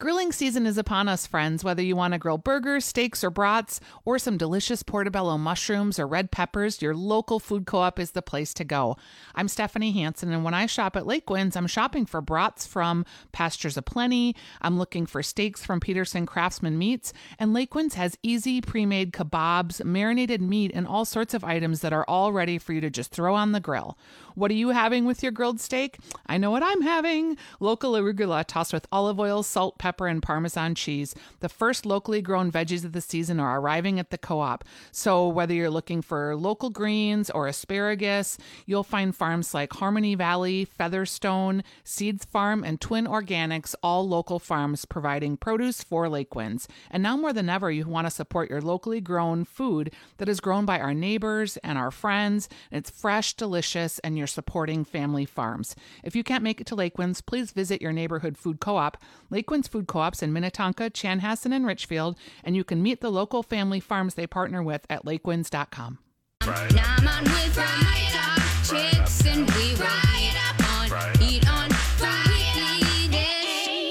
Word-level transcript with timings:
Grilling 0.00 0.30
season 0.30 0.64
is 0.64 0.78
upon 0.78 1.08
us, 1.08 1.26
friends. 1.26 1.64
Whether 1.64 1.82
you 1.82 1.96
want 1.96 2.12
to 2.12 2.18
grill 2.18 2.38
burgers, 2.38 2.84
steaks, 2.84 3.24
or 3.24 3.30
brats, 3.30 3.80
or 4.04 4.16
some 4.16 4.38
delicious 4.38 4.84
portobello 4.84 5.36
mushrooms 5.36 5.98
or 5.98 6.06
red 6.06 6.30
peppers, 6.30 6.80
your 6.80 6.94
local 6.94 7.40
food 7.40 7.66
co 7.66 7.80
op 7.80 7.98
is 7.98 8.12
the 8.12 8.22
place 8.22 8.54
to 8.54 8.64
go. 8.64 8.96
I'm 9.34 9.48
Stephanie 9.48 9.90
Hansen, 9.90 10.32
and 10.32 10.44
when 10.44 10.54
I 10.54 10.66
shop 10.66 10.94
at 10.94 11.02
Lakewinds, 11.02 11.56
I'm 11.56 11.66
shopping 11.66 12.06
for 12.06 12.20
brats 12.20 12.64
from 12.64 13.04
Pastures 13.32 13.76
of 13.76 13.86
Plenty. 13.86 14.36
I'm 14.62 14.78
looking 14.78 15.04
for 15.04 15.20
steaks 15.20 15.64
from 15.64 15.80
Peterson 15.80 16.26
Craftsman 16.26 16.78
Meats, 16.78 17.12
and 17.36 17.52
Lakewinds 17.52 17.94
has 17.94 18.16
easy 18.22 18.60
pre 18.60 18.86
made 18.86 19.12
kebabs, 19.12 19.84
marinated 19.84 20.40
meat, 20.40 20.70
and 20.72 20.86
all 20.86 21.06
sorts 21.06 21.34
of 21.34 21.42
items 21.42 21.80
that 21.80 21.92
are 21.92 22.04
all 22.06 22.32
ready 22.32 22.58
for 22.58 22.72
you 22.72 22.80
to 22.82 22.88
just 22.88 23.10
throw 23.10 23.34
on 23.34 23.50
the 23.50 23.58
grill. 23.58 23.98
What 24.38 24.52
are 24.52 24.54
you 24.54 24.68
having 24.68 25.04
with 25.04 25.20
your 25.20 25.32
grilled 25.32 25.60
steak? 25.60 25.98
I 26.28 26.38
know 26.38 26.52
what 26.52 26.62
I'm 26.62 26.82
having 26.82 27.36
local 27.58 27.94
arugula 27.94 28.44
tossed 28.46 28.72
with 28.72 28.86
olive 28.92 29.18
oil, 29.18 29.42
salt, 29.42 29.78
pepper, 29.78 30.06
and 30.06 30.22
Parmesan 30.22 30.76
cheese. 30.76 31.12
The 31.40 31.48
first 31.48 31.84
locally 31.84 32.22
grown 32.22 32.52
veggies 32.52 32.84
of 32.84 32.92
the 32.92 33.00
season 33.00 33.40
are 33.40 33.58
arriving 33.58 33.98
at 33.98 34.10
the 34.10 34.18
co 34.18 34.38
op. 34.38 34.62
So, 34.92 35.26
whether 35.26 35.52
you're 35.52 35.70
looking 35.70 36.02
for 36.02 36.36
local 36.36 36.70
greens 36.70 37.30
or 37.30 37.48
asparagus, 37.48 38.38
you'll 38.64 38.84
find 38.84 39.12
farms 39.12 39.54
like 39.54 39.72
Harmony 39.72 40.14
Valley, 40.14 40.64
Featherstone, 40.64 41.64
Seeds 41.82 42.24
Farm, 42.24 42.62
and 42.62 42.80
Twin 42.80 43.06
Organics, 43.06 43.74
all 43.82 44.06
local 44.06 44.38
farms 44.38 44.84
providing 44.84 45.36
produce 45.36 45.82
for 45.82 46.06
Lakewinds. 46.06 46.68
And 46.92 47.02
now 47.02 47.16
more 47.16 47.32
than 47.32 47.48
ever, 47.48 47.72
you 47.72 47.88
want 47.88 48.06
to 48.06 48.10
support 48.12 48.50
your 48.50 48.60
locally 48.60 49.00
grown 49.00 49.44
food 49.44 49.92
that 50.18 50.28
is 50.28 50.38
grown 50.38 50.64
by 50.64 50.78
our 50.78 50.94
neighbors 50.94 51.56
and 51.64 51.76
our 51.76 51.90
friends. 51.90 52.48
It's 52.70 52.88
fresh, 52.88 53.34
delicious, 53.34 53.98
and 54.00 54.16
you're 54.16 54.27
supporting 54.28 54.84
family 54.84 55.24
farms. 55.24 55.74
If 56.04 56.14
you 56.14 56.22
can't 56.22 56.44
make 56.44 56.60
it 56.60 56.66
to 56.68 56.76
Lakewinds, 56.76 57.24
please 57.24 57.50
visit 57.52 57.82
your 57.82 57.92
neighborhood 57.92 58.38
food 58.38 58.60
co 58.60 58.76
op. 58.76 58.96
Lakewinds 59.30 59.68
Food 59.68 59.86
Co 59.88 60.00
ops 60.00 60.22
in 60.22 60.32
Minnetonka, 60.32 60.90
Chanhassen, 60.90 61.52
and 61.52 61.66
Richfield, 61.66 62.16
and 62.44 62.56
you 62.56 62.64
can 62.64 62.82
meet 62.82 63.00
the 63.00 63.10
local 63.10 63.42
family 63.42 63.80
farms 63.80 64.14
they 64.14 64.26
partner 64.26 64.62
with 64.62 64.86
at 64.88 65.04
lakewinds.com. 65.04 65.98
Now 66.40 66.96
I'm 66.96 67.08
on 67.08 67.24
with 67.24 67.54
fried 67.54 68.14
up 68.14 68.42
chicks 68.64 69.26
and 69.26 69.48
we 69.50 69.74
ride 69.74 70.36
up 70.48 70.60
on 70.72 71.22
eat 71.22 71.48
on 71.48 71.70
Friday. 71.70 72.88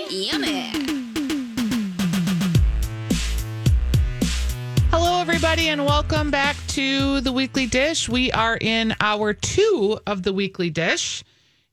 Yummy. 0.09 0.71
Hello, 4.89 5.21
everybody, 5.21 5.69
and 5.69 5.85
welcome 5.85 6.31
back 6.31 6.56
to 6.77 7.21
the 7.21 7.31
Weekly 7.31 7.65
Dish. 7.65 8.07
We 8.07 8.31
are 8.33 8.55
in 8.55 8.93
hour 9.01 9.33
two 9.33 9.99
of 10.05 10.21
the 10.21 10.31
Weekly 10.31 10.69
Dish. 10.69 11.23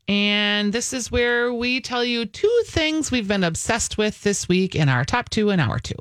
And 0.09 0.73
this 0.73 0.95
is 0.95 1.13
where 1.13 1.53
we 1.53 1.83
tell 1.83 2.03
you 2.03 2.25
two 2.25 2.63
things 2.69 3.11
we've 3.11 3.29
been 3.29 3.45
obsessed 3.45 3.99
with 3.99 4.23
this 4.23 4.49
week 4.49 4.75
in 4.75 4.89
our 4.89 5.05
top 5.05 5.29
two 5.29 5.51
in 5.51 5.61
hour 5.61 5.79
two. 5.79 5.95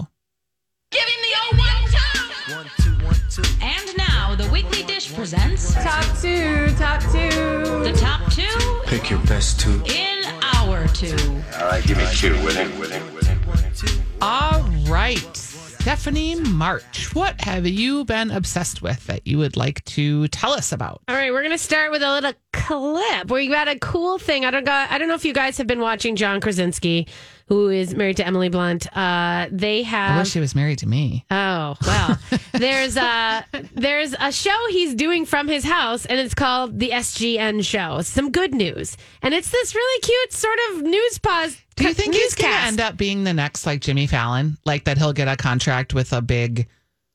Give 0.92 1.02
him 1.02 1.20
the 1.22 1.36
old 1.44 1.60
one 1.60 1.92
two. 1.92 2.56
One, 2.56 2.66
two, 2.78 3.06
one, 3.06 3.16
two. 3.30 3.44
And 3.62 3.98
now 3.98 4.36
the 4.36 4.50
weekly 4.54 4.84
dish 4.84 5.14
presents 5.14 5.74
Top 5.74 6.06
two, 6.22 6.70
top 6.78 7.02
two. 7.02 7.84
the 7.84 7.92
top 8.00 8.32
two 8.32 8.82
Pick 8.86 9.10
your 9.10 9.20
best 9.26 9.60
two. 9.60 9.84
in 9.86 10.24
our 10.56 10.88
two. 10.88 11.18
All 11.60 11.68
right, 11.68 11.84
give 11.84 11.98
me 11.98 12.08
two 12.14 12.36
with 12.46 12.56
it, 12.56 12.80
with 12.80 12.94
it, 12.94 13.04
with 13.14 13.84
it. 13.84 14.02
All 14.22 14.62
right. 14.88 15.53
Stephanie 15.84 16.36
March, 16.36 17.14
what 17.14 17.42
have 17.42 17.68
you 17.68 18.06
been 18.06 18.32
obsessed 18.32 18.82
with 18.82 19.06
that 19.08 19.28
you 19.28 19.38
would 19.38 19.58
like 19.58 19.84
to 19.84 20.30
tell 20.30 20.54
us 20.54 20.72
about? 20.72 21.02
All 21.10 21.16
right, 21.16 21.30
we're 21.30 21.44
gonna 21.44 21.58
start 21.58 21.92
with 21.92 22.02
a 22.02 22.10
little 22.10 22.32
clip. 22.54 23.30
where 23.30 23.42
you 23.42 23.52
got 23.52 23.68
a 23.68 23.78
cool 23.80 24.18
thing. 24.18 24.46
I 24.46 24.52
don't 24.52 24.66
got. 24.66 24.90
I 24.92 24.98
don't 24.98 25.10
know 25.10 25.14
if 25.14 25.26
you 25.26 25.34
guys 25.34 25.58
have 25.58 25.68
been 25.68 25.82
watching 25.82 26.16
John 26.16 26.40
Krasinski, 26.40 27.06
who 27.48 27.70
is 27.70 27.94
married 27.96 28.18
to 28.18 28.26
Emily 28.26 28.50
Blunt. 28.50 28.88
Uh, 28.96 29.48
they 29.52 29.84
have. 29.84 30.18
I 30.18 30.20
wish 30.20 30.34
he 30.34 30.40
was 30.40 30.56
married 30.56 30.80
to 30.80 30.88
me. 30.88 31.26
Oh 31.30 31.76
well, 31.86 32.20
there's 32.54 32.98
a 32.98 33.46
there's 33.74 34.16
a 34.20 34.32
show 34.32 34.58
he's 34.70 34.94
doing 34.94 35.26
from 35.26 35.48
his 35.48 35.64
house, 35.64 36.06
and 36.06 36.20
it's 36.20 36.34
called 36.34 36.80
the 36.80 36.90
SGN 36.90 37.64
Show. 37.64 37.98
It's 37.98 38.10
some 38.10 38.32
good 38.32 38.54
news, 38.54 38.98
and 39.22 39.34
it's 39.34 39.50
this 39.50 39.76
really 39.76 40.02
cute 40.02 40.34
sort 40.34 40.58
of 40.72 40.84
news 40.84 41.18
pause. 41.20 41.58
Do 41.76 41.88
you 41.88 41.94
think 41.94 42.14
he's 42.14 42.36
to 42.36 42.48
end 42.48 42.80
up 42.80 42.98
being 42.98 43.24
the 43.24 43.34
next 43.34 43.66
like 43.66 43.82
Jimmy 43.82 44.08
Fallon? 44.08 44.58
Like 44.66 44.86
that 44.86 44.98
he'll 44.98 45.14
get 45.14 45.28
a 45.28 45.36
contract 45.36 45.94
with 45.94 46.14
a 46.14 46.22
big 46.22 46.68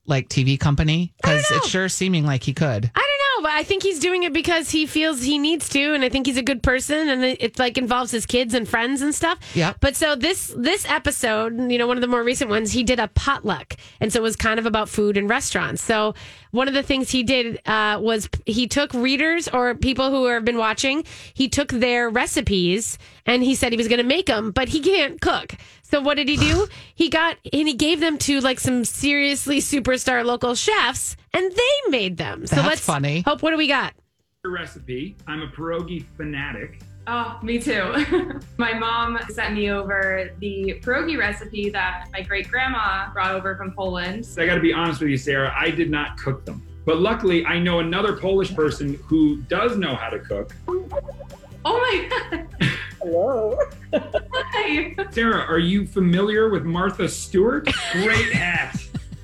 like 0.08 0.28
TV 0.28 0.58
company? 0.58 1.14
Because 1.16 1.48
it's 1.50 1.68
sure 1.68 1.88
seeming 1.88 2.26
like 2.26 2.42
he 2.42 2.54
could. 2.54 2.90
I 2.94 2.98
don't 2.98 2.98
know, 2.98 2.98
but 2.98 3.07
I 3.50 3.62
think 3.62 3.82
he's 3.82 3.98
doing 3.98 4.22
it 4.22 4.32
because 4.32 4.70
he 4.70 4.86
feels 4.86 5.22
he 5.22 5.38
needs 5.38 5.68
to, 5.70 5.94
and 5.94 6.04
I 6.04 6.08
think 6.08 6.26
he's 6.26 6.36
a 6.36 6.42
good 6.42 6.62
person, 6.62 7.08
and 7.08 7.24
it, 7.24 7.42
it 7.42 7.58
like 7.58 7.78
involves 7.78 8.10
his 8.10 8.26
kids 8.26 8.54
and 8.54 8.68
friends 8.68 9.02
and 9.02 9.14
stuff. 9.14 9.38
Yeah. 9.54 9.74
But 9.80 9.96
so 9.96 10.16
this 10.16 10.52
this 10.56 10.88
episode, 10.88 11.70
you 11.70 11.78
know, 11.78 11.86
one 11.86 11.96
of 11.96 12.00
the 12.00 12.08
more 12.08 12.22
recent 12.22 12.50
ones, 12.50 12.72
he 12.72 12.82
did 12.84 12.98
a 12.98 13.08
potluck, 13.08 13.74
and 14.00 14.12
so 14.12 14.20
it 14.20 14.22
was 14.22 14.36
kind 14.36 14.58
of 14.58 14.66
about 14.66 14.88
food 14.88 15.16
and 15.16 15.28
restaurants. 15.28 15.82
So 15.82 16.14
one 16.50 16.68
of 16.68 16.74
the 16.74 16.82
things 16.82 17.10
he 17.10 17.22
did 17.22 17.60
uh, 17.66 17.98
was 18.00 18.28
he 18.46 18.66
took 18.66 18.92
readers 18.94 19.48
or 19.48 19.74
people 19.74 20.10
who 20.10 20.26
have 20.26 20.44
been 20.44 20.58
watching, 20.58 21.04
he 21.34 21.48
took 21.48 21.68
their 21.70 22.08
recipes, 22.08 22.98
and 23.26 23.42
he 23.42 23.54
said 23.54 23.72
he 23.72 23.76
was 23.76 23.88
going 23.88 23.98
to 23.98 24.04
make 24.04 24.26
them, 24.26 24.50
but 24.50 24.68
he 24.68 24.80
can't 24.80 25.20
cook. 25.20 25.54
So 25.90 26.02
what 26.02 26.16
did 26.18 26.28
he 26.28 26.36
do? 26.36 26.68
he 26.94 27.08
got 27.08 27.38
and 27.50 27.66
he 27.66 27.72
gave 27.74 28.00
them 28.00 28.18
to 28.18 28.40
like 28.40 28.60
some 28.60 28.84
seriously 28.84 29.58
superstar 29.58 30.22
local 30.24 30.54
chefs, 30.54 31.16
and 31.32 31.50
they 31.50 31.90
made 31.90 32.18
them. 32.18 32.46
so 32.46 32.56
That's 32.56 32.68
let's 32.68 32.80
funny. 32.84 33.22
Hope, 33.22 33.42
what 33.42 33.52
do 33.52 33.56
we 33.56 33.68
got? 33.68 33.94
recipe. 34.44 35.14
I'm 35.26 35.42
a 35.42 35.48
pierogi 35.48 36.04
fanatic. 36.16 36.80
Oh, 37.06 37.38
me 37.42 37.58
too. 37.58 37.94
my 38.58 38.72
mom 38.72 39.18
sent 39.30 39.54
me 39.54 39.70
over 39.70 40.30
the 40.40 40.78
pierogi 40.82 41.18
recipe 41.18 41.68
that 41.70 42.06
my 42.12 42.22
great 42.22 42.48
grandma 42.48 43.10
brought 43.12 43.34
over 43.34 43.56
from 43.56 43.72
Poland. 43.72 44.24
So 44.24 44.42
I 44.42 44.46
got 44.46 44.54
to 44.54 44.60
be 44.62 44.72
honest 44.72 45.00
with 45.00 45.10
you, 45.10 45.16
Sarah. 45.18 45.54
I 45.54 45.70
did 45.70 45.90
not 45.90 46.16
cook 46.18 46.44
them, 46.46 46.62
but 46.86 46.98
luckily 47.00 47.44
I 47.44 47.58
know 47.58 47.80
another 47.80 48.14
Polish 48.16 48.54
person 48.54 48.94
who 49.06 49.42
does 49.42 49.76
know 49.76 49.94
how 49.94 50.08
to 50.10 50.18
cook. 50.18 50.54
Oh 51.64 51.78
my 51.78 52.08
god. 52.30 52.46
Hello. 53.00 53.56
Hi. 53.94 54.94
Sarah, 55.10 55.42
are 55.42 55.58
you 55.58 55.86
familiar 55.86 56.48
with 56.50 56.64
Martha 56.64 57.08
Stewart? 57.08 57.68
Great 57.92 58.32
hat. 58.32 58.76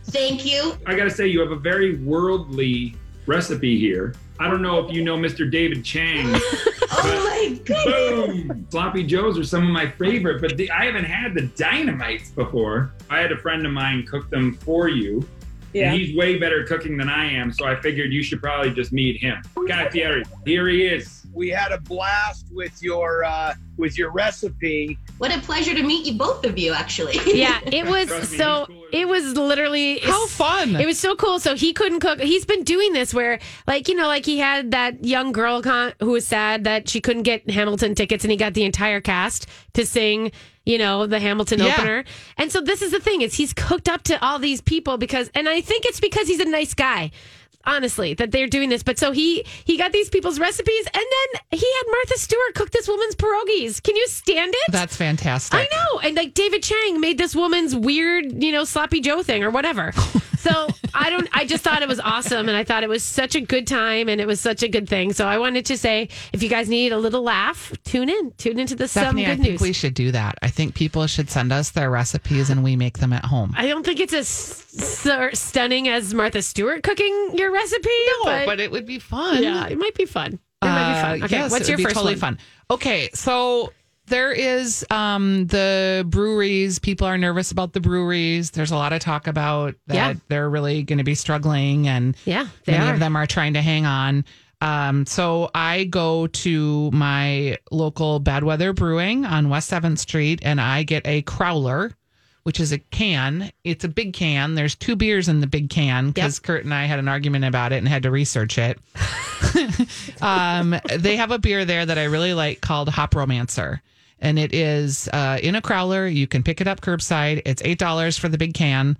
Thank 0.04 0.46
you. 0.46 0.74
I 0.86 0.94
got 0.94 1.04
to 1.04 1.10
say, 1.10 1.26
you 1.26 1.40
have 1.40 1.50
a 1.50 1.56
very 1.56 1.96
worldly 1.96 2.94
recipe 3.26 3.78
here. 3.78 4.14
I 4.38 4.48
don't 4.48 4.62
know 4.62 4.78
if 4.84 4.94
you 4.94 5.02
know 5.02 5.16
Mr. 5.16 5.50
David 5.50 5.84
Chang. 5.84 6.34
Oh 6.96 7.24
my 7.24 7.58
goodness. 7.64 8.46
Boom! 8.46 8.66
Sloppy 8.70 9.02
Joes 9.02 9.36
are 9.36 9.44
some 9.44 9.64
of 9.64 9.70
my 9.70 9.90
favorite, 9.90 10.40
but 10.40 10.56
the, 10.56 10.70
I 10.70 10.84
haven't 10.84 11.04
had 11.04 11.34
the 11.34 11.42
dynamites 11.56 12.30
before. 12.30 12.92
I 13.10 13.18
had 13.18 13.32
a 13.32 13.36
friend 13.36 13.66
of 13.66 13.72
mine 13.72 14.06
cook 14.06 14.30
them 14.30 14.54
for 14.54 14.88
you. 14.88 15.26
Yeah. 15.72 15.90
And 15.90 16.00
he's 16.00 16.16
way 16.16 16.38
better 16.38 16.64
cooking 16.64 16.96
than 16.96 17.08
I 17.10 17.30
am, 17.30 17.52
so 17.52 17.66
I 17.66 17.74
figured 17.80 18.12
you 18.12 18.22
should 18.22 18.40
probably 18.40 18.70
just 18.72 18.92
meet 18.92 19.20
him. 19.20 19.42
Guy 19.66 19.90
Fieri, 19.90 20.22
here 20.46 20.68
he 20.68 20.86
is. 20.86 21.23
We 21.34 21.48
had 21.48 21.72
a 21.72 21.80
blast 21.80 22.46
with 22.52 22.82
your 22.82 23.24
uh, 23.24 23.54
with 23.76 23.98
your 23.98 24.10
recipe. 24.10 24.98
What 25.18 25.34
a 25.34 25.40
pleasure 25.40 25.74
to 25.74 25.82
meet 25.82 26.06
you, 26.06 26.14
both 26.16 26.44
of 26.44 26.56
you, 26.58 26.72
actually. 26.72 27.18
Yeah, 27.34 27.58
it 27.66 27.86
was 27.86 28.08
me, 28.10 28.38
so. 28.38 28.66
It 28.92 29.08
was 29.08 29.36
literally 29.36 29.98
How 29.98 30.28
fun! 30.28 30.76
It 30.76 30.86
was 30.86 31.00
so 31.00 31.16
cool. 31.16 31.40
So 31.40 31.56
he 31.56 31.72
couldn't 31.72 31.98
cook. 31.98 32.20
He's 32.20 32.44
been 32.44 32.62
doing 32.62 32.92
this 32.92 33.12
where, 33.12 33.40
like, 33.66 33.88
you 33.88 33.96
know, 33.96 34.06
like 34.06 34.24
he 34.24 34.38
had 34.38 34.70
that 34.70 35.04
young 35.04 35.32
girl 35.32 35.62
con- 35.62 35.94
who 35.98 36.12
was 36.12 36.24
sad 36.24 36.62
that 36.62 36.88
she 36.88 37.00
couldn't 37.00 37.24
get 37.24 37.50
Hamilton 37.50 37.96
tickets, 37.96 38.22
and 38.22 38.30
he 38.30 38.36
got 38.36 38.54
the 38.54 38.62
entire 38.62 39.00
cast 39.00 39.48
to 39.72 39.84
sing, 39.84 40.30
you 40.64 40.78
know, 40.78 41.06
the 41.08 41.18
Hamilton 41.18 41.58
Yeah. 41.58 41.74
opener. 41.74 42.04
And 42.38 42.52
so 42.52 42.60
this 42.60 42.82
is 42.82 42.92
the 42.92 43.00
thing: 43.00 43.22
is 43.22 43.34
he's 43.34 43.52
cooked 43.52 43.88
up 43.88 44.04
to 44.04 44.24
all 44.24 44.38
these 44.38 44.60
people 44.60 44.96
because, 44.96 45.28
and 45.34 45.48
I 45.48 45.60
think 45.60 45.84
it's 45.86 45.98
because 45.98 46.28
he's 46.28 46.38
a 46.40 46.44
nice 46.48 46.72
guy. 46.74 47.10
Honestly, 47.66 48.14
that 48.14 48.30
they're 48.30 48.46
doing 48.46 48.68
this, 48.68 48.82
but 48.82 48.98
so 48.98 49.12
he 49.12 49.44
he 49.64 49.78
got 49.78 49.92
these 49.92 50.10
people's 50.10 50.38
recipes, 50.38 50.86
and 50.86 51.02
then 51.02 51.40
he 51.50 51.66
had 51.66 51.90
Martha 51.90 52.18
Stewart 52.18 52.54
cook 52.54 52.70
this 52.70 52.88
woman's 52.88 53.14
pierogies. 53.14 53.82
Can 53.82 53.96
you 53.96 54.06
stand 54.08 54.52
it? 54.54 54.72
That's 54.72 54.96
fantastic. 54.96 55.58
I 55.60 55.66
know. 55.72 56.00
And 56.00 56.16
like 56.16 56.34
David 56.34 56.62
Chang 56.62 57.00
made 57.00 57.18
this 57.18 57.34
woman's 57.34 57.74
weird, 57.74 58.42
you 58.42 58.52
know, 58.52 58.64
sloppy 58.64 59.00
Joe 59.00 59.22
thing 59.22 59.42
or 59.42 59.50
whatever. 59.50 59.92
So 60.44 60.68
I 60.92 61.08
don't, 61.10 61.28
I 61.32 61.46
just 61.46 61.64
thought 61.64 61.80
it 61.82 61.88
was 61.88 62.00
awesome. 62.00 62.48
And 62.48 62.56
I 62.56 62.64
thought 62.64 62.82
it 62.82 62.88
was 62.88 63.02
such 63.02 63.34
a 63.34 63.40
good 63.40 63.66
time 63.66 64.08
and 64.10 64.20
it 64.20 64.26
was 64.26 64.40
such 64.40 64.62
a 64.62 64.68
good 64.68 64.86
thing. 64.88 65.12
So 65.14 65.26
I 65.26 65.38
wanted 65.38 65.64
to 65.66 65.78
say, 65.78 66.08
if 66.34 66.42
you 66.42 66.48
guys 66.50 66.68
need 66.68 66.92
a 66.92 66.98
little 66.98 67.22
laugh, 67.22 67.72
tune 67.84 68.08
in, 68.10 68.32
tune 68.32 68.58
into 68.58 68.74
the 68.76 68.86
some 68.86 69.16
good 69.16 69.24
I 69.24 69.36
think 69.36 69.40
news. 69.52 69.60
we 69.60 69.72
should 69.72 69.94
do 69.94 70.12
that. 70.12 70.38
I 70.42 70.48
think 70.48 70.74
people 70.74 71.06
should 71.06 71.30
send 71.30 71.50
us 71.52 71.70
their 71.70 71.90
recipes 71.90 72.50
and 72.50 72.62
we 72.62 72.76
make 72.76 72.98
them 72.98 73.12
at 73.14 73.24
home. 73.24 73.54
I 73.56 73.66
don't 73.66 73.84
think 73.86 74.00
it's 74.00 74.12
as 74.12 74.26
s- 74.28 75.38
stunning 75.38 75.88
as 75.88 76.12
Martha 76.12 76.42
Stewart 76.42 76.82
cooking 76.82 77.30
your 77.34 77.50
recipe. 77.50 77.88
No, 78.24 78.42
but 78.46 78.60
it 78.60 78.70
would 78.70 78.86
be 78.86 78.98
fun. 78.98 79.42
yeah, 79.42 79.66
it 79.68 79.78
might 79.78 79.94
be 79.94 80.04
fun. 80.04 80.34
It 80.34 80.66
might 80.66 80.92
be 80.92 80.98
Uh, 80.98 81.02
fun. 81.02 81.22
Okay, 81.24 81.36
yes, 81.36 81.50
what's 81.50 81.68
it 81.68 81.72
your 81.72 81.78
first 81.78 81.94
totally 81.94 82.14
one? 82.14 82.20
fun. 82.20 82.38
Okay, 82.70 83.10
so 83.14 83.72
there 84.06 84.32
is 84.32 84.84
um, 84.90 85.46
the 85.46 86.04
breweries. 86.08 86.78
People 86.78 87.06
are 87.06 87.16
nervous 87.18 87.50
about 87.52 87.72
the 87.72 87.80
breweries. 87.80 88.50
There's 88.50 88.70
a 88.70 88.76
lot 88.76 88.92
of 88.92 89.00
talk 89.00 89.26
about 89.26 89.74
that 89.86 89.94
Yeah. 89.94 90.14
they're 90.28 90.50
really 90.50 90.82
going 90.82 90.98
to 90.98 91.04
be 91.04 91.14
struggling, 91.14 91.88
and 91.88 92.16
Yeah, 92.24 92.46
they 92.64 92.72
many 92.72 92.90
are. 92.90 92.94
of 92.94 93.00
them 93.00 93.16
are 93.16 93.26
trying 93.26 93.54
to 93.54 93.62
hang 93.62 93.86
on. 93.86 94.24
Um, 94.60 95.04
so 95.04 95.50
I 95.54 95.84
go 95.84 96.26
to 96.26 96.90
my 96.92 97.58
local 97.70 98.18
Bad 98.18 98.44
Weather 98.44 98.72
Brewing 98.72 99.24
on 99.26 99.48
West 99.50 99.68
Seventh 99.68 99.98
Street, 99.98 100.40
and 100.42 100.60
I 100.60 100.84
get 100.84 101.06
a 101.06 101.22
crowler, 101.22 101.92
which 102.44 102.60
is 102.60 102.72
a 102.72 102.78
can. 102.78 103.50
It's 103.62 103.84
a 103.84 103.88
big 103.88 104.12
can. 104.14 104.54
There's 104.54 104.74
two 104.74 104.96
beers 104.96 105.28
in 105.28 105.40
the 105.40 105.46
big 105.46 105.68
can 105.70 106.10
because 106.12 106.38
Kurt 106.38 106.64
and 106.64 106.72
I 106.72 106.84
had 106.86 106.98
an 106.98 107.08
argument 107.08 107.44
about 107.44 107.72
it 107.72 107.76
and 107.76 107.88
had 107.88 108.04
to 108.04 108.10
research 108.10 108.56
it. 108.58 108.78
um, 110.22 110.74
they 110.96 111.16
have 111.16 111.30
a 111.30 111.38
beer 111.38 111.64
there 111.64 111.84
that 111.84 111.98
I 111.98 112.04
really 112.04 112.34
like 112.34 112.60
called 112.60 112.88
Hop 112.88 113.14
Romancer. 113.14 113.82
And 114.24 114.38
it 114.38 114.54
is 114.54 115.08
uh, 115.12 115.38
in 115.42 115.54
a 115.54 115.62
crowler. 115.62 116.12
You 116.12 116.26
can 116.26 116.42
pick 116.42 116.60
it 116.62 116.66
up 116.66 116.80
curbside. 116.80 117.42
It's 117.44 117.60
$8 117.62 118.18
for 118.18 118.28
the 118.28 118.38
big 118.38 118.54
can. 118.54 118.96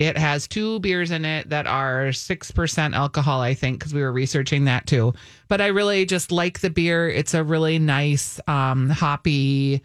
It 0.00 0.18
has 0.18 0.48
two 0.48 0.80
beers 0.80 1.12
in 1.12 1.24
it 1.24 1.48
that 1.50 1.68
are 1.68 2.06
6% 2.08 2.94
alcohol, 2.94 3.40
I 3.40 3.54
think, 3.54 3.78
because 3.78 3.94
we 3.94 4.02
were 4.02 4.12
researching 4.12 4.64
that 4.64 4.86
too. 4.86 5.14
But 5.46 5.60
I 5.60 5.68
really 5.68 6.04
just 6.04 6.32
like 6.32 6.58
the 6.58 6.70
beer. 6.70 7.08
It's 7.08 7.34
a 7.34 7.44
really 7.44 7.78
nice, 7.78 8.40
um, 8.48 8.90
hoppy 8.90 9.82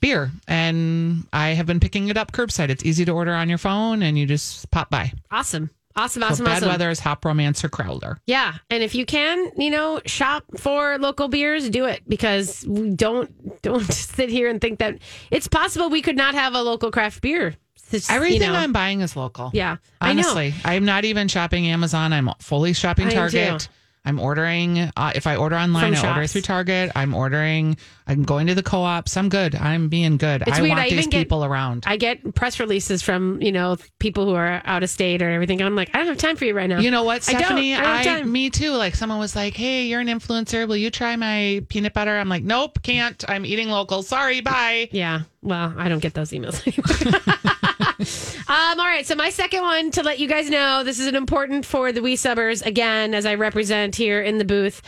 beer. 0.00 0.30
And 0.46 1.26
I 1.32 1.48
have 1.48 1.66
been 1.66 1.80
picking 1.80 2.06
it 2.06 2.16
up 2.16 2.30
curbside. 2.30 2.68
It's 2.68 2.84
easy 2.84 3.04
to 3.04 3.12
order 3.12 3.34
on 3.34 3.48
your 3.48 3.58
phone 3.58 4.02
and 4.02 4.16
you 4.16 4.26
just 4.26 4.70
pop 4.70 4.90
by. 4.90 5.12
Awesome. 5.32 5.70
Awesome. 5.96 6.22
So 6.22 6.28
Awesome. 6.28 6.44
Bad 6.44 6.56
awesome. 6.58 6.68
Weather 6.68 6.90
is 6.90 7.00
Hop 7.00 7.24
Romancer 7.24 7.68
Crowler. 7.68 8.18
Yeah, 8.26 8.54
and 8.70 8.82
if 8.82 8.94
you 8.94 9.04
can, 9.04 9.50
you 9.56 9.70
know, 9.70 10.00
shop 10.06 10.44
for 10.56 10.96
local 10.98 11.28
beers, 11.28 11.68
do 11.70 11.86
it 11.86 12.02
because 12.08 12.64
we 12.66 12.90
don't 12.90 13.62
don't 13.62 13.84
sit 13.92 14.28
here 14.28 14.48
and 14.48 14.60
think 14.60 14.78
that 14.78 14.98
it's 15.30 15.48
possible 15.48 15.90
we 15.90 16.02
could 16.02 16.16
not 16.16 16.34
have 16.34 16.54
a 16.54 16.62
local 16.62 16.90
craft 16.90 17.20
beer. 17.20 17.56
It's, 17.90 18.10
Everything 18.10 18.42
you 18.42 18.48
know, 18.48 18.54
I'm 18.54 18.72
buying 18.72 19.00
is 19.00 19.16
local. 19.16 19.50
Yeah, 19.54 19.78
I 20.00 20.12
know. 20.12 20.20
Honestly, 20.20 20.54
I'm 20.64 20.84
not 20.84 21.04
even 21.06 21.26
shopping 21.26 21.66
Amazon. 21.66 22.12
I'm 22.12 22.30
fully 22.38 22.74
shopping 22.74 23.06
I 23.06 23.10
am 23.12 23.16
Target. 23.16 23.68
I'm 24.08 24.18
ordering. 24.18 24.78
Uh, 24.96 25.12
if 25.14 25.26
I 25.26 25.36
order 25.36 25.56
online, 25.56 25.94
From 25.94 26.04
I 26.06 26.08
order 26.08 26.20
shops. 26.22 26.32
through 26.32 26.40
Target. 26.42 26.90
I'm 26.96 27.14
ordering. 27.14 27.76
I'm 28.06 28.22
going 28.22 28.46
to 28.46 28.54
the 28.54 28.62
co-ops. 28.62 29.16
I'm 29.18 29.28
good. 29.28 29.54
I'm 29.54 29.88
being 29.90 30.16
good. 30.16 30.42
It's 30.46 30.58
I 30.58 30.62
weird. 30.62 30.70
want 30.70 30.80
I 30.80 30.84
these 30.88 30.98
even 31.00 31.10
get- 31.10 31.18
people 31.18 31.44
around. 31.44 31.84
I 31.86 31.98
get 31.98 32.34
press 32.34 32.58
releases 32.58 33.02
from 33.02 33.40
you 33.42 33.52
know 33.52 33.76
people 33.98 34.24
who 34.24 34.34
are 34.34 34.62
out 34.64 34.82
of 34.82 34.88
state 34.88 35.20
or 35.20 35.28
everything. 35.30 35.60
I'm 35.62 35.76
like, 35.76 35.90
I 35.94 35.98
don't 35.98 36.06
have 36.06 36.16
time 36.16 36.36
for 36.36 36.46
you 36.46 36.54
right 36.54 36.68
now. 36.70 36.80
you 36.80 36.90
know 36.90 37.02
what, 37.04 37.28
I 37.28 37.32
don't. 37.32 37.42
Stephanie? 37.42 37.74
I 37.74 37.80
don't 37.82 37.86
have 38.06 38.18
time. 38.20 38.32
me 38.32 38.48
too. 38.48 38.70
Like 38.72 38.94
someone 38.94 39.18
was 39.18 39.36
like, 39.36 39.54
"Hey, 39.54 39.86
you're 39.86 40.00
an 40.00 40.08
influencer. 40.08 40.66
Will 40.66 40.76
you 40.78 40.90
try 40.90 41.14
my 41.16 41.62
peanut 41.68 41.92
butter?" 41.92 42.16
I'm 42.18 42.30
like, 42.30 42.42
"Nope, 42.44 42.82
can't. 42.82 43.22
I'm 43.28 43.44
eating 43.44 43.68
local. 43.68 44.02
Sorry, 44.02 44.40
bye." 44.40 44.88
Yeah. 44.90 45.22
Well, 45.42 45.74
I 45.76 45.88
don't 45.90 46.00
get 46.00 46.14
those 46.14 46.30
emails 46.30 46.66
anymore. 46.66 47.20
um, 48.48 48.78
all 48.80 48.86
right. 48.86 49.06
So 49.06 49.14
my 49.14 49.30
second 49.30 49.62
one 49.62 49.90
to 49.92 50.02
let 50.02 50.18
you 50.18 50.28
guys 50.28 50.48
know, 50.48 50.84
this 50.84 51.00
is 51.00 51.06
an 51.06 51.16
important 51.16 51.66
for 51.66 51.90
the 51.92 52.00
wee 52.00 52.16
subbers 52.16 52.64
again, 52.64 53.14
as 53.14 53.26
I 53.26 53.34
represent 53.34 53.96
here 53.96 54.22
in 54.22 54.38
the 54.38 54.44
booth. 54.44 54.82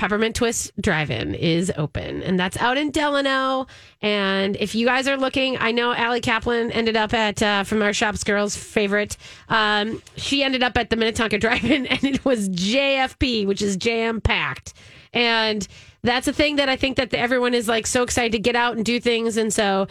Peppermint 0.00 0.34
Twist 0.34 0.72
Drive-In 0.80 1.34
is 1.34 1.70
open, 1.76 2.22
and 2.22 2.40
that's 2.40 2.56
out 2.56 2.78
in 2.78 2.90
Delano. 2.90 3.66
And 4.00 4.56
if 4.56 4.74
you 4.74 4.86
guys 4.86 5.06
are 5.06 5.18
looking, 5.18 5.58
I 5.58 5.72
know 5.72 5.92
Allie 5.92 6.22
Kaplan 6.22 6.72
ended 6.72 6.96
up 6.96 7.12
at 7.12 7.42
uh, 7.42 7.64
from 7.64 7.82
our 7.82 7.92
Shops 7.92 8.24
Girls 8.24 8.56
favorite. 8.56 9.18
Um, 9.50 10.02
she 10.16 10.42
ended 10.42 10.62
up 10.62 10.78
at 10.78 10.88
the 10.88 10.96
Minnetonka 10.96 11.36
Drive-In, 11.36 11.86
and 11.86 12.02
it 12.02 12.24
was 12.24 12.48
JFP, 12.48 13.46
which 13.46 13.60
is 13.60 13.76
jam 13.76 14.22
packed. 14.22 14.72
And 15.12 15.68
that's 16.02 16.26
a 16.28 16.32
thing 16.32 16.56
that 16.56 16.70
I 16.70 16.76
think 16.76 16.96
that 16.96 17.12
everyone 17.12 17.52
is 17.52 17.68
like 17.68 17.86
so 17.86 18.02
excited 18.02 18.32
to 18.32 18.38
get 18.38 18.56
out 18.56 18.76
and 18.76 18.84
do 18.86 19.00
things. 19.00 19.36
And 19.36 19.52
so 19.52 19.86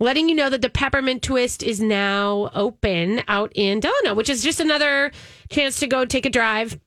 letting 0.00 0.28
you 0.28 0.34
know 0.34 0.50
that 0.50 0.62
the 0.62 0.70
Peppermint 0.70 1.22
Twist 1.22 1.62
is 1.62 1.80
now 1.80 2.50
open 2.54 3.22
out 3.28 3.52
in 3.54 3.80
Delano, 3.80 4.14
which 4.14 4.28
is 4.28 4.42
just 4.42 4.60
another 4.60 5.12
chance 5.50 5.80
to 5.80 5.86
go 5.86 6.04
take 6.04 6.26
a 6.26 6.30
drive 6.30 6.78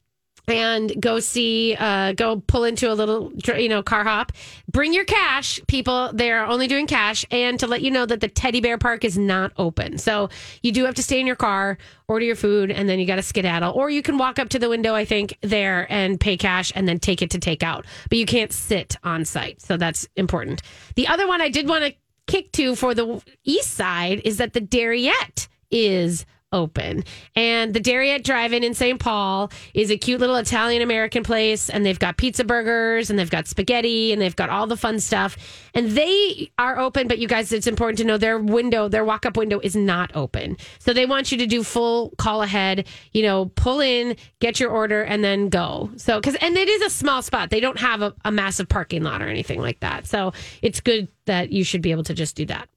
and 0.49 0.93
go 1.01 1.19
see 1.19 1.75
uh 1.77 2.13
go 2.13 2.41
pull 2.47 2.63
into 2.63 2.89
a 2.89 2.95
little 2.95 3.31
you 3.57 3.67
know 3.67 3.83
car 3.83 4.03
hop. 4.03 4.31
Bring 4.71 4.93
your 4.93 5.03
cash 5.03 5.59
people. 5.67 6.11
They're 6.13 6.45
only 6.45 6.67
doing 6.67 6.87
cash. 6.87 7.25
And 7.31 7.59
to 7.59 7.67
let 7.67 7.81
you 7.81 7.91
know 7.91 8.05
that 8.05 8.21
the 8.21 8.27
teddy 8.29 8.61
bear 8.61 8.77
park 8.77 9.03
is 9.03 9.17
not 9.17 9.51
open. 9.57 9.97
So 9.97 10.29
you 10.63 10.71
do 10.71 10.85
have 10.85 10.95
to 10.95 11.03
stay 11.03 11.19
in 11.19 11.27
your 11.27 11.35
car 11.35 11.77
order 12.07 12.23
your 12.23 12.37
food 12.37 12.71
and 12.71 12.87
then 12.87 12.99
you 12.99 13.05
got 13.05 13.17
to 13.17 13.21
skedaddle. 13.21 13.73
Or 13.73 13.89
you 13.89 14.01
can 14.01 14.17
walk 14.17 14.39
up 14.39 14.47
to 14.49 14.59
the 14.59 14.69
window 14.69 14.95
i 14.95 15.03
think 15.03 15.37
there 15.41 15.85
and 15.91 16.19
pay 16.19 16.37
cash 16.37 16.71
and 16.75 16.87
then 16.87 16.99
take 16.99 17.21
it 17.21 17.31
to 17.31 17.39
take 17.39 17.63
out. 17.63 17.85
But 18.09 18.17
you 18.17 18.25
can't 18.25 18.53
sit 18.53 18.95
on 19.03 19.25
site. 19.25 19.61
So 19.61 19.75
that's 19.75 20.07
important. 20.15 20.61
The 20.95 21.07
other 21.07 21.27
one 21.27 21.41
i 21.41 21.49
did 21.49 21.67
want 21.67 21.83
to 21.83 21.93
kick 22.27 22.51
to 22.53 22.75
for 22.75 22.93
the 22.93 23.21
east 23.43 23.73
side 23.73 24.21
is 24.23 24.37
that 24.37 24.53
the 24.53 24.61
Dari-ette 24.61 25.47
is 25.71 26.25
open. 26.51 27.03
And 27.35 27.73
the 27.73 27.79
Dari-ette 27.79 28.23
Drive-In 28.23 28.63
in 28.63 28.73
St. 28.73 28.99
Paul 28.99 29.51
is 29.73 29.91
a 29.91 29.97
cute 29.97 30.19
little 30.19 30.37
Italian 30.37 30.81
American 30.81 31.23
place 31.23 31.69
and 31.69 31.85
they've 31.85 31.99
got 31.99 32.17
pizza 32.17 32.43
burgers 32.43 33.09
and 33.09 33.19
they've 33.19 33.29
got 33.29 33.47
spaghetti 33.47 34.13
and 34.13 34.21
they've 34.21 34.35
got 34.35 34.49
all 34.49 34.65
the 34.65 34.77
fun 34.77 34.99
stuff. 34.99 35.37
And 35.73 35.91
they 35.91 36.51
are 36.57 36.79
open, 36.79 37.07
but 37.07 37.19
you 37.19 37.27
guys 37.27 37.51
it's 37.51 37.67
important 37.67 37.97
to 37.99 38.05
know 38.05 38.17
their 38.17 38.39
window, 38.39 38.87
their 38.87 39.03
walk-up 39.03 39.35
window 39.35 39.59
is 39.61 39.75
not 39.75 40.15
open. 40.15 40.57
So 40.79 40.93
they 40.93 41.05
want 41.05 41.31
you 41.31 41.37
to 41.39 41.47
do 41.47 41.63
full 41.63 42.11
call 42.17 42.41
ahead, 42.41 42.87
you 43.11 43.23
know, 43.23 43.51
pull 43.55 43.81
in, 43.81 44.15
get 44.39 44.59
your 44.59 44.71
order 44.71 45.01
and 45.03 45.23
then 45.23 45.49
go. 45.49 45.89
So 45.97 46.21
cuz 46.21 46.35
and 46.35 46.55
it 46.55 46.69
is 46.69 46.81
a 46.81 46.89
small 46.89 47.21
spot. 47.21 47.49
They 47.49 47.59
don't 47.59 47.79
have 47.79 48.01
a, 48.01 48.13
a 48.23 48.31
massive 48.31 48.69
parking 48.69 49.03
lot 49.03 49.21
or 49.21 49.27
anything 49.27 49.59
like 49.59 49.81
that. 49.81 50.07
So 50.07 50.31
it's 50.61 50.79
good 50.79 51.09
that 51.25 51.51
you 51.51 51.65
should 51.65 51.81
be 51.81 51.91
able 51.91 52.03
to 52.03 52.13
just 52.13 52.35
do 52.35 52.45
that. 52.45 52.69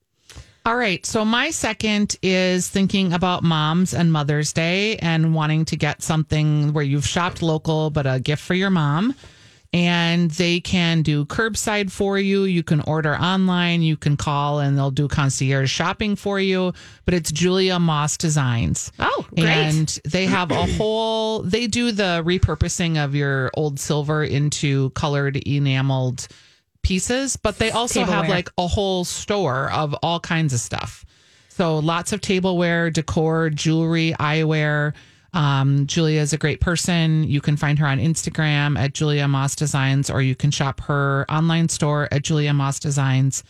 All 0.67 0.77
right. 0.77 1.05
So 1.07 1.25
my 1.25 1.51
second 1.51 2.17
is 2.23 2.69
thinking 2.69 3.15
about 3.15 3.43
moms 3.43 3.95
and 3.95 4.12
Mother's 4.12 4.53
Day 4.53 4.97
and 4.97 5.35
wanting 5.35 5.65
to 5.67 5.77
get 5.77 6.03
something 6.03 6.75
where 6.75 6.85
you've 6.85 7.07
shopped 7.07 7.43
local, 7.43 7.89
but 7.89 8.07
a 8.07 8.21
gift 8.21 8.43
for 8.43 8.55
your 8.55 8.71
mom. 8.71 9.15
And 9.73 10.33
they 10.33 10.61
can 10.61 11.03
do 11.03 11.25
curbside 11.25 11.93
for 11.93 12.19
you. 12.19 12.43
You 12.43 12.65
can 12.65 12.81
order 12.83 13.15
online. 13.15 13.83
You 13.83 13.97
can 13.97 14.17
call 14.17 14.59
and 14.59 14.77
they'll 14.77 14.91
do 14.91 15.07
concierge 15.07 15.71
shopping 15.71 16.17
for 16.17 16.41
you. 16.41 16.73
But 17.05 17.15
it's 17.15 17.31
Julia 17.31 17.79
Moss 17.79 18.17
Designs. 18.17 18.91
Oh, 18.99 19.27
great. 19.35 19.47
And 19.47 19.99
they 20.05 20.27
have 20.27 20.51
a 20.51 20.67
whole, 20.67 21.43
they 21.43 21.69
do 21.69 21.93
the 21.93 22.23
repurposing 22.27 23.03
of 23.03 23.15
your 23.15 23.51
old 23.55 23.79
silver 23.79 24.25
into 24.25 24.91
colored 24.91 25.37
enameled 25.37 26.27
pieces, 26.82 27.37
but 27.37 27.59
they 27.59 27.71
also 27.71 28.05
have 28.05 28.29
like 28.29 28.49
a 28.59 28.67
whole 28.67 29.05
store 29.05 29.71
of 29.73 29.94
all 30.02 30.21
kinds 30.21 30.52
of 30.52 30.61
stuff. 30.61 31.04
So 31.49 31.78
lots 31.78 32.12
of 32.12 32.21
tableware, 32.21 32.90
decor, 32.90 33.50
jewelry, 33.50 34.14
eyewear. 34.19 34.95
Um, 35.33 35.87
Julia 35.87 36.21
is 36.21 36.33
a 36.33 36.38
great 36.38 36.61
person. 36.61 37.25
You 37.25 37.40
can 37.40 37.57
find 37.57 37.78
her 37.78 37.87
on 37.87 37.99
Instagram 37.99 38.78
at 38.78 38.95
Julia 38.95 39.28
Moss 39.28 39.54
Designs, 39.54 40.11
or 40.11 40.23
you 40.23 40.35
can 40.35 40.50
shop 40.50 40.81
her 40.83 41.26
online 41.28 41.69
store 41.69 42.09
at 42.11 42.23
Julia 42.23 42.52
Moss 42.52 42.81
Designs. 42.81 43.45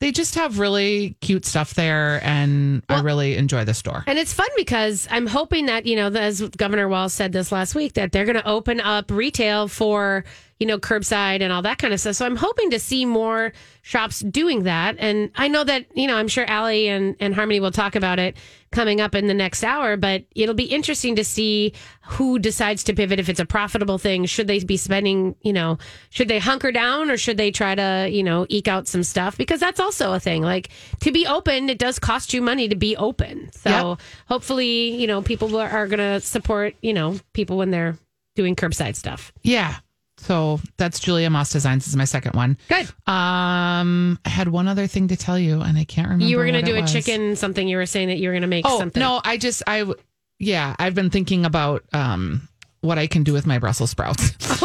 They 0.00 0.12
just 0.12 0.34
have 0.36 0.58
really 0.58 1.14
cute 1.20 1.44
stuff 1.44 1.74
there, 1.74 2.24
and 2.24 2.82
I 2.88 3.02
really 3.02 3.36
enjoy 3.36 3.66
the 3.66 3.74
store. 3.74 4.02
And 4.06 4.18
it's 4.18 4.32
fun 4.32 4.48
because 4.56 5.06
I'm 5.10 5.26
hoping 5.26 5.66
that, 5.66 5.84
you 5.84 5.94
know, 5.94 6.08
as 6.08 6.40
Governor 6.40 6.88
Walz 6.88 7.12
said 7.12 7.32
this 7.32 7.52
last 7.52 7.74
week, 7.74 7.92
that 7.92 8.10
they're 8.10 8.24
going 8.24 8.38
to 8.38 8.48
open 8.48 8.80
up 8.80 9.10
retail 9.10 9.68
for, 9.68 10.24
you 10.60 10.66
know, 10.66 10.78
curbside 10.78 11.40
and 11.40 11.52
all 11.52 11.62
that 11.62 11.78
kind 11.78 11.94
of 11.94 11.98
stuff. 11.98 12.14
So 12.16 12.26
I'm 12.26 12.36
hoping 12.36 12.70
to 12.70 12.78
see 12.78 13.06
more 13.06 13.52
shops 13.80 14.20
doing 14.20 14.64
that. 14.64 14.94
And 14.98 15.30
I 15.34 15.48
know 15.48 15.64
that, 15.64 15.86
you 15.96 16.06
know, 16.06 16.16
I'm 16.16 16.28
sure 16.28 16.44
Allie 16.44 16.86
and, 16.86 17.16
and 17.18 17.34
Harmony 17.34 17.60
will 17.60 17.70
talk 17.70 17.96
about 17.96 18.18
it 18.18 18.36
coming 18.70 19.00
up 19.00 19.14
in 19.14 19.26
the 19.26 19.32
next 19.34 19.64
hour, 19.64 19.96
but 19.96 20.24
it'll 20.36 20.54
be 20.54 20.66
interesting 20.66 21.16
to 21.16 21.24
see 21.24 21.72
who 22.02 22.38
decides 22.38 22.84
to 22.84 22.94
pivot 22.94 23.18
if 23.18 23.30
it's 23.30 23.40
a 23.40 23.46
profitable 23.46 23.96
thing. 23.96 24.26
Should 24.26 24.48
they 24.48 24.62
be 24.62 24.76
spending, 24.76 25.34
you 25.40 25.54
know, 25.54 25.78
should 26.10 26.28
they 26.28 26.38
hunker 26.38 26.70
down 26.70 27.10
or 27.10 27.16
should 27.16 27.38
they 27.38 27.50
try 27.50 27.74
to, 27.74 28.08
you 28.12 28.22
know, 28.22 28.44
eke 28.50 28.68
out 28.68 28.86
some 28.86 29.02
stuff? 29.02 29.38
Because 29.38 29.60
that's 29.60 29.80
also 29.80 30.12
a 30.12 30.20
thing. 30.20 30.42
Like 30.42 30.68
to 31.00 31.10
be 31.10 31.26
open, 31.26 31.70
it 31.70 31.78
does 31.78 31.98
cost 31.98 32.34
you 32.34 32.42
money 32.42 32.68
to 32.68 32.76
be 32.76 32.96
open. 32.98 33.50
So 33.52 33.70
Yep. 33.70 34.00
hopefully, 34.26 34.90
you 34.90 35.06
know, 35.06 35.22
people 35.22 35.56
are, 35.56 35.68
are 35.70 35.86
going 35.86 35.98
to 36.00 36.20
support, 36.20 36.74
you 36.82 36.92
know, 36.92 37.18
people 37.32 37.56
when 37.56 37.70
they're 37.70 37.96
doing 38.36 38.54
curbside 38.54 38.94
stuff. 38.94 39.32
Yeah. 39.42 39.76
So 40.22 40.60
that's 40.76 41.00
Julia 41.00 41.30
Moss 41.30 41.50
Designs. 41.50 41.88
Is 41.88 41.96
my 41.96 42.04
second 42.04 42.34
one. 42.36 42.58
Good. 42.68 42.86
Um, 43.08 44.18
I 44.24 44.28
had 44.28 44.48
one 44.48 44.68
other 44.68 44.86
thing 44.86 45.08
to 45.08 45.16
tell 45.16 45.38
you, 45.38 45.60
and 45.62 45.78
I 45.78 45.84
can't 45.84 46.06
remember. 46.08 46.26
You 46.26 46.36
were 46.36 46.44
going 46.44 46.62
to 46.62 46.70
do 46.70 46.76
a 46.76 46.82
was. 46.82 46.92
chicken 46.92 47.36
something. 47.36 47.66
You 47.66 47.78
were 47.78 47.86
saying 47.86 48.08
that 48.08 48.18
you 48.18 48.28
were 48.28 48.34
going 48.34 48.42
to 48.42 48.48
make 48.48 48.66
Oh 48.68 48.78
something. 48.78 49.00
no, 49.00 49.20
I 49.24 49.38
just 49.38 49.62
I 49.66 49.84
yeah, 50.38 50.76
I've 50.78 50.94
been 50.94 51.10
thinking 51.10 51.44
about 51.46 51.84
um 51.92 52.48
what 52.82 52.98
I 52.98 53.06
can 53.06 53.24
do 53.24 53.32
with 53.32 53.46
my 53.46 53.58
Brussels 53.58 53.90
sprouts, 53.90 54.30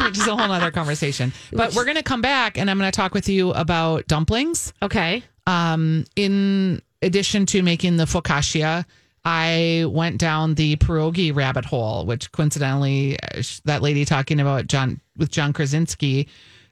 which 0.00 0.18
is 0.18 0.26
a 0.26 0.36
whole 0.36 0.50
other 0.52 0.70
conversation. 0.70 1.32
But 1.52 1.74
we're 1.74 1.84
gonna 1.84 2.02
come 2.02 2.22
back, 2.22 2.58
and 2.58 2.70
I'm 2.70 2.78
gonna 2.78 2.90
talk 2.92 3.14
with 3.14 3.28
you 3.28 3.52
about 3.52 4.06
dumplings. 4.06 4.72
Okay. 4.82 5.22
Um, 5.46 6.04
in 6.16 6.82
addition 7.02 7.46
to 7.46 7.62
making 7.62 7.98
the 7.98 8.04
focaccia, 8.04 8.84
I 9.28 9.84
went 9.88 10.18
down 10.18 10.54
the 10.54 10.76
pierogi 10.76 11.34
rabbit 11.34 11.64
hole, 11.64 12.06
which 12.06 12.30
coincidentally, 12.30 13.18
uh, 13.20 13.42
that 13.64 13.82
lady 13.82 14.04
talking 14.04 14.38
about 14.38 14.68
John 14.68 15.00
with 15.16 15.32
John 15.32 15.52
Krasinski. 15.52 16.28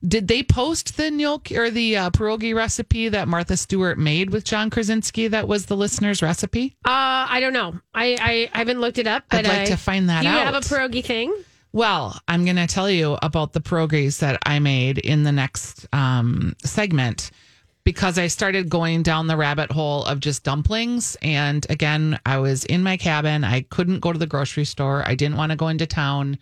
Did 0.06 0.28
they 0.28 0.42
post 0.44 0.96
the 0.96 1.10
gnocchi 1.10 1.56
or 1.56 1.68
the 1.70 1.96
uh, 1.96 2.10
pierogi 2.10 2.54
recipe 2.54 3.08
that 3.08 3.26
Martha 3.26 3.56
Stewart 3.56 3.98
made 3.98 4.30
with 4.30 4.44
John 4.44 4.70
Krasinski? 4.70 5.26
That 5.28 5.48
was 5.48 5.66
the 5.66 5.76
listener's 5.76 6.22
recipe. 6.22 6.76
Uh, 6.84 7.26
I 7.28 7.40
don't 7.40 7.54
know. 7.54 7.74
I, 7.92 8.16
I, 8.20 8.50
I 8.54 8.58
haven't 8.58 8.80
looked 8.80 8.98
it 8.98 9.08
up, 9.08 9.24
but 9.30 9.38
I'd 9.40 9.48
like 9.48 9.58
I- 9.60 9.64
to 9.66 9.76
find 9.76 10.08
that 10.10 10.22
Do 10.22 10.28
you 10.28 10.34
out. 10.34 10.54
have 10.54 10.54
a 10.54 10.60
pierogi 10.60 11.04
thing? 11.04 11.34
Well, 11.72 12.16
I'm 12.28 12.44
going 12.44 12.54
to 12.56 12.68
tell 12.68 12.88
you 12.88 13.18
about 13.20 13.52
the 13.52 13.60
pierogies 13.60 14.20
that 14.20 14.38
I 14.46 14.60
made 14.60 14.98
in 14.98 15.24
the 15.24 15.32
next 15.32 15.88
um, 15.92 16.54
segment 16.62 17.32
because 17.84 18.18
I 18.18 18.28
started 18.28 18.70
going 18.70 19.02
down 19.02 19.26
the 19.26 19.36
rabbit 19.36 19.70
hole 19.70 20.04
of 20.04 20.20
just 20.20 20.42
dumplings. 20.42 21.16
And 21.20 21.66
again, 21.68 22.18
I 22.24 22.38
was 22.38 22.64
in 22.64 22.82
my 22.82 22.96
cabin. 22.96 23.44
I 23.44 23.60
couldn't 23.60 24.00
go 24.00 24.12
to 24.12 24.18
the 24.18 24.26
grocery 24.26 24.64
store. 24.64 25.02
I 25.06 25.14
didn't 25.14 25.36
want 25.36 25.50
to 25.50 25.56
go 25.56 25.68
into 25.68 25.86
town. 25.86 26.38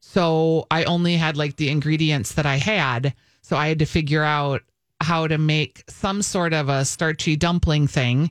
So 0.00 0.66
I 0.70 0.84
only 0.84 1.16
had 1.16 1.36
like 1.36 1.56
the 1.56 1.68
ingredients 1.68 2.34
that 2.34 2.46
I 2.46 2.56
had. 2.56 3.14
So 3.42 3.56
I 3.56 3.68
had 3.68 3.80
to 3.80 3.86
figure 3.86 4.22
out 4.22 4.62
how 5.00 5.26
to 5.26 5.38
make 5.38 5.84
some 5.88 6.22
sort 6.22 6.52
of 6.52 6.68
a 6.68 6.84
starchy 6.84 7.36
dumpling 7.36 7.86
thing 7.88 8.30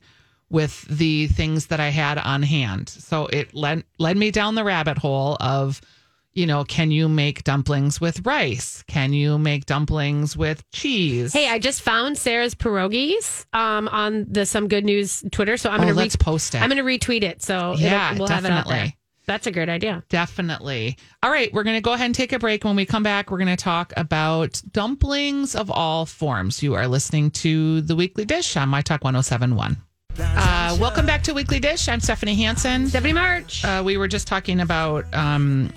with 0.50 0.84
the 0.84 1.28
things 1.28 1.68
that 1.68 1.80
I 1.80 1.90
had 1.90 2.18
on 2.18 2.44
hand. 2.44 2.88
So 2.88 3.28
it 3.28 3.54
led 3.54 3.84
led 4.00 4.16
me 4.16 4.32
down 4.32 4.56
the 4.56 4.64
rabbit 4.64 4.98
hole 4.98 5.36
of, 5.42 5.82
you 6.38 6.46
know, 6.46 6.64
can 6.64 6.92
you 6.92 7.10
make 7.10 7.44
dumplings 7.44 8.00
with 8.00 8.24
rice? 8.24 8.84
Can 8.88 9.12
you 9.12 9.40
make 9.40 9.66
dumplings 9.66 10.38
with 10.38 10.64
cheese? 10.70 11.34
Hey, 11.34 11.50
I 11.50 11.58
just 11.58 11.82
found 11.82 12.16
Sarah's 12.16 12.54
pierogies 12.54 13.46
um, 13.54 13.88
on 13.88 14.28
the 14.30 14.46
Some 14.46 14.68
Good 14.68 14.86
News 14.86 15.24
Twitter, 15.32 15.58
so 15.58 15.72
I'm 15.72 15.80
Oh, 15.80 15.84
going 15.86 15.96
to 15.96 16.00
let's 16.00 16.16
post 16.16 16.54
it. 16.54 16.62
I'm 16.62 16.70
going 16.70 16.78
to 16.78 16.84
retweet 17.08 17.24
it, 17.24 17.42
so 17.42 17.74
Yeah, 17.76 18.16
we'll 18.20 18.28
have 18.28 18.46
it 18.46 18.50
definitely. 18.50 18.96
That's 19.26 19.48
a 19.48 19.52
great 19.52 19.68
idea. 19.68 20.04
Definitely. 20.10 20.98
All 21.24 21.32
right, 21.32 21.52
we're 21.52 21.64
going 21.64 21.76
to 21.76 21.82
go 21.82 21.94
ahead 21.94 22.06
and 22.06 22.14
take 22.16 22.34
a 22.34 22.40
break. 22.40 22.64
When 22.64 22.76
we 22.76 22.86
come 22.86 23.02
back, 23.04 23.32
we're 23.32 23.40
going 23.40 23.48
to 23.48 23.56
talk 23.58 23.92
about 23.98 24.62
dumplings 24.72 25.56
of 25.56 25.72
all 25.72 26.06
forms. 26.06 26.62
You 26.62 26.76
are 26.76 26.88
listening 26.88 27.32
to 27.32 27.82
The 27.82 27.96
Weekly 27.96 28.26
Dish 28.26 28.56
on 28.56 28.70
My 28.70 28.84
Talk 28.84 29.04
1071. 29.04 29.76
Uh, 30.20 30.78
welcome 30.80 31.08
back 31.08 31.24
to 31.24 31.34
Weekly 31.34 31.60
Dish. 31.60 31.90
I'm 31.90 32.00
Stephanie 32.00 32.36
Hansen. 32.36 32.88
Stephanie 32.90 33.14
March. 33.14 33.66
Uh, 33.66 33.82
we 33.84 33.98
were 33.98 34.08
just 34.08 34.28
talking 34.28 34.60
about 34.62 35.12
um, 35.16 35.74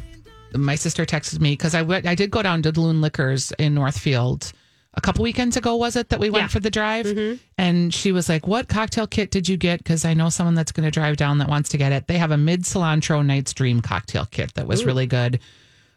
my 0.56 0.74
sister 0.74 1.04
texted 1.04 1.40
me 1.40 1.52
because 1.52 1.74
I 1.74 1.82
went, 1.82 2.06
I 2.06 2.14
did 2.14 2.30
go 2.30 2.42
down 2.42 2.62
to 2.62 2.72
Loon 2.80 3.00
Liquors 3.00 3.52
in 3.58 3.74
Northfield 3.74 4.52
a 4.94 5.00
couple 5.00 5.22
weekends 5.22 5.56
ago. 5.56 5.76
Was 5.76 5.94
it 5.96 6.08
that 6.08 6.18
we 6.18 6.30
went 6.30 6.44
Yeah. 6.44 6.48
for 6.48 6.60
the 6.60 6.70
drive? 6.70 7.06
Mm-hmm. 7.06 7.36
And 7.58 7.94
she 7.94 8.10
was 8.12 8.28
like, 8.28 8.46
"What 8.46 8.68
cocktail 8.68 9.06
kit 9.06 9.30
did 9.30 9.48
you 9.48 9.56
get?" 9.56 9.78
Because 9.78 10.04
I 10.04 10.14
know 10.14 10.28
someone 10.30 10.54
that's 10.54 10.72
going 10.72 10.84
to 10.84 10.90
drive 10.90 11.16
down 11.16 11.38
that 11.38 11.48
wants 11.48 11.68
to 11.70 11.78
get 11.78 11.92
it. 11.92 12.06
They 12.08 12.18
have 12.18 12.30
a 12.32 12.36
mid 12.36 12.62
cilantro 12.64 13.24
Night's 13.24 13.52
Dream 13.52 13.80
cocktail 13.82 14.26
kit 14.30 14.54
that 14.54 14.66
was 14.66 14.84
really 14.84 15.06
good. 15.06 15.38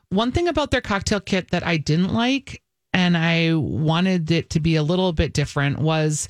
One 0.10 0.32
thing 0.32 0.48
about 0.48 0.70
their 0.72 0.82
cocktail 0.82 1.20
kit 1.20 1.50
that 1.52 1.66
I 1.66 1.78
didn't 1.78 2.14
like, 2.14 2.62
and 2.94 3.18
I 3.18 3.56
wanted 3.56 4.30
it 4.30 4.52
to 4.52 4.60
be 4.60 4.76
a 4.76 4.84
little 4.84 5.12
bit 5.12 5.34
different, 5.34 5.80
was 5.80 6.28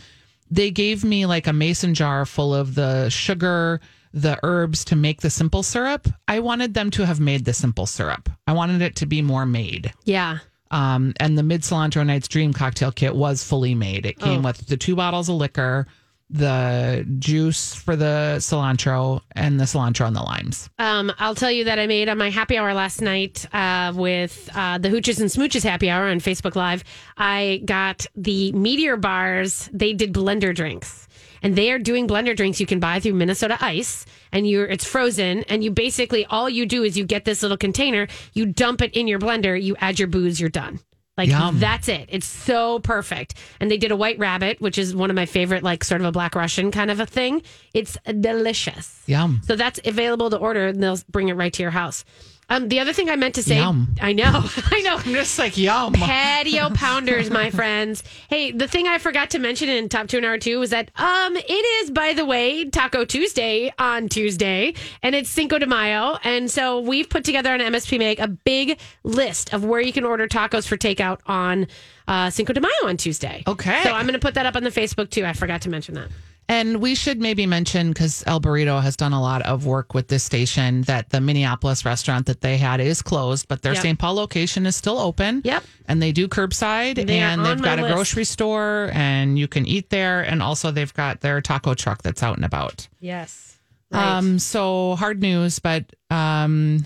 they 0.49 0.71
gave 0.71 1.03
me 1.03 1.25
like 1.25 1.47
a 1.47 1.53
mason 1.53 1.93
jar 1.93 2.25
full 2.25 2.55
of 2.55 2.75
the 2.75 3.09
sugar, 3.09 3.81
the 4.13 4.37
herbs 4.43 4.85
to 4.85 4.95
make 4.95 5.21
the 5.21 5.29
simple 5.29 5.63
syrup. 5.63 6.07
I 6.27 6.39
wanted 6.39 6.73
them 6.73 6.91
to 6.91 7.05
have 7.05 7.19
made 7.19 7.45
the 7.45 7.53
simple 7.53 7.85
syrup. 7.85 8.29
I 8.47 8.53
wanted 8.53 8.81
it 8.81 8.95
to 8.97 9.05
be 9.05 9.21
more 9.21 9.45
made. 9.45 9.91
yeah. 10.05 10.39
Um, 10.71 11.13
and 11.19 11.37
the 11.37 11.43
Mid 11.43 11.61
Cilantro 11.61 12.03
Nights 12.03 12.27
Dream 12.27 12.51
cocktail 12.51 12.91
kit 12.91 13.15
was 13.15 13.43
fully 13.43 13.75
made. 13.75 14.07
It 14.07 14.17
came 14.17 14.41
with 14.41 14.65
the 14.65 14.75
two 14.75 14.95
bottles 14.95 15.29
of 15.29 15.35
liquor, 15.35 15.85
the 16.31 17.05
juice 17.19 17.75
for 17.75 17.95
the 17.95 18.37
cilantro, 18.39 19.21
and 19.33 19.59
the 19.59 19.65
cilantro 19.65 20.07
and 20.07 20.15
the 20.15 20.23
limes. 20.23 20.71
Um, 20.79 21.11
I'll 21.19 21.35
tell 21.35 21.51
you 21.51 21.65
that 21.65 21.77
I 21.77 21.85
made 21.85 22.09
on 22.09 22.17
my 22.17 22.31
happy 22.31 22.57
hour 22.57 22.73
last 22.73 23.01
night 23.01 23.45
uh, 23.53 23.93
with 23.95 24.49
uh, 24.55 24.79
the 24.79 24.89
Hooches 24.89 25.19
and 25.21 25.29
Smooches 25.29 25.63
happy 25.63 25.91
hour 25.91 26.07
on 26.07 26.19
Facebook 26.19 26.55
Live. 26.55 26.83
I 27.17 27.61
got 27.65 28.07
the 28.15 28.51
Meteor 28.53 28.97
bars. 28.97 29.69
They 29.73 29.93
did 29.93 30.11
blender 30.11 30.55
drinks. 30.55 31.07
And 31.43 31.55
they 31.55 31.71
are 31.71 31.79
doing 31.79 32.07
blender 32.07 32.35
drinks 32.35 32.59
you 32.59 32.65
can 32.65 32.79
buy 32.79 32.99
through 32.99 33.13
Minnesota 33.13 33.57
Ice, 33.61 34.05
and 34.31 34.47
you're 34.47 34.65
it's 34.65 34.85
frozen. 34.85 35.43
And 35.43 35.63
you 35.63 35.69
basically 35.69 36.25
all 36.25 36.49
you 36.49 36.65
do 36.65 36.83
is 36.83 36.97
you 36.97 37.05
get 37.05 37.25
this 37.25 37.41
little 37.43 37.57
container, 37.57 38.07
you 38.33 38.47
dump 38.47 38.81
it 38.81 38.93
in 38.95 39.07
your 39.07 39.19
blender, 39.19 39.61
you 39.61 39.75
add 39.79 39.99
your 39.99 40.07
booze, 40.07 40.39
you're 40.39 40.49
done. 40.49 40.79
Like 41.15 41.29
Yum. 41.29 41.59
that's 41.59 41.89
it. 41.89 42.09
It's 42.11 42.25
so 42.25 42.79
perfect. 42.79 43.35
And 43.59 43.69
they 43.69 43.77
did 43.77 43.91
a 43.91 43.95
white 43.95 44.17
rabbit, 44.17 44.59
which 44.59 44.79
is 44.79 44.95
one 44.95 45.11
of 45.11 45.15
my 45.15 45.27
favorite, 45.27 45.61
like 45.61 45.83
sort 45.83 46.01
of 46.01 46.07
a 46.07 46.11
black 46.11 46.33
Russian 46.33 46.71
kind 46.71 46.89
of 46.89 46.99
a 46.99 47.05
thing. 47.05 47.43
It's 47.73 47.97
delicious. 48.19 49.03
Yum. 49.05 49.41
So 49.43 49.55
that's 49.55 49.79
available 49.85 50.31
to 50.31 50.37
order, 50.37 50.67
and 50.67 50.81
they'll 50.81 50.97
bring 51.09 51.29
it 51.29 51.33
right 51.33 51.53
to 51.53 51.61
your 51.61 51.71
house. 51.71 52.03
Um, 52.53 52.69
the 52.69 52.79
other 52.79 52.93
thing 52.93 53.09
I 53.09 53.15
meant 53.15 53.33
to 53.35 53.43
say, 53.43 53.55
Yum. 53.57 53.95
I 53.99 54.13
know, 54.13 54.43
I 54.71 54.81
know, 54.81 54.97
I'm 54.97 55.13
just 55.13 55.39
like, 55.39 55.57
yum. 55.57 55.93
patio 55.93 56.69
pounders, 56.75 57.31
my 57.31 57.49
friends. 57.49 58.03
Hey, 58.29 58.51
the 58.51 58.67
thing 58.67 58.87
I 58.87 58.99
forgot 58.99 59.31
to 59.31 59.39
mention 59.39 59.69
in 59.69 59.89
top 59.89 60.07
two 60.07 60.17
and 60.17 60.25
hour 60.25 60.37
two 60.37 60.59
was 60.59 60.69
that 60.69 60.91
um, 60.95 61.35
it 61.35 61.51
is, 61.51 61.89
by 61.89 62.13
the 62.13 62.25
way, 62.25 62.65
Taco 62.65 63.05
Tuesday 63.05 63.73
on 63.79 64.07
Tuesday, 64.07 64.75
and 65.01 65.15
it's 65.15 65.31
Cinco 65.31 65.57
de 65.57 65.65
Mayo, 65.65 66.19
and 66.23 66.49
so 66.51 66.79
we've 66.79 67.09
put 67.09 67.23
together 67.23 67.51
on 67.51 67.59
MSP 67.59 67.97
Mag 67.97 68.19
a 68.19 68.27
big 68.27 68.77
list 69.03 69.51
of 69.51 69.65
where 69.65 69.81
you 69.81 69.91
can 69.91 70.05
order 70.05 70.27
tacos 70.27 70.67
for 70.67 70.77
takeout 70.77 71.21
on 71.25 71.65
uh, 72.07 72.29
Cinco 72.29 72.53
de 72.53 72.61
Mayo 72.61 72.71
on 72.83 72.97
Tuesday. 72.97 73.43
Okay. 73.47 73.81
so 73.81 73.91
I'm 73.91 74.05
going 74.05 74.13
to 74.13 74.19
put 74.19 74.35
that 74.35 74.45
up 74.45 74.55
on 74.55 74.63
the 74.63 74.69
Facebook 74.69 75.09
too. 75.09 75.25
I 75.25 75.33
forgot 75.33 75.61
to 75.63 75.69
mention 75.69 75.95
that. 75.95 76.09
And 76.49 76.81
we 76.81 76.93
should 76.93 77.19
maybe 77.21 77.45
mention 77.45 77.89
because 77.89 78.23
El 78.27 78.41
Burrito 78.41 78.81
has 78.81 78.95
done 78.97 79.13
a 79.13 79.21
lot 79.21 79.41
of 79.43 79.65
work 79.65 79.93
with 79.93 80.09
this 80.09 80.23
station 80.23 80.81
that 80.83 81.09
the 81.09 81.21
Minneapolis 81.21 81.85
restaurant 81.85 82.25
that 82.25 82.41
they 82.41 82.57
had 82.57 82.81
is 82.81 83.01
closed, 83.01 83.47
but 83.47 83.61
their 83.61 83.73
Yep. 83.73 83.81
St. 83.81 83.99
Paul 83.99 84.15
location 84.15 84.65
is 84.65 84.75
still 84.75 84.99
open. 84.99 85.41
Yep. 85.45 85.63
And 85.87 86.01
they 86.01 86.11
do 86.11 86.27
curbside 86.27 86.95
They 87.07 87.19
and 87.19 87.45
they've 87.45 87.61
got 87.61 87.79
a 87.79 87.83
list. 87.83 87.93
grocery 87.95 88.25
store 88.25 88.89
and 88.93 89.39
you 89.39 89.47
can 89.47 89.65
eat 89.65 89.89
there. 89.89 90.21
And 90.21 90.43
also 90.43 90.69
they've 90.71 90.93
got 90.93 91.21
their 91.21 91.39
taco 91.41 91.73
truck 91.73 92.01
that's 92.03 92.21
out 92.21 92.35
and 92.35 92.45
about. 92.45 92.87
Yes. 92.99 93.57
Um, 93.91 94.39
so 94.39 94.95
hard 94.95 95.21
news, 95.21 95.59
but 95.59 95.85
um, 96.09 96.83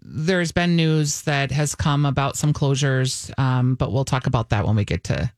there's 0.00 0.50
been 0.50 0.76
news 0.76 1.22
that 1.22 1.50
has 1.52 1.74
come 1.74 2.06
about 2.06 2.36
some 2.38 2.54
closures, 2.54 3.30
um, 3.38 3.74
but 3.74 3.92
we'll 3.92 4.06
talk 4.06 4.26
about 4.26 4.48
that 4.48 4.66
when 4.66 4.74
we 4.74 4.84
get 4.86 5.04
to 5.04 5.30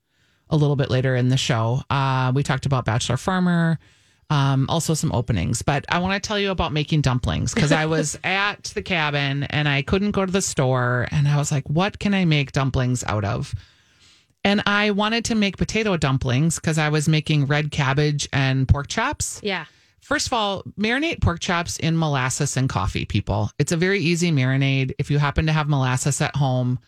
a 0.50 0.56
little 0.56 0.76
bit 0.76 0.90
later 0.90 1.16
in 1.16 1.28
the 1.28 1.36
show. 1.36 1.82
Uh, 1.88 2.32
we 2.34 2.42
talked 2.42 2.66
about 2.66 2.84
Bachelor 2.84 3.16
Farmer, 3.16 3.78
um, 4.28 4.66
also 4.68 4.94
some 4.94 5.12
openings, 5.12 5.62
but 5.62 5.84
I 5.88 5.98
want 5.98 6.22
to 6.22 6.26
tell 6.26 6.38
you 6.38 6.50
about 6.50 6.72
making 6.72 7.00
dumplings 7.00 7.54
because 7.54 7.72
I 7.72 7.86
was 7.86 8.18
at 8.24 8.64
the 8.74 8.82
cabin 8.82 9.44
and 9.44 9.68
I 9.68 9.82
couldn't 9.82 10.12
go 10.12 10.26
to 10.26 10.32
the 10.32 10.42
store, 10.42 11.08
and 11.10 11.26
I 11.26 11.36
was 11.36 11.50
like, 11.50 11.66
what 11.68 11.98
can 11.98 12.14
I 12.14 12.24
make 12.24 12.52
dumplings 12.52 13.02
out 13.04 13.24
of? 13.24 13.54
And 14.44 14.62
I 14.66 14.92
wanted 14.92 15.24
to 15.26 15.34
make 15.34 15.56
potato 15.56 15.96
dumplings 15.96 16.56
because 16.56 16.78
I 16.78 16.88
was 16.88 17.08
making 17.08 17.46
red 17.46 17.70
cabbage 17.70 18.28
and 18.32 18.66
pork 18.68 18.88
chops. 18.88 19.40
yeah. 19.42 19.66
First 20.00 20.26
of 20.26 20.32
all, 20.32 20.64
marinate 20.76 21.20
pork 21.20 21.38
chops 21.38 21.76
in 21.78 21.96
molasses 21.96 22.56
and 22.56 22.68
coffee, 22.68 23.04
people. 23.04 23.50
It's 23.60 23.70
a 23.70 23.76
very 23.76 24.00
easy 24.00 24.32
marinade. 24.32 24.92
If 24.98 25.08
you 25.08 25.18
happen 25.18 25.46
to 25.46 25.52
have 25.52 25.68
molasses 25.68 26.20
at 26.20 26.34
home, 26.34 26.80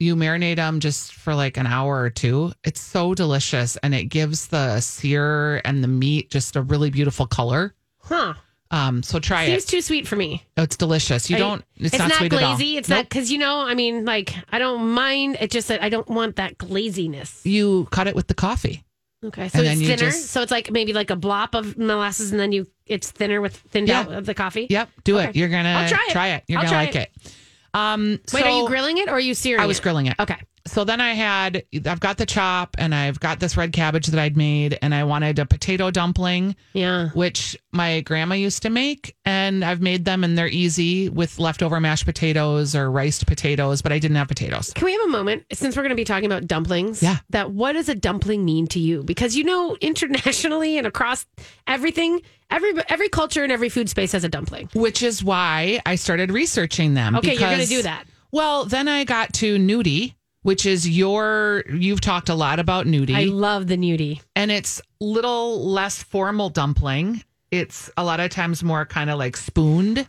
you 0.00 0.16
marinate 0.16 0.56
them 0.56 0.80
just 0.80 1.12
for 1.14 1.34
like 1.34 1.56
an 1.56 1.66
hour 1.66 2.00
or 2.00 2.10
two. 2.10 2.52
It's 2.64 2.80
so 2.80 3.14
delicious 3.14 3.76
and 3.76 3.94
it 3.94 4.04
gives 4.04 4.48
the 4.48 4.80
sear 4.80 5.60
and 5.64 5.84
the 5.84 5.88
meat 5.88 6.30
just 6.30 6.56
a 6.56 6.62
really 6.62 6.90
beautiful 6.90 7.26
color. 7.26 7.74
Huh. 7.98 8.34
Um, 8.72 9.02
so 9.02 9.18
try 9.18 9.46
Seems 9.46 9.64
it. 9.64 9.68
Seems 9.68 9.70
too 9.70 9.80
sweet 9.86 10.06
for 10.08 10.14
me. 10.16 10.44
Oh, 10.56 10.62
it's 10.62 10.76
delicious. 10.76 11.28
You 11.28 11.36
I- 11.36 11.38
don't. 11.40 11.64
It's, 11.76 11.86
It's, 11.94 11.98
not, 11.98 12.08
not, 12.08 12.18
sweet 12.18 12.32
at 12.32 12.42
all. 12.42 12.56
glazy. 12.56 12.76
It's 12.76 12.88
Nope. 12.88 12.96
not 12.98 13.08
because 13.08 13.30
you 13.30 13.38
know. 13.38 13.60
I 13.60 13.74
mean, 13.74 14.04
like 14.04 14.32
I 14.52 14.58
don't 14.58 14.90
mind. 14.92 15.36
It's 15.40 15.52
just 15.52 15.68
that 15.68 15.82
I 15.82 15.88
don't 15.88 16.08
want 16.08 16.36
that 16.36 16.56
glaziness. 16.56 17.40
You 17.44 17.86
cut 17.90 18.06
it 18.06 18.14
with 18.14 18.28
the 18.28 18.34
coffee. 18.34 18.84
Okay, 19.24 19.48
so 19.48 19.58
And 19.58 19.66
it's 19.68 19.80
thinner. 19.80 19.96
just- 19.96 20.30
so 20.30 20.40
it's 20.40 20.50
like 20.52 20.70
maybe 20.70 20.92
like 20.94 21.10
a 21.10 21.16
blop 21.16 21.54
of 21.54 21.76
molasses, 21.76 22.30
and 22.30 22.40
then 22.40 22.52
you 22.52 22.66
it's 22.86 23.10
thinner 23.10 23.40
with 23.40 23.54
thinned 23.56 23.88
Yeah. 23.88 24.00
out 24.00 24.12
of 24.12 24.24
the 24.24 24.34
coffee. 24.34 24.66
Yep, 24.70 24.88
do 25.04 25.18
it. 25.18 25.36
You're 25.36 25.48
gonna 25.48 25.68
I'll 25.68 25.88
try 26.12 26.28
it. 26.28 26.44
You're 26.46 26.60
I'll 26.60 26.64
gonna 26.64 26.76
like 26.76 26.94
it. 26.96 27.10
it. 27.22 27.34
Um, 27.74 28.20
Wait, 28.32 28.44
are 28.44 28.50
you 28.62 28.66
grilling 28.66 28.98
it 28.98 29.08
or 29.08 29.12
are 29.12 29.20
you 29.20 29.34
searing? 29.34 29.62
I 29.62 29.66
was 29.66 29.80
grilling 29.80 30.06
it. 30.06 30.14
Okay. 30.18 30.36
So 30.66 30.84
then 30.84 31.00
I 31.00 31.14
had, 31.14 31.64
I've 31.86 32.00
got 32.00 32.18
the 32.18 32.26
chop 32.26 32.76
and 32.78 32.94
I've 32.94 33.18
got 33.18 33.40
this 33.40 33.56
red 33.56 33.72
cabbage 33.72 34.06
that 34.08 34.20
I'd 34.20 34.36
made 34.36 34.78
and 34.82 34.94
I 34.94 35.04
wanted 35.04 35.38
a 35.38 35.46
potato 35.46 35.90
dumpling, 35.90 36.54
Yeah. 36.74 37.08
which 37.10 37.56
my 37.72 38.00
grandma 38.02 38.34
used 38.34 38.62
to 38.62 38.70
make. 38.70 39.16
And 39.24 39.64
I've 39.64 39.80
made 39.80 40.04
them 40.04 40.22
and 40.22 40.36
they're 40.36 40.48
easy 40.48 41.08
with 41.08 41.38
leftover 41.38 41.80
mashed 41.80 42.04
potatoes 42.04 42.74
or 42.76 42.90
riced 42.90 43.26
potatoes, 43.26 43.80
but 43.82 43.92
I 43.92 43.98
didn't 43.98 44.16
have 44.16 44.28
potatoes. 44.28 44.72
Can 44.74 44.84
we 44.84 44.92
have 44.92 45.02
a 45.02 45.08
moment 45.08 45.44
since 45.52 45.76
we're 45.76 45.82
going 45.82 45.90
to 45.90 45.96
be 45.96 46.04
talking 46.04 46.26
about 46.26 46.46
dumplings? 46.46 47.02
Yeah. 47.02 47.18
That 47.30 47.50
what 47.52 47.72
does 47.72 47.88
a 47.88 47.94
dumpling 47.94 48.44
mean 48.44 48.66
to 48.68 48.78
you? 48.78 49.02
Because 49.02 49.34
you 49.36 49.44
know, 49.44 49.76
internationally 49.80 50.76
and 50.78 50.86
across 50.86 51.26
everything, 51.66 52.20
every 52.50 52.72
every 52.88 53.08
culture 53.08 53.42
and 53.42 53.52
every 53.52 53.68
food 53.68 53.88
space 53.88 54.12
has 54.12 54.24
a 54.24 54.28
dumpling. 54.28 54.68
Which 54.74 55.02
is 55.02 55.22
why 55.24 55.80
I 55.86 55.94
started 55.96 56.30
researching 56.30 56.94
them. 56.94 57.16
Okay, 57.16 57.32
you're 57.32 57.40
going 57.48 57.60
to 57.60 57.66
do 57.66 57.82
that. 57.82 58.04
Well, 58.32 58.64
then 58.64 58.86
I 58.88 59.04
got 59.04 59.32
to 59.34 59.56
gnudi, 59.56 60.14
which 60.42 60.66
is 60.66 60.88
your, 60.88 61.64
you've 61.72 62.00
talked 62.00 62.28
a 62.28 62.34
lot 62.34 62.58
about 62.58 62.86
gnudi. 62.86 63.14
I 63.14 63.24
love 63.24 63.66
the 63.66 63.76
gnudi. 63.76 64.20
and 64.34 64.50
it's 64.50 64.80
little 65.00 65.66
less 65.66 66.02
formal 66.02 66.50
dumpling. 66.50 67.22
It's 67.50 67.90
a 67.96 68.04
lot 68.04 68.20
of 68.20 68.30
times 68.30 68.62
more 68.62 68.86
kind 68.86 69.10
of 69.10 69.18
like 69.18 69.36
spooned. 69.36 70.06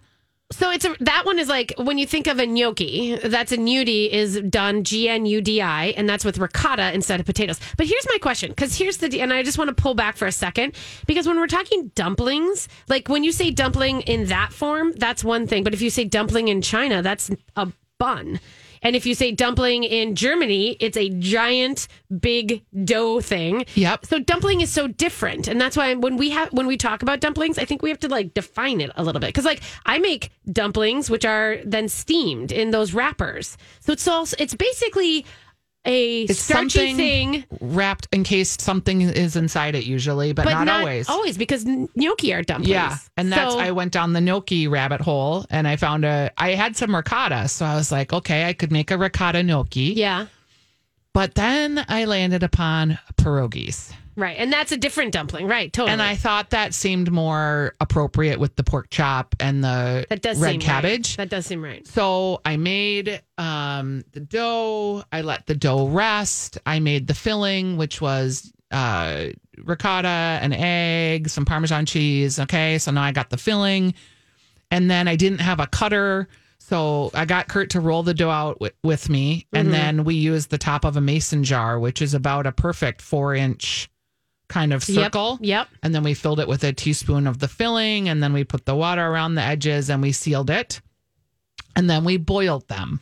So 0.51 0.69
it's 0.69 0.83
a, 0.83 0.93
that 0.99 1.25
one 1.25 1.39
is 1.39 1.47
like 1.47 1.73
when 1.77 1.97
you 1.97 2.05
think 2.05 2.27
of 2.27 2.37
a 2.37 2.45
gnocchi, 2.45 3.15
that's 3.15 3.53
a 3.53 3.57
gnudi 3.57 4.09
is 4.09 4.41
done 4.41 4.83
G 4.83 5.07
N 5.07 5.25
U 5.25 5.41
D 5.41 5.61
I, 5.61 5.87
and 5.97 6.09
that's 6.09 6.25
with 6.25 6.37
ricotta 6.37 6.93
instead 6.93 7.21
of 7.21 7.25
potatoes. 7.25 7.57
But 7.77 7.87
here's 7.87 8.05
my 8.09 8.17
question, 8.17 8.49
because 8.49 8.77
here's 8.77 8.97
the 8.97 9.21
and 9.21 9.31
I 9.31 9.43
just 9.43 9.57
want 9.57 9.69
to 9.69 9.81
pull 9.81 9.95
back 9.95 10.17
for 10.17 10.25
a 10.25 10.31
second 10.31 10.75
because 11.07 11.25
when 11.25 11.37
we're 11.37 11.47
talking 11.47 11.89
dumplings, 11.95 12.67
like 12.89 13.07
when 13.07 13.23
you 13.23 13.31
say 13.31 13.49
dumpling 13.49 14.01
in 14.01 14.25
that 14.25 14.51
form, 14.51 14.91
that's 14.97 15.23
one 15.23 15.47
thing, 15.47 15.63
but 15.63 15.73
if 15.73 15.81
you 15.81 15.89
say 15.89 16.03
dumpling 16.03 16.49
in 16.49 16.61
China, 16.61 17.01
that's 17.01 17.31
a 17.55 17.71
bun. 17.97 18.41
And 18.81 18.95
if 18.95 19.05
you 19.05 19.15
say 19.15 19.31
dumpling 19.31 19.83
in 19.83 20.15
Germany, 20.15 20.77
it's 20.79 20.97
a 20.97 21.09
giant, 21.09 21.87
big 22.19 22.63
dough 22.83 23.21
thing. 23.21 23.65
Yep. 23.75 24.05
So 24.05 24.19
dumpling 24.19 24.61
is 24.61 24.71
so 24.71 24.87
different, 24.87 25.47
and 25.47 25.59
that's 25.59 25.77
why 25.77 25.93
when 25.93 26.17
we 26.17 26.31
have 26.31 26.51
when 26.51 26.67
we 26.67 26.77
talk 26.77 27.01
about 27.01 27.19
dumplings, 27.19 27.57
I 27.57 27.65
think 27.65 27.81
we 27.81 27.89
have 27.89 27.99
to 27.99 28.07
like 28.07 28.33
define 28.33 28.81
it 28.81 28.91
a 28.95 29.03
little 29.03 29.19
bit 29.19 29.27
because 29.27 29.45
like 29.45 29.61
I 29.85 29.99
make 29.99 30.31
dumplings 30.51 31.09
which 31.09 31.25
are 31.25 31.57
then 31.63 31.87
steamed 31.87 32.51
in 32.51 32.71
those 32.71 32.93
wrappers. 32.93 33.57
So 33.79 33.93
it's 33.93 34.07
also 34.07 34.35
it's 34.39 34.55
basically 34.55 35.25
a 35.85 36.21
It's 36.23 36.39
starchy 36.39 36.69
something 36.69 36.95
thing, 36.95 37.45
wrapped 37.59 38.07
in 38.11 38.23
case 38.23 38.55
something 38.59 39.01
is 39.01 39.35
inside 39.35 39.73
it 39.75 39.83
usually, 39.85 40.31
but, 40.31 40.45
but 40.45 40.51
not, 40.53 40.65
not, 40.65 40.79
always. 40.81 41.09
Always 41.09 41.37
because 41.37 41.65
gnocchi 41.65 42.33
are 42.33 42.43
dumplings. 42.43 42.69
Yeah, 42.69 42.97
and 43.17 43.31
that's 43.31 43.53
So- 43.53 43.59
I 43.59 43.71
went 43.71 43.91
down 43.91 44.13
the 44.13 44.21
gnocchi 44.21 44.67
rabbit 44.67 45.01
hole, 45.01 45.45
and 45.49 45.67
I 45.67 45.75
found 45.77 46.05
a. 46.05 46.31
I 46.37 46.51
had 46.51 46.75
some 46.77 46.95
ricotta, 46.95 47.47
so 47.47 47.65
I 47.65 47.75
was 47.75 47.91
like, 47.91 48.13
okay, 48.13 48.47
I 48.47 48.53
could 48.53 48.71
make 48.71 48.91
a 48.91 48.97
ricotta 48.97 49.41
gnocchi. 49.43 49.93
yeah. 49.95 50.27
But 51.13 51.35
then 51.35 51.83
I 51.89 52.05
landed 52.05 52.41
upon 52.41 52.97
pierogies, 53.15 53.91
Right, 54.15 54.35
and 54.37 54.51
that's 54.51 54.71
a 54.71 54.77
different 54.77 55.13
dumpling, 55.13 55.47
right? 55.47 55.71
Totally. 55.71 55.93
and 55.93 56.01
I 56.01 56.15
thought 56.15 56.49
that 56.49 56.73
seemed 56.73 57.11
more 57.11 57.75
appropriate 57.79 58.39
with 58.39 58.55
the 58.57 58.63
pork 58.63 58.89
chop 58.89 59.35
and 59.39 59.63
the 59.63 60.05
that 60.09 60.21
does 60.21 60.37
red 60.39 60.51
seem 60.51 60.59
right. 60.59 60.65
cabbage. 60.65 61.17
That 61.17 61.29
does 61.29 61.45
seem 61.45 61.63
right. 61.63 61.87
So 61.87 62.41
I 62.43 62.57
made 62.57 63.21
um, 63.37 64.03
the 64.11 64.19
dough. 64.19 65.03
I 65.11 65.21
let 65.21 65.47
the 65.47 65.55
dough 65.55 65.87
rest. 65.87 66.57
I 66.65 66.79
made 66.79 67.07
the 67.07 67.13
filling, 67.13 67.77
which 67.77 68.01
was 68.01 68.51
uh, 68.71 69.27
ricotta, 69.63 70.07
an 70.07 70.53
egg, 70.53 71.29
some 71.29 71.45
Parmesan 71.45 71.85
cheese. 71.85 72.39
Okay, 72.39 72.77
so 72.77 72.91
now 72.91 73.03
I 73.03 73.11
got 73.11 73.29
the 73.29 73.37
filling, 73.37 73.93
and 74.69 74.89
then 74.89 75.07
I 75.07 75.15
didn't 75.15 75.39
have 75.41 75.59
a 75.59 75.67
cutter, 75.67 76.27
so 76.57 77.11
I 77.13 77.25
got 77.25 77.47
Kurt 77.47 77.71
to 77.71 77.79
roll 77.79 78.03
the 78.03 78.13
dough 78.13 78.29
out 78.29 78.55
wi- 78.59 78.73
with 78.83 79.09
me, 79.09 79.47
Mm-hmm. 79.53 79.57
and 79.57 79.73
then 79.73 80.03
we 80.03 80.15
used 80.15 80.49
the 80.49 80.57
top 80.57 80.85
of 80.85 80.95
a 80.97 81.01
mason 81.01 81.43
jar, 81.43 81.79
which 81.79 82.01
is 82.01 82.13
about 82.13 82.45
a 82.45 82.51
perfect 82.51 83.01
four 83.01 83.35
inch 83.35 83.89
kind 84.51 84.73
of 84.73 84.83
circle. 84.83 85.39
Yep. 85.41 85.67
Yep. 85.69 85.79
And 85.81 85.95
then 85.95 86.03
we 86.03 86.13
filled 86.13 86.39
it 86.39 86.47
with 86.47 86.63
a 86.63 86.73
teaspoon 86.73 87.25
of 87.25 87.39
the 87.39 87.47
filling, 87.47 88.09
and 88.09 88.21
then 88.21 88.33
we 88.33 88.43
put 88.43 88.65
the 88.65 88.75
water 88.75 89.05
around 89.05 89.35
the 89.35 89.41
edges 89.41 89.89
and 89.89 90.01
we 90.01 90.11
sealed 90.11 90.49
it. 90.49 90.81
And 91.75 91.89
then 91.89 92.03
we 92.03 92.17
boiled 92.17 92.67
them. 92.67 92.99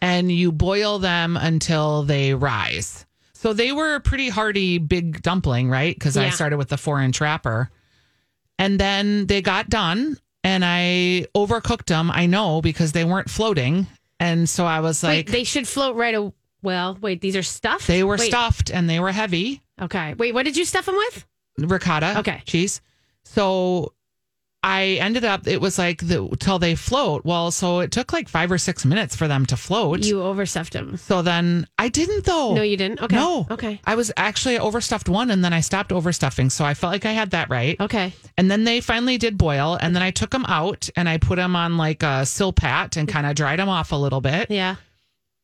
And 0.00 0.30
you 0.32 0.52
boil 0.52 0.98
them 0.98 1.36
until 1.36 2.02
they 2.02 2.34
rise. 2.34 3.04
So 3.34 3.52
they 3.52 3.72
were 3.72 3.94
a 3.94 4.00
pretty 4.00 4.28
hearty, 4.28 4.78
big 4.78 5.22
dumpling, 5.22 5.68
right? 5.70 5.94
Because 5.94 6.16
I 6.16 6.30
started 6.30 6.56
with 6.56 6.68
the 6.68 6.76
four 6.76 7.00
inch 7.00 7.20
wrapper. 7.20 7.70
And 8.58 8.78
then 8.80 9.26
they 9.26 9.42
got 9.42 9.68
done, 9.68 10.16
and 10.42 10.64
I 10.64 11.26
overcooked 11.34 11.86
them. 11.86 12.10
I 12.10 12.26
know 12.26 12.62
because 12.62 12.92
they 12.92 13.04
weren't 13.04 13.28
floating. 13.28 13.86
And 14.18 14.48
so 14.48 14.64
I 14.64 14.80
was 14.80 15.02
like, 15.02 15.26
wait, 15.26 15.32
they 15.32 15.44
should 15.44 15.68
float 15.68 15.96
right. 15.96 16.14
A, 16.14 16.32
well, 16.62 16.96
wait, 17.00 17.20
these 17.20 17.36
are 17.36 17.42
stuffed. 17.42 17.86
they 17.86 18.02
were 18.02 18.16
Wait, 18.16 18.28
stuffed 18.28 18.70
and 18.70 18.88
they 18.88 18.98
were 18.98 19.12
heavy. 19.12 19.60
Okay. 19.80 20.14
Wait, 20.14 20.32
what 20.34 20.44
did 20.44 20.56
you 20.56 20.64
stuff 20.64 20.86
them 20.86 20.96
with? 20.96 21.26
ricotta 21.58 22.18
Okay. 22.18 22.42
cheese 22.44 22.82
so 23.24 23.92
i 24.62 24.98
ended 25.00 25.24
up 25.24 25.46
it 25.46 25.58
was 25.60 25.78
like 25.78 26.06
the 26.06 26.28
till 26.38 26.58
they 26.58 26.74
float 26.74 27.24
well 27.24 27.50
so 27.50 27.80
it 27.80 27.90
took 27.90 28.12
like 28.12 28.28
five 28.28 28.52
or 28.52 28.58
six 28.58 28.84
minutes 28.84 29.16
for 29.16 29.26
them 29.26 29.46
to 29.46 29.56
float 29.56 30.04
You 30.04 30.22
overstuffed 30.22 30.74
them. 30.74 30.98
so 30.98 31.22
then 31.22 31.66
i 31.78 31.88
didn't 31.88 32.24
though 32.26 32.54
No, 32.54 32.60
you 32.60 32.76
didn't. 32.76 33.00
Okay. 33.00 33.16
no 33.16 33.46
Okay. 33.50 33.80
i 33.86 33.94
was 33.94 34.12
actually 34.18 34.58
overstuffed 34.58 35.08
one 35.08 35.30
and 35.30 35.42
then 35.42 35.54
i 35.54 35.60
stopped 35.60 35.92
overstuffing 35.92 36.52
so 36.52 36.62
i 36.64 36.74
felt 36.74 36.92
like 36.92 37.06
i 37.06 37.12
had 37.12 37.30
that 37.30 37.48
right 37.48 37.80
Okay. 37.80 38.12
and 38.36 38.50
then 38.50 38.64
they 38.64 38.82
finally 38.82 39.16
did 39.16 39.38
boil 39.38 39.78
and 39.80 39.94
then 39.96 40.02
i 40.02 40.10
took 40.10 40.30
them 40.30 40.44
out 40.46 40.90
and 40.94 41.08
i 41.08 41.16
put 41.16 41.36
them 41.36 41.56
on 41.56 41.78
like 41.78 42.02
a 42.02 42.26
silpat 42.26 42.98
and 42.98 43.08
kind 43.08 43.26
of 43.26 43.34
dried 43.34 43.58
them 43.60 43.70
off 43.70 43.92
a 43.92 43.96
little 43.96 44.20
bit 44.20 44.50
Yeah. 44.50 44.76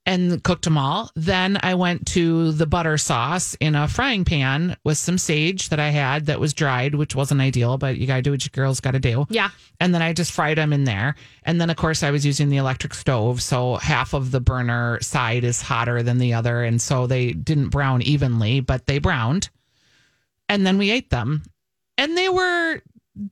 And 0.04 0.42
cooked 0.42 0.64
them 0.64 0.76
all. 0.76 1.10
Then 1.14 1.58
I 1.62 1.74
went 1.74 2.06
to 2.08 2.52
the 2.52 2.66
butter 2.66 2.98
sauce 2.98 3.54
in 3.60 3.74
a 3.74 3.86
frying 3.86 4.24
pan 4.24 4.76
with 4.84 4.98
some 4.98 5.18
sage 5.18 5.68
that 5.68 5.78
I 5.78 5.90
had 5.90 6.26
that 6.26 6.40
was 6.40 6.54
dried, 6.54 6.94
which 6.94 7.14
wasn't 7.14 7.40
ideal, 7.40 7.78
but 7.78 7.96
you 7.96 8.06
got 8.06 8.16
to 8.16 8.22
do 8.22 8.32
what 8.32 8.44
your 8.44 8.50
girls 8.52 8.80
got 8.80 8.92
to 8.92 8.98
do. 8.98 9.26
Yeah. 9.30 9.50
And 9.78 9.94
then 9.94 10.02
I 10.02 10.12
just 10.12 10.32
fried 10.32 10.58
them 10.58 10.72
in 10.72 10.84
there. 10.84 11.14
And 11.44 11.60
then, 11.60 11.70
of 11.70 11.76
course, 11.76 12.02
I 12.02 12.10
was 12.10 12.26
using 12.26 12.48
the 12.48 12.56
electric 12.56 12.94
stove. 12.94 13.42
So 13.42 13.76
half 13.76 14.12
of 14.12 14.30
the 14.30 14.40
burner 14.40 14.98
side 15.02 15.44
is 15.44 15.62
hotter 15.62 16.02
than 16.02 16.18
the 16.18 16.34
other. 16.34 16.64
And 16.64 16.80
so 16.80 17.06
they 17.06 17.32
didn't 17.32 17.68
brown 17.68 18.02
evenly, 18.02 18.60
but 18.60 18.86
they 18.86 18.98
browned. 18.98 19.50
And 20.48 20.66
then 20.66 20.78
we 20.78 20.90
ate 20.90 21.10
them. 21.10 21.42
And 21.96 22.16
they 22.16 22.28
were 22.28 22.80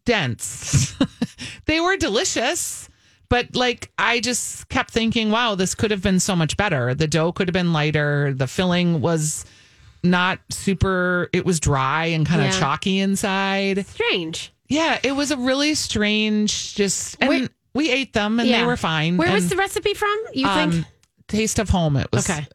dense. 0.04 0.94
they 1.64 1.80
were 1.80 1.96
delicious. 1.96 2.89
But 3.31 3.57
like 3.57 3.90
I 3.97 4.21
just 4.21 4.69
kept 4.69 4.90
thinking, 4.90 5.31
wow, 5.31 5.55
this 5.55 5.75
could 5.75 5.90
have 5.93 6.03
been 6.03 6.21
so 6.21 6.37
much 6.37 6.57
better. 6.59 6.95
The 6.95 7.07
dough 7.07 7.33
could 7.33 7.49
have 7.49 7.53
been 7.55 7.73
lighter. 7.73 8.35
The 8.35 8.47
filling 8.47 9.01
was 9.01 9.47
not 10.03 10.40
super 10.51 11.29
it 11.33 11.45
was 11.47 11.61
dry 11.61 12.07
and 12.07 12.27
kind 12.27 12.40
of 12.43 12.49
Yeah. 12.49 12.59
chalky 12.61 12.99
inside. 12.99 13.87
Strange. 13.87 14.53
Yeah, 14.69 14.99
it 15.03 15.12
was 15.12 15.31
a 15.31 15.37
really 15.37 15.75
strange 15.75 16.75
just 16.75 17.16
and 17.21 17.29
Where- 17.29 17.49
we 17.75 17.90
ate 17.90 18.12
them 18.12 18.40
and 18.40 18.49
Yeah. 18.49 18.61
they 18.61 18.66
were 18.66 18.77
fine. 18.77 19.16
Where 19.16 19.33
was 19.33 19.49
the 19.49 19.57
recipe 19.57 19.95
from? 19.95 20.16
You 20.35 20.47
um, 20.47 20.73
think? 20.73 20.87
Taste 21.29 21.59
of 21.61 21.71
Home 21.71 21.97
it 21.97 22.09
was. 22.12 22.29
Okay. 22.29 22.47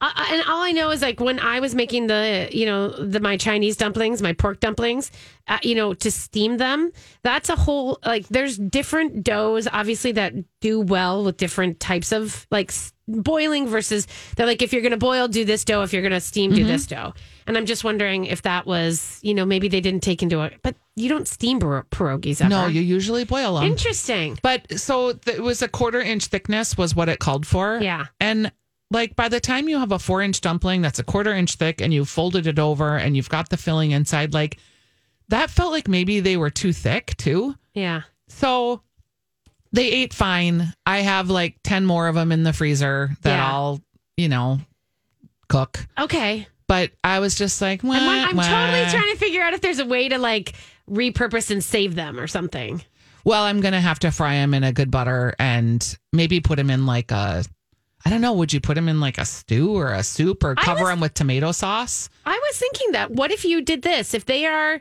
Uh, 0.00 0.12
and 0.30 0.42
all 0.48 0.62
I 0.62 0.72
know 0.72 0.90
is 0.90 1.02
like 1.02 1.20
when 1.20 1.38
I 1.40 1.60
was 1.60 1.74
making 1.74 2.06
the, 2.06 2.48
you 2.52 2.66
know, 2.66 2.90
the 2.90 3.20
my 3.20 3.36
Chinese 3.36 3.76
dumplings, 3.76 4.20
my 4.22 4.32
pork 4.32 4.60
dumplings, 4.60 5.10
uh, 5.48 5.58
you 5.62 5.74
know, 5.74 5.94
to 5.94 6.10
steam 6.10 6.58
them. 6.58 6.92
That's 7.22 7.48
a 7.48 7.56
whole 7.56 7.98
like. 8.04 8.28
There's 8.28 8.56
different 8.58 9.24
doughs, 9.24 9.68
obviously, 9.72 10.12
that 10.12 10.34
do 10.60 10.80
well 10.80 11.24
with 11.24 11.36
different 11.36 11.80
types 11.80 12.12
of 12.12 12.46
like 12.50 12.72
boiling 13.08 13.68
versus. 13.68 14.06
They're 14.36 14.46
like, 14.46 14.62
if 14.62 14.72
you're 14.72 14.82
going 14.82 14.90
to 14.90 14.96
boil, 14.98 15.28
do 15.28 15.44
this 15.44 15.64
dough. 15.64 15.82
If 15.82 15.92
you're 15.92 16.02
going 16.02 16.12
to 16.12 16.20
steam, 16.20 16.52
do 16.52 16.64
this 16.64 16.86
dough. 16.86 17.14
And 17.46 17.56
I'm 17.56 17.66
just 17.66 17.84
wondering 17.84 18.26
if 18.26 18.42
that 18.42 18.66
was, 18.66 19.20
you 19.22 19.32
know, 19.32 19.46
maybe 19.46 19.68
they 19.68 19.80
didn't 19.80 20.02
take 20.02 20.22
into 20.22 20.40
it. 20.42 20.54
But 20.62 20.74
you 20.96 21.08
don't 21.08 21.28
steam 21.28 21.60
pier- 21.60 21.86
pierogies 21.90 22.40
ever. 22.40 22.48
No, 22.48 22.66
you 22.66 22.80
usually 22.80 23.24
boil 23.24 23.54
them. 23.54 23.64
Interesting. 23.70 24.38
But 24.42 24.80
so 24.80 25.10
it 25.26 25.42
was 25.42 25.62
a 25.62 25.68
quarter 25.68 26.00
inch 26.00 26.26
thickness 26.26 26.76
was 26.76 26.96
what 26.96 27.08
it 27.08 27.20
called 27.20 27.46
for. 27.46 27.78
Yeah. 27.80 28.06
And 28.18 28.50
like 28.90 29.16
by 29.16 29.28
the 29.28 29.40
time 29.40 29.68
you 29.68 29.78
have 29.78 29.92
a 29.92 29.98
four 29.98 30.22
inch 30.22 30.40
dumpling 30.40 30.82
that's 30.82 30.98
a 30.98 31.04
quarter 31.04 31.32
inch 31.34 31.54
thick 31.56 31.80
and 31.80 31.92
you've 31.92 32.08
folded 32.08 32.46
it 32.46 32.58
over 32.58 32.96
and 32.96 33.16
you've 33.16 33.28
got 33.28 33.48
the 33.48 33.56
filling 33.56 33.90
inside, 33.90 34.32
like 34.34 34.58
that 35.28 35.50
felt 35.50 35.72
like 35.72 35.88
maybe 35.88 36.20
they 36.20 36.36
were 36.36 36.50
too 36.50 36.72
thick 36.72 37.16
too. 37.16 37.54
Yeah. 37.74 38.02
So 38.28 38.82
they 39.72 39.88
ate 39.90 40.14
fine. 40.14 40.72
I 40.86 40.98
have 41.00 41.28
like 41.30 41.56
10 41.64 41.84
more 41.84 42.08
of 42.08 42.14
them 42.14 42.30
in 42.32 42.44
the 42.44 42.52
freezer 42.52 43.10
that 43.22 43.36
Yeah. 43.36 43.50
I'll, 43.50 43.80
you 44.16 44.28
know, 44.28 44.60
cook. 45.48 45.86
Okay. 45.98 46.46
But 46.68 46.92
I 47.04 47.18
was 47.20 47.34
just 47.36 47.60
like, 47.60 47.84
I'm, 47.84 47.90
I'm 47.90 48.36
"Wah, 48.36 48.42
totally 48.42 48.84
trying 48.90 49.12
to 49.12 49.18
figure 49.18 49.42
out 49.42 49.52
if 49.52 49.60
there's 49.60 49.78
a 49.78 49.86
way 49.86 50.08
to 50.08 50.18
like 50.18 50.54
repurpose 50.90 51.50
and 51.50 51.62
save 51.62 51.94
them 51.94 52.18
or 52.18 52.26
something. 52.26 52.82
Well, 53.24 53.42
I'm 53.42 53.60
going 53.60 53.72
to 53.74 53.80
have 53.80 53.98
to 54.00 54.10
fry 54.12 54.34
them 54.34 54.54
in 54.54 54.62
a 54.64 54.72
good 54.72 54.90
butter 54.90 55.34
and 55.38 55.96
maybe 56.12 56.40
put 56.40 56.56
them 56.56 56.70
in 56.70 56.86
like 56.86 57.10
a, 57.10 57.44
I 58.06 58.08
don't 58.08 58.20
know, 58.20 58.34
would 58.34 58.52
you 58.52 58.60
put 58.60 58.74
them 58.76 58.88
in 58.88 59.00
like 59.00 59.18
a 59.18 59.24
stew 59.24 59.76
or 59.76 59.92
a 59.92 60.04
soup 60.04 60.44
or 60.44 60.54
cover 60.54 60.82
was- 60.82 60.90
them 60.90 61.00
with 61.00 61.14
tomato 61.14 61.50
sauce? 61.50 62.08
I 62.24 62.38
was 62.48 62.56
thinking 62.56 62.92
that. 62.92 63.10
What 63.10 63.32
if 63.32 63.44
you 63.44 63.62
did 63.62 63.82
this? 63.82 64.14
If 64.14 64.26
they 64.26 64.46
are, 64.46 64.80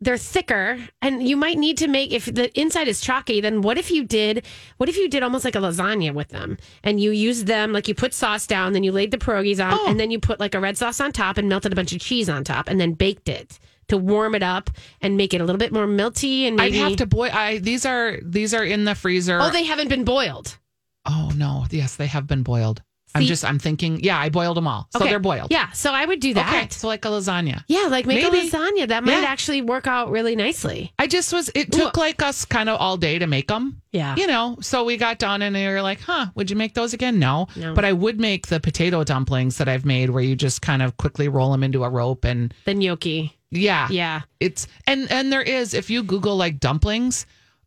they're 0.00 0.16
thicker, 0.18 0.78
and 1.00 1.26
you 1.28 1.36
might 1.36 1.56
need 1.56 1.78
to 1.78 1.86
make 1.86 2.12
if 2.12 2.24
the 2.26 2.50
inside 2.58 2.88
is 2.88 3.00
chalky. 3.00 3.40
Then 3.40 3.62
what 3.62 3.78
if 3.78 3.90
you 3.90 4.02
did? 4.04 4.44
What 4.78 4.88
if 4.88 4.96
you 4.96 5.08
did 5.08 5.22
almost 5.22 5.44
like 5.44 5.54
a 5.54 5.58
lasagna 5.58 6.12
with 6.12 6.28
them, 6.28 6.56
and 6.82 7.00
you 7.00 7.12
used 7.12 7.46
them 7.46 7.72
like 7.72 7.86
you 7.86 7.94
put 7.94 8.14
sauce 8.14 8.46
down, 8.46 8.72
then 8.72 8.82
you 8.82 8.90
laid 8.90 9.12
the 9.12 9.18
pierogies 9.18 9.64
on, 9.64 9.74
Oh. 9.78 9.86
and 9.88 9.98
then 10.00 10.10
you 10.10 10.18
put 10.18 10.40
like 10.40 10.54
a 10.56 10.60
red 10.60 10.76
sauce 10.76 11.00
on 11.00 11.12
top, 11.12 11.36
and 11.38 11.48
melted 11.48 11.72
a 11.72 11.76
bunch 11.76 11.92
of 11.92 12.00
cheese 12.00 12.28
on 12.28 12.42
top, 12.42 12.68
and 12.68 12.80
then 12.80 12.92
baked 12.94 13.28
it 13.28 13.60
to 13.88 13.96
warm 13.96 14.34
it 14.34 14.42
up 14.42 14.70
and 15.00 15.16
make 15.16 15.32
it 15.34 15.40
a 15.40 15.44
little 15.44 15.58
bit 15.58 15.72
more 15.72 15.86
melty. 15.86 16.46
And 16.48 16.56
maybe 16.56 16.80
I'd 16.80 16.88
have 16.90 16.96
to 16.98 17.06
boil. 17.06 17.30
I 17.32 17.58
these 17.58 17.86
are 17.86 18.18
these 18.22 18.54
are 18.54 18.64
in 18.64 18.84
the 18.84 18.94
freezer. 18.94 19.38
Oh, 19.40 19.50
they 19.50 19.64
haven't 19.64 19.88
been 19.88 20.04
boiled. 20.04 20.58
Oh 21.06 21.30
no, 21.36 21.64
yes, 21.70 21.96
they 21.96 22.06
have 22.06 22.26
been 22.26 22.42
boiled. 22.42 22.82
I'm 23.14 23.22
See- 23.22 23.28
just 23.28 23.42
I'm 23.42 23.58
thinking, 23.58 24.00
yeah, 24.04 24.18
I 24.18 24.28
boiled 24.28 24.58
them 24.58 24.66
all, 24.66 24.86
so 24.92 24.98
Okay. 25.00 25.08
they're 25.08 25.18
boiled. 25.18 25.50
Yeah, 25.50 25.70
so 25.72 25.92
I 25.94 26.04
would 26.04 26.20
do 26.20 26.34
that. 26.34 26.46
Okay, 26.54 26.68
so 26.70 26.88
like 26.88 27.06
a 27.06 27.08
lasagna. 27.08 27.64
Yeah, 27.66 27.86
like 27.88 28.04
make 28.04 28.22
Maybe. 28.22 28.46
a 28.46 28.50
lasagna. 28.50 28.86
That 28.88 29.02
might 29.02 29.22
Yeah. 29.22 29.28
actually 29.28 29.62
work 29.62 29.86
out 29.86 30.10
really 30.10 30.36
nicely. 30.36 30.92
I 30.98 31.06
just 31.06 31.32
was. 31.32 31.50
It 31.54 31.72
took 31.72 31.96
like 31.96 32.20
us 32.22 32.44
kind 32.44 32.68
of 32.68 32.78
all 32.78 32.98
day 32.98 33.18
to 33.18 33.26
make 33.26 33.48
them. 33.48 33.80
Yeah. 33.92 34.14
You 34.16 34.26
know, 34.26 34.58
so 34.60 34.84
we 34.84 34.98
got 34.98 35.18
done 35.18 35.40
and 35.40 35.56
they 35.56 35.66
were 35.68 35.80
like, 35.80 36.02
huh, 36.02 36.26
would 36.34 36.50
you 36.50 36.56
make 36.56 36.74
those 36.74 36.92
again? 36.92 37.18
No. 37.18 37.48
No. 37.56 37.72
But 37.72 37.86
I 37.86 37.94
would 37.94 38.20
make 38.20 38.48
the 38.48 38.60
potato 38.60 39.02
dumplings 39.04 39.56
that 39.56 39.68
I've 39.70 39.86
made 39.86 40.10
where 40.10 40.22
you 40.22 40.36
just 40.36 40.60
kind 40.60 40.82
of 40.82 40.98
quickly 40.98 41.28
roll 41.28 41.50
them 41.50 41.62
into 41.62 41.84
a 41.84 41.88
rope 41.88 42.26
and 42.26 42.52
The 42.66 42.74
gnocchi. 42.74 43.34
yeah. 43.50 43.88
Yeah. 43.90 44.20
It's 44.38 44.66
and 44.86 45.10
and 45.10 45.32
there 45.32 45.40
is 45.42 45.72
if 45.72 45.88
you 45.88 46.02
Google 46.02 46.36
like 46.36 46.60
dumplings, 46.60 47.24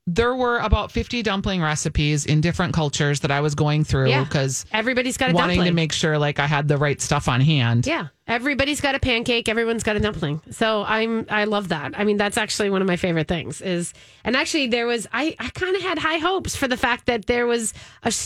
there 0.08 0.34
were 0.36 0.58
about 0.60 0.92
50 0.92 1.22
dumpling 1.24 1.62
recipes 1.62 2.26
in 2.26 2.42
different 2.42 2.74
cultures 2.74 3.20
that 3.22 3.32
I 3.32 3.40
was 3.42 3.54
going 3.56 3.84
through 3.84 4.10
Yeah. 4.10 4.24
because 4.24 4.66
Everybody's 4.72 5.16
got 5.18 5.30
a 5.30 5.34
wanting 5.34 5.58
dumpling. 5.58 5.72
to 5.72 5.76
make 5.76 5.94
sure 5.94 6.18
like 6.18 6.40
I 6.40 6.48
had 6.48 6.68
the 6.68 6.78
right 6.78 7.00
stuff 7.00 7.28
on 7.28 7.40
hand. 7.42 7.86
Yeah. 7.86 8.08
Everybody's 8.32 8.80
got 8.80 8.96
a 8.96 9.00
pancake, 9.00 9.50
everyone's 9.50 9.84
got 9.84 9.96
a 9.98 10.00
dumpling. 10.00 10.42
So 10.52 10.84
I'm 10.88 11.26
I 11.30 11.44
love 11.44 11.68
that. 11.68 12.00
I 12.00 12.04
mean, 12.04 12.18
that's 12.18 12.38
actually 12.38 12.70
one 12.70 12.82
of 12.82 12.88
my 12.88 12.96
favorite 12.96 13.28
things 13.28 13.62
is 13.62 13.94
and 14.24 14.36
actually 14.36 14.68
there 14.68 14.88
was 14.88 15.08
I 15.12 15.36
I 15.38 15.50
kind 15.50 15.76
of 15.76 15.82
had 15.82 16.00
high 16.00 16.18
hopes 16.18 16.56
for 16.56 16.68
the 16.68 16.78
fact 16.78 17.08
that 17.08 17.26
there 17.26 17.46
was 17.46 17.74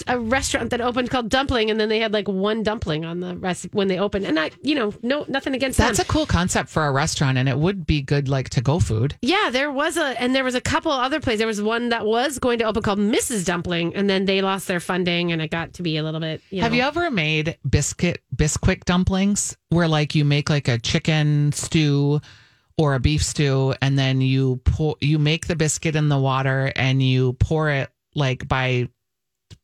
a 0.07 0.19
restaurant 0.19 0.69
that 0.69 0.79
opened 0.79 1.09
called 1.09 1.29
Dumpling 1.29 1.71
and 1.71 1.79
then 1.79 1.89
they 1.89 1.99
had 1.99 2.13
like 2.13 2.27
one 2.27 2.63
dumpling 2.63 3.03
on 3.03 3.19
the 3.19 3.35
rest 3.35 3.67
when 3.71 3.87
they 3.87 3.99
opened. 3.99 4.25
And 4.25 4.39
I, 4.39 4.51
you 4.61 4.75
know, 4.75 4.93
no 5.01 5.25
nothing 5.27 5.55
against 5.55 5.77
that. 5.79 5.87
That's 5.87 5.97
them. 5.97 6.07
a 6.07 6.13
cool 6.13 6.25
concept 6.25 6.69
for 6.69 6.85
a 6.85 6.91
restaurant 6.91 7.37
and 7.37 7.49
it 7.49 7.57
would 7.57 7.85
be 7.85 8.01
good 8.01 8.29
like 8.29 8.49
to 8.51 8.61
go 8.61 8.79
food. 8.79 9.17
Yeah, 9.21 9.49
there 9.51 9.71
was 9.71 9.97
a, 9.97 10.21
and 10.21 10.35
there 10.35 10.43
was 10.43 10.55
a 10.55 10.61
couple 10.61 10.91
other 10.91 11.19
places. 11.19 11.39
There 11.39 11.47
was 11.47 11.61
one 11.61 11.89
that 11.89 12.05
was 12.05 12.39
going 12.39 12.59
to 12.59 12.65
open 12.65 12.83
called 12.83 12.99
Mrs. 12.99 13.45
Dumpling, 13.45 13.95
and 13.95 14.09
then 14.09 14.25
they 14.25 14.41
lost 14.41 14.67
their 14.67 14.79
funding, 14.79 15.31
and 15.31 15.41
it 15.41 15.49
got 15.51 15.73
to 15.73 15.83
be 15.83 15.97
a 15.97 16.03
little 16.03 16.19
bit. 16.19 16.41
You 16.49 16.61
Have 16.61 16.71
know, 16.71 16.77
you 16.77 16.83
ever 16.83 17.11
made 17.11 17.57
biscuit 17.67 18.21
bisquick 18.35 18.85
dumplings 18.85 19.57
where 19.75 19.87
like 19.87 20.15
you 20.15 20.25
make 20.25 20.49
like 20.49 20.67
a 20.67 20.79
chicken 20.79 21.51
stew 21.51 22.19
or 22.77 22.95
a 22.95 22.99
beef 22.99 23.23
stew 23.23 23.75
and 23.81 23.97
then 23.99 24.21
you 24.21 24.59
pour 24.65 24.95
you 25.01 25.19
make 25.19 25.47
the 25.47 25.55
biscuit 25.55 25.95
in 25.95 26.09
the 26.09 26.17
water 26.17 26.71
and 26.75 27.03
you 27.03 27.33
pour 27.33 27.69
it 27.69 27.89
like 28.15 28.47
by 28.47 28.87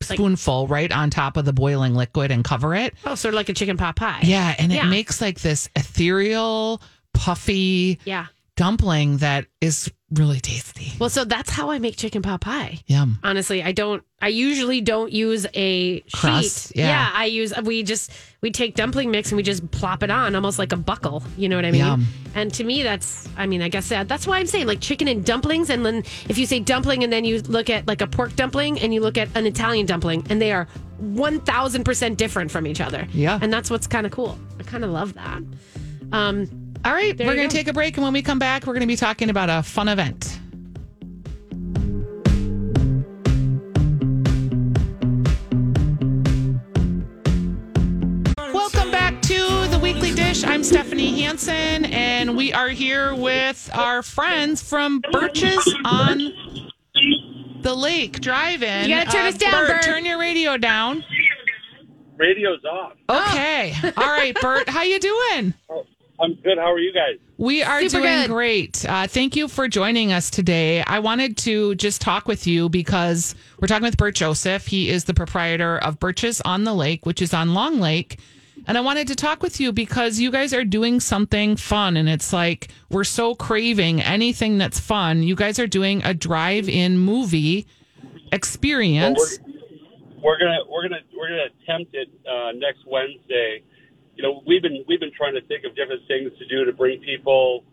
spoonful 0.02 0.68
right 0.68 0.92
on 0.92 1.10
top 1.10 1.38
of 1.38 1.46
the 1.46 1.54
boiling 1.54 1.96
liquid 1.96 2.32
and 2.32 2.44
cover 2.44 2.76
it? 2.76 2.94
Oh, 3.06 3.16
sort 3.16 3.34
of 3.34 3.38
like 3.38 3.50
a 3.50 3.54
chicken 3.54 3.78
pot 3.78 3.96
pie. 3.96 4.20
Yeah, 4.24 4.56
and 4.58 4.72
it 4.72 4.76
Yeah. 4.76 4.86
makes 4.90 5.22
like 5.22 5.40
this 5.42 5.70
ethereal, 5.76 6.82
puffy 7.14 8.00
Yeah. 8.06 8.28
dumpling 8.56 9.18
that 9.18 9.46
is 9.60 9.92
really 10.12 10.40
tasty. 10.40 10.94
Well, 11.00 11.10
so 11.10 11.24
that's 11.24 11.50
how 11.50 11.72
I 11.72 11.80
make 11.80 11.96
chicken 11.96 12.22
pot 12.22 12.42
pie. 12.42 12.80
Yum. 12.88 13.20
Honestly, 13.24 13.64
I 13.64 13.72
don't. 13.72 14.04
I 14.22 14.28
usually 14.28 14.82
don't 14.82 15.12
use 15.12 15.48
a 15.56 16.02
Crust, 16.14 16.68
sheet. 16.70 16.78
yeah. 16.78 17.10
I 17.14 17.26
use. 17.26 17.54
We 17.64 17.82
just 17.84 18.12
we 18.42 18.52
take 18.52 18.76
dumpling 18.76 19.10
mix 19.10 19.32
and 19.32 19.38
we 19.38 19.44
just 19.44 19.70
plop 19.72 20.04
it 20.04 20.12
on, 20.12 20.36
almost 20.36 20.60
like 20.60 20.72
a 20.74 20.78
buckle. 20.78 21.24
You 21.38 21.50
know 21.50 21.56
what 21.56 21.66
I 21.66 21.72
mean? 21.72 21.82
Yum. 21.82 22.06
And 22.36 22.54
to 22.54 22.64
me, 22.64 22.84
that's. 22.84 23.28
I 23.38 23.48
mean, 23.48 23.62
I 23.62 23.70
guess 23.70 23.90
that, 23.90 24.08
that's 24.08 24.28
why 24.28 24.38
I'm 24.40 24.46
saying 24.48 24.68
like 24.68 24.80
chicken 24.82 25.08
and 25.08 25.26
dumplings. 25.26 25.70
And 25.70 25.86
then 25.86 26.04
if 26.30 26.38
you 26.38 26.46
say 26.46 26.60
dumpling 26.60 27.04
and 27.04 27.12
then 27.12 27.26
you 27.26 27.42
look 27.42 27.70
at 27.70 27.88
like 27.88 28.02
a 28.02 28.08
pork 28.08 28.36
dumpling 28.36 28.80
and 28.80 28.94
you 28.94 29.02
look 29.02 29.18
at 29.18 29.36
an 29.36 29.46
Italian 29.46 29.86
dumpling, 29.86 30.26
and 30.30 30.42
they 30.42 30.52
are 30.52 30.68
one 31.00 31.40
thousand 31.40 31.84
percent 31.84 32.18
different 32.18 32.52
from 32.52 32.68
each 32.68 32.82
other. 32.82 33.08
Yeah. 33.14 33.40
And 33.42 33.52
that's 33.52 33.72
what's 33.72 33.88
kind 33.88 34.06
of 34.06 34.12
cool. 34.12 34.38
I 34.60 34.64
kind 34.64 34.84
of 34.84 34.92
love 34.92 35.14
that. 35.16 35.42
Um. 36.12 36.61
All 36.84 36.94
right, 36.94 37.16
There 37.16 37.28
we're 37.28 37.36
going 37.36 37.48
to 37.48 37.56
take 37.56 37.68
a 37.68 37.74
break, 37.74 37.96
and 37.98 38.04
when 38.04 38.12
we 38.12 38.24
come 38.24 38.40
back, 38.40 38.66
we're 38.66 38.74
going 38.74 38.82
to 38.82 38.88
be 38.88 38.96
talking 38.96 39.30
about 39.30 39.52
a 39.52 39.62
fun 39.62 39.88
event. 39.88 40.40
Welcome 48.52 48.90
back 48.90 49.22
to 49.22 49.68
the 49.70 49.80
Weekly 49.80 50.12
Dish. 50.16 50.44
I'm 50.44 50.64
Stephanie 50.64 51.22
Hansen, 51.22 51.86
and 51.86 52.36
we 52.36 52.52
are 52.52 52.70
here 52.70 53.14
with 53.14 53.70
our 53.76 54.02
friends 54.02 54.64
from 54.64 55.04
Birch's 55.12 55.76
on 55.86 56.34
the 57.62 57.76
Lake 57.76 58.22
Drive-In. 58.22 58.90
You 58.90 58.96
gotta 58.96 59.12
turn 59.12 59.26
uh, 59.26 59.30
us 59.30 59.38
down, 59.38 59.52
Bert, 59.52 59.68
Bert. 59.68 59.84
Turn 59.84 60.04
your 60.04 60.20
radio 60.20 60.58
down. 60.58 61.04
Radio's 62.18 62.64
off. 62.66 62.94
Okay. 63.08 63.74
Oh. 63.84 63.92
All 63.98 64.10
right, 64.12 64.36
Bert. 64.42 64.68
How 64.68 64.82
you 64.82 65.00
doing? 65.00 65.54
Oh, 65.70 65.86
I'm 66.22 66.36
good. 66.36 66.58
How 66.58 66.72
are 66.72 66.80
you 66.80 66.94
guys? 66.94 67.18
We 67.38 67.64
are 67.64 67.82
Super 67.82 68.04
doing 68.04 68.22
good. 68.22 68.30
great. 68.30 68.86
Uh, 68.88 69.08
thank 69.08 69.36
you 69.36 69.48
for 69.48 69.68
joining 69.68 70.12
us 70.12 70.30
today. 70.30 70.84
I 70.84 71.00
wanted 71.00 71.36
to 71.38 71.74
just 71.76 72.00
talk 72.00 72.28
with 72.28 72.46
you 72.46 72.70
because 72.70 73.34
we're 73.60 73.68
talking 73.68 73.84
with 73.84 73.98
Bert 73.98 74.14
Joseph. 74.16 74.68
He 74.68 74.90
is 74.90 75.06
the 75.06 75.16
proprietor 75.16 75.80
of 75.80 76.00
Birch's 76.00 76.40
on 76.42 76.64
the 76.64 76.74
Lake, 76.76 77.06
which 77.08 77.22
is 77.22 77.34
on 77.34 77.56
Long 77.56 77.80
Lake. 77.80 78.20
And 78.68 78.78
I 78.78 78.82
wanted 78.82 79.08
to 79.08 79.16
talk 79.16 79.42
with 79.42 79.60
you 79.60 79.72
because 79.72 80.20
you 80.20 80.30
guys 80.30 80.54
are 80.54 80.64
doing 80.64 81.00
something 81.00 81.56
fun. 81.56 81.98
And 81.98 82.08
it's 82.08 82.32
like 82.32 82.68
we're 82.92 83.04
so 83.04 83.34
craving 83.34 84.02
anything 84.02 84.60
that's 84.60 84.80
fun. 84.80 85.24
You 85.24 85.36
guys 85.36 85.58
are 85.58 85.66
doing 85.66 86.04
a 86.04 86.14
drive 86.14 86.70
in 86.70 87.00
movie 87.00 87.66
experience. 88.32 89.40
We're 90.24 90.38
gonna 90.38 90.60
we're 90.70 90.84
gonna 90.84 91.02
we're 91.18 91.30
gonna 91.30 91.48
attempt 91.64 91.96
it 91.96 92.10
uh, 92.30 92.52
next 92.54 92.86
Wednesday. 92.86 93.64
You 94.22 94.28
know, 94.28 94.44
we've 94.46 94.62
been 94.62 94.86
we've 94.88 95.00
been 95.00 95.12
trying 95.18 95.34
to 95.34 95.42
think 95.50 95.66
of 95.66 95.76
different 95.76 96.06
things 96.08 96.30
to 96.38 96.46
do 96.46 96.64
to 96.64 96.72
bring 96.72 97.02
people, 97.02 97.66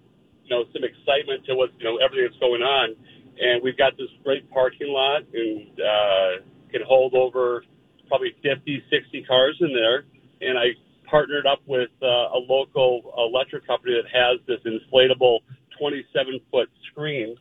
you 0.44 0.56
know, 0.56 0.64
some 0.72 0.80
excitement 0.80 1.44
to 1.44 1.54
what 1.54 1.68
you 1.76 1.84
know 1.84 1.98
everything 2.00 2.24
that's 2.24 2.40
going 2.40 2.62
on. 2.62 2.96
And 3.36 3.62
we've 3.62 3.76
got 3.76 3.98
this 3.98 4.08
great 4.24 4.48
parking 4.48 4.88
lot 4.88 5.28
and 5.28 5.68
uh, 5.76 6.40
can 6.72 6.80
hold 6.88 7.12
over 7.12 7.64
probably 8.08 8.34
50, 8.42 8.82
60 8.88 9.24
cars 9.24 9.58
in 9.60 9.74
there. 9.74 10.04
And 10.40 10.56
I 10.56 10.72
partnered 11.04 11.44
up 11.44 11.60
with 11.66 11.90
uh, 12.00 12.32
a 12.32 12.40
local 12.48 13.12
electric 13.18 13.66
company 13.66 14.00
that 14.00 14.08
has 14.08 14.40
this 14.48 14.64
inflatable 14.64 15.40
27 15.78 16.40
foot 16.50 16.70
screen 16.90 17.36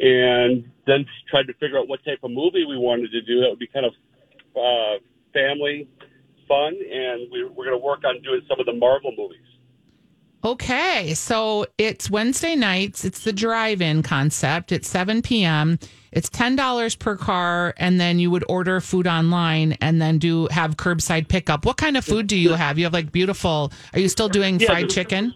and 0.00 0.64
then 0.86 1.04
tried 1.28 1.48
to 1.48 1.54
figure 1.60 1.76
out 1.76 1.86
what 1.86 2.02
type 2.02 2.20
of 2.24 2.30
movie 2.30 2.64
we 2.64 2.78
wanted 2.78 3.12
to 3.12 3.20
do 3.20 3.40
that 3.42 3.50
would 3.50 3.58
be 3.58 3.68
kind 3.68 3.84
of 3.84 3.92
uh, 4.56 5.04
family 5.34 5.86
fun, 6.46 6.74
and 6.74 7.30
we, 7.30 7.44
we're 7.44 7.64
going 7.66 7.78
to 7.78 7.84
work 7.84 8.04
on 8.04 8.20
doing 8.22 8.40
some 8.48 8.60
of 8.60 8.66
the 8.66 8.72
Marvel 8.72 9.12
movies. 9.16 9.40
Okay, 10.44 11.14
so 11.14 11.66
it's 11.76 12.08
Wednesday 12.08 12.54
nights. 12.54 13.04
It's 13.04 13.24
the 13.24 13.32
drive-in 13.32 14.02
concept. 14.02 14.70
It's 14.70 14.88
7 14.88 15.22
p.m. 15.22 15.78
It's 16.12 16.30
ten 16.30 16.56
dollars 16.56 16.94
per 16.94 17.16
car, 17.16 17.74
and 17.76 18.00
then 18.00 18.18
you 18.18 18.30
would 18.30 18.44
order 18.48 18.80
food 18.80 19.06
online 19.06 19.72
and 19.82 20.00
then 20.00 20.18
do 20.18 20.48
have 20.50 20.76
curbside 20.76 21.28
pickup. 21.28 21.66
What 21.66 21.76
kind 21.76 21.96
of 21.96 22.06
food 22.06 22.26
do 22.26 22.38
you 22.38 22.54
have? 22.54 22.78
You 22.78 22.84
have 22.84 22.94
like 22.94 23.12
beautiful. 23.12 23.70
Are 23.92 23.98
you 23.98 24.08
still 24.08 24.28
doing 24.28 24.58
Yeah, 24.58 24.68
fried 24.68 24.88
chicken? 24.88 25.34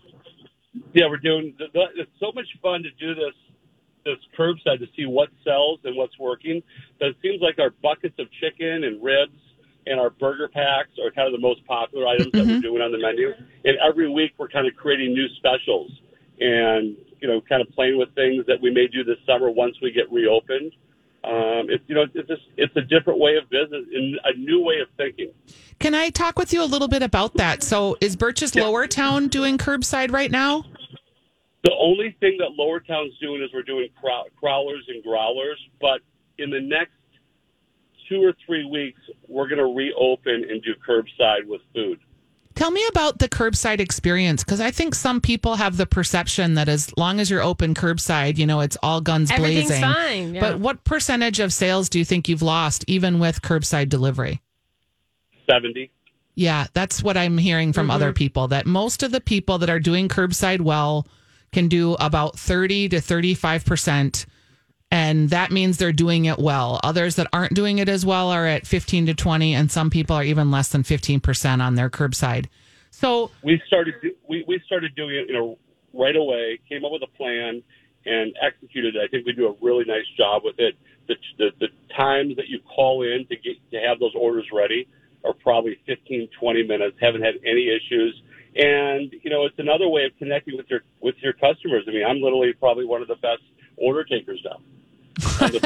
Yeah, 0.95 1.09
we're 1.09 1.19
doing. 1.19 1.55
It's 1.59 2.11
so 2.19 2.33
much 2.35 2.47
fun 2.63 2.83
to 2.85 2.91
do 2.93 3.15
this 3.15 3.35
this 4.07 4.17
curbside 4.39 4.79
to 4.79 4.87
see 4.97 5.05
what 5.05 5.29
sells 5.45 5.81
and 5.85 5.97
what's 5.97 6.19
working. 6.19 6.63
But 6.99 7.09
it 7.09 7.17
seems 7.21 7.43
like 7.43 7.59
our 7.59 7.71
buckets 7.83 8.19
of 8.19 8.29
chicken 8.41 8.85
and 8.85 9.03
ribs 9.03 9.37
and 9.87 9.99
our 9.99 10.11
burger 10.11 10.49
packs 10.49 10.91
are 11.03 11.11
kind 11.11 11.27
of 11.27 11.33
the 11.33 11.47
most 11.47 11.65
popular 11.67 12.07
items 12.07 12.33
that 12.33 12.47
we're 12.47 12.61
doing 12.61 12.83
on 12.83 12.93
the 12.93 12.99
menu. 12.99 13.33
And 13.65 13.77
every 13.79 14.11
week 14.11 14.33
we're 14.39 14.49
kind 14.49 14.67
of 14.67 14.75
creating 14.77 15.15
new 15.15 15.29
specials 15.37 15.91
and 16.41 16.97
you 17.21 17.29
know 17.29 17.41
kind 17.49 17.63
of 17.63 17.69
playing 17.75 17.99
with 17.99 18.15
things 18.15 18.47
that 18.47 18.61
we 18.61 18.71
may 18.71 18.87
do 18.87 19.05
this 19.05 19.19
summer 19.27 19.51
once 19.51 19.77
we 19.83 19.93
get 19.93 20.11
reopened. 20.13 20.73
Um, 21.23 21.69
it's 21.69 21.85
you 21.87 21.95
know 21.95 22.07
it's 22.15 22.29
just 22.29 22.43
it's 22.57 22.75
a 22.77 22.81
different 22.81 23.19
way 23.19 23.37
of 23.37 23.49
business 23.51 23.85
and 23.93 24.19
a 24.25 24.37
new 24.39 24.65
way 24.65 24.81
of 24.81 24.89
thinking. 24.97 25.33
Can 25.79 25.95
I 25.95 26.11
talk 26.11 26.39
with 26.39 26.53
you 26.53 26.63
a 26.63 26.65
little 26.65 26.89
bit 26.89 27.03
about 27.03 27.35
that? 27.35 27.63
So, 27.63 27.97
is 28.01 28.17
Birch's 28.17 28.55
Lower 28.55 28.87
Town 28.87 29.29
doing 29.29 29.59
curbside 29.59 30.13
right 30.13 30.31
now? 30.31 30.65
The 31.63 31.73
only 31.79 32.17
thing 32.21 32.39
that 32.39 32.53
Lower 32.57 32.81
Town's 32.81 33.17
doing 33.19 33.43
is 33.43 33.51
we're 33.53 33.63
doing 33.63 33.89
crow- 34.01 34.25
crawlers 34.39 34.85
and 34.89 35.03
growlers, 35.03 35.59
but 35.79 36.01
in 36.39 36.49
the 36.51 36.61
next 36.61 36.93
two 38.11 38.23
or 38.23 38.35
three 38.45 38.65
weeks, 38.67 39.01
we're 39.29 39.49
going 39.49 39.59
to 39.59 39.73
reopen 39.75 40.45
and 40.51 40.63
do 40.63 40.75
curbside 40.87 41.47
with 41.47 41.63
food. 41.75 41.99
Tell 42.57 42.73
me 42.73 42.85
about 42.91 43.21
the 43.21 43.29
curbside 43.29 43.79
experience 43.81 44.43
because 44.45 44.61
I 44.61 44.71
think 44.73 44.95
some 44.95 45.21
people 45.21 45.55
have 45.55 45.77
the 45.77 45.87
perception 45.87 46.55
that 46.55 46.69
as 46.69 46.95
long 46.99 47.21
as 47.21 47.31
you're 47.31 47.43
open 47.43 47.75
curbside, 47.75 48.37
you 48.39 48.47
know, 48.47 48.61
it's 48.61 48.77
all 48.83 49.01
guns 49.01 49.31
Everything's 49.31 49.69
blazing. 49.69 49.83
fine, 49.93 50.35
yeah. 50.35 50.41
But 50.41 50.59
what 50.61 50.85
percentage 50.85 51.39
of 51.41 51.53
sales 51.53 51.89
do 51.89 51.99
you 52.01 52.05
think 52.05 52.29
you've 52.29 52.43
lost 52.43 52.85
even 52.89 53.21
with 53.21 53.41
curbside 53.41 53.89
delivery? 53.89 54.43
70. 55.49 55.91
Yeah, 56.35 56.67
that's 56.75 57.03
what 57.03 57.17
I'm 57.17 57.39
hearing 57.39 57.73
from 57.73 57.85
Mm-hmm. 57.87 57.91
other 57.93 58.13
people 58.13 58.49
that 58.49 58.67
most 58.67 59.03
of 59.03 59.13
the 59.13 59.21
people 59.21 59.59
that 59.59 59.71
are 59.71 59.81
doing 59.81 60.09
curbside 60.09 60.61
well 60.61 61.07
can 61.53 61.69
do 61.69 61.95
about 61.95 62.39
30 62.39 62.89
to 62.91 62.97
35%. 62.97 64.27
And 64.91 65.31
that 65.31 65.53
means 65.53 65.77
they're 65.77 65.93
doing 65.93 66.25
it 66.25 66.39
well. 66.39 66.81
Others 66.83 67.15
that 67.17 67.29
aren't 67.33 67.55
doing 67.55 67.79
it 67.79 67.89
as 67.89 68.05
well 68.05 68.31
are 68.31 68.47
at 68.47 68.67
15 68.67 69.07
to 69.07 69.15
20, 69.15 69.55
and 69.55 69.71
some 69.71 69.89
people 69.89 70.17
are 70.17 70.25
even 70.25 70.51
less 70.51 70.69
than 70.69 70.83
15% 70.83 71.61
on 71.61 71.77
their 71.77 71.89
curbside. 71.89 72.47
So, 72.91 73.31
We 73.43 73.63
started 73.67 73.95
we, 74.29 74.45
we 74.47 74.61
started 74.67 74.95
doing 74.97 75.15
it 75.15 75.29
you 75.29 75.35
know 75.35 75.59
right 75.95 76.17
away. 76.17 76.59
Came 76.69 76.85
up 76.85 76.93
with 76.93 77.03
a 77.03 77.17
plan 77.17 77.63
and 78.05 78.35
executed 78.43 78.97
it. 78.97 79.01
I 79.03 79.09
think 79.09 79.27
we 79.27 79.33
do 79.33 79.47
a 79.47 79.55
really 79.63 79.85
nice 79.85 80.07
job 80.17 80.43
with 80.45 80.57
it. 80.59 80.75
The, 81.07 81.15
the, 81.39 81.51
the 81.61 81.69
times 81.95 82.37
that 82.37 82.49
you 82.49 82.61
call 82.61 83.03
in 83.03 83.27
to 83.29 83.37
get 83.37 83.57
to 83.71 83.81
have 83.81 84.01
those 84.01 84.15
orders 84.15 84.47
ready 84.53 84.89
are 85.25 85.35
probably 85.35 85.79
15, 85.87 86.29
20 86.39 86.63
minutes. 86.65 86.97
Haven't 87.01 87.23
had 87.23 87.35
any 87.45 87.69
issues. 87.69 88.21
And 88.57 89.15
you 89.23 89.31
know, 89.31 89.45
it's 89.45 89.59
another 89.59 89.89
way 89.89 90.05
of 90.05 90.13
connecting 90.19 90.57
with 90.57 90.69
your 90.69 90.81
with 91.01 91.15
your 91.23 91.35
customers. 91.35 91.85
I 91.87 91.93
mean, 91.93 92.05
I'm 92.05 92.21
literally 92.21 92.53
probably 92.55 92.87
one 92.87 93.03
of 93.03 93.09
the 93.09 93.17
best 93.17 93.43
order 93.77 94.03
takers 94.03 94.41
now 94.45 94.59
on 95.41 95.53
the 95.53 95.61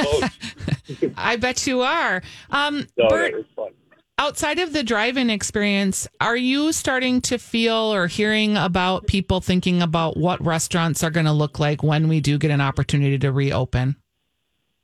boat. 1.01 1.11
I 1.17 1.35
bet 1.35 1.65
you 1.67 1.81
are. 1.81 2.21
Um, 2.51 2.87
So 2.97 3.07
Bert, 3.09 3.33
it 3.33 3.37
was 3.37 3.45
fun. 3.55 3.71
outside 4.17 4.59
of 4.59 4.73
the 4.73 4.83
drive-in 4.83 5.29
experience, 5.29 6.07
are 6.21 6.37
you 6.37 6.71
starting 6.71 7.21
to 7.21 7.37
feel 7.37 7.93
or 7.93 8.07
hearing 8.07 8.57
about 8.57 9.07
people 9.07 9.41
thinking 9.41 9.81
about 9.81 10.17
what 10.17 10.43
restaurants 10.43 11.03
are 11.03 11.09
going 11.11 11.25
to 11.25 11.33
look 11.33 11.59
like 11.59 11.83
when 11.83 12.07
we 12.07 12.19
do 12.21 12.37
get 12.37 12.51
an 12.51 12.61
opportunity 12.61 13.17
to 13.19 13.31
reopen? 13.31 13.95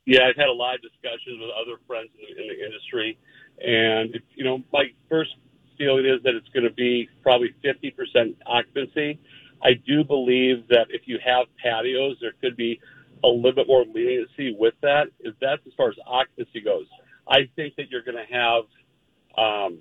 Yeah, 0.06 0.22
I've 0.28 0.36
had 0.36 0.48
a 0.48 0.52
lot 0.52 0.74
of 0.74 0.82
discussions 0.82 1.38
with 1.40 1.50
other 1.60 1.78
friends 1.86 2.10
in 2.18 2.34
the, 2.36 2.42
in 2.42 2.48
the 2.48 2.64
industry, 2.64 3.18
and 3.60 4.14
it, 4.16 4.22
you 4.34 4.42
know, 4.44 4.62
my 4.72 4.84
first 5.08 5.30
feeling 5.78 6.04
is 6.06 6.20
that 6.24 6.34
it's 6.34 6.48
going 6.48 6.64
to 6.64 6.72
be 6.74 7.08
probably 7.22 7.54
50% 7.64 8.34
occupancy. 8.46 9.20
I 9.62 9.74
do 9.74 10.02
believe 10.02 10.66
that 10.70 10.86
if 10.90 11.02
you 11.06 11.18
have 11.24 11.46
patios, 11.62 12.16
there 12.20 12.32
could 12.40 12.56
be 12.56 12.80
a 13.24 13.28
little 13.28 13.52
bit 13.54 13.66
more 13.68 13.84
leniency 13.84 14.54
with 14.58 14.74
that. 14.82 15.04
If 15.20 15.34
that's 15.40 15.62
as 15.66 15.72
far 15.76 15.88
as 15.90 15.96
occupancy 16.06 16.60
goes, 16.60 16.86
I 17.28 17.48
think 17.56 17.76
that 17.76 17.90
you're 17.90 18.02
going 18.02 18.18
to 18.18 18.34
have 18.34 18.64
um, 19.38 19.78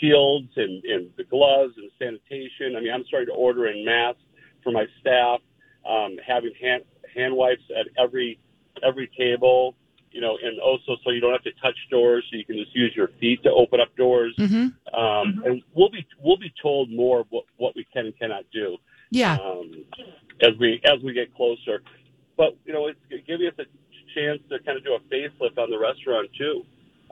shields 0.00 0.48
and, 0.56 0.82
and 0.84 1.10
the 1.16 1.24
gloves 1.24 1.74
and 1.76 1.90
sanitation. 1.98 2.76
I 2.76 2.80
mean, 2.80 2.92
I'm 2.92 3.04
starting 3.06 3.28
to 3.28 3.34
order 3.34 3.66
in 3.68 3.84
masks 3.84 4.20
for 4.62 4.72
my 4.72 4.86
staff, 5.00 5.40
um, 5.88 6.16
having 6.26 6.52
hand 6.60 6.82
hand 7.14 7.34
wipes 7.34 7.62
at 7.78 7.86
every 8.02 8.38
every 8.86 9.10
table. 9.18 9.74
You 10.10 10.20
know, 10.20 10.36
and 10.42 10.60
also 10.60 10.96
so 11.02 11.10
you 11.10 11.20
don't 11.20 11.32
have 11.32 11.42
to 11.44 11.52
touch 11.62 11.76
doors, 11.90 12.22
so 12.30 12.36
you 12.36 12.44
can 12.44 12.56
just 12.56 12.74
use 12.76 12.92
your 12.94 13.08
feet 13.18 13.42
to 13.44 13.50
open 13.50 13.80
up 13.80 13.96
doors. 13.96 14.34
hmm 14.36 14.68
Um, 14.92 15.42
and 15.46 15.62
we'll 15.74 15.88
be 15.88 16.06
we'll 16.22 16.36
be 16.36 16.52
told 16.60 16.90
more 16.90 17.24
what 17.30 17.44
what 17.56 17.74
we 17.74 17.84
can 17.92 18.06
and 18.06 18.18
cannot 18.18 18.44
do 18.52 18.76
Yeah. 19.10 19.38
um, 19.38 19.72
as 20.42 20.50
we 20.60 20.80
as 20.84 21.02
we 21.02 21.14
get 21.14 21.34
closer. 21.34 21.82
But 22.36 22.56
you 22.64 22.72
know, 22.72 22.88
it's 22.88 23.26
giving 23.26 23.46
us 23.46 23.54
a 23.58 23.64
chance 24.14 24.40
to 24.50 24.58
kind 24.64 24.78
of 24.78 24.84
do 24.84 24.94
a 24.94 25.00
facelift 25.12 25.58
on 25.58 25.70
the 25.70 25.78
restaurant 25.78 26.28
too. 26.36 26.62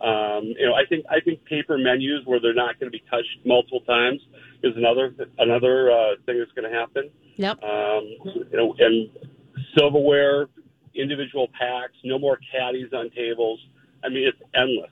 Um, 0.02 0.54
you 0.58 0.66
know, 0.66 0.74
I 0.74 0.86
think 0.88 1.04
I 1.10 1.20
think 1.20 1.44
paper 1.44 1.76
menus 1.76 2.24
where 2.24 2.40
they're 2.40 2.54
not 2.54 2.80
going 2.80 2.90
to 2.90 2.96
be 2.96 3.04
touched 3.10 3.44
multiple 3.44 3.80
times 3.80 4.20
is 4.62 4.72
another 4.76 5.14
another 5.38 5.90
uh, 5.90 6.16
thing 6.24 6.38
that's 6.38 6.52
going 6.52 6.70
to 6.70 6.76
happen. 6.76 7.10
Yep. 7.36 7.62
Um, 7.62 8.04
you 8.24 8.56
know, 8.56 8.74
and 8.78 9.10
silverware, 9.76 10.48
individual 10.94 11.48
packs, 11.58 11.94
no 12.04 12.18
more 12.18 12.38
caddies 12.50 12.92
on 12.92 13.10
tables. 13.10 13.60
I 14.02 14.08
mean, 14.08 14.26
it's 14.26 14.38
endless. 14.54 14.90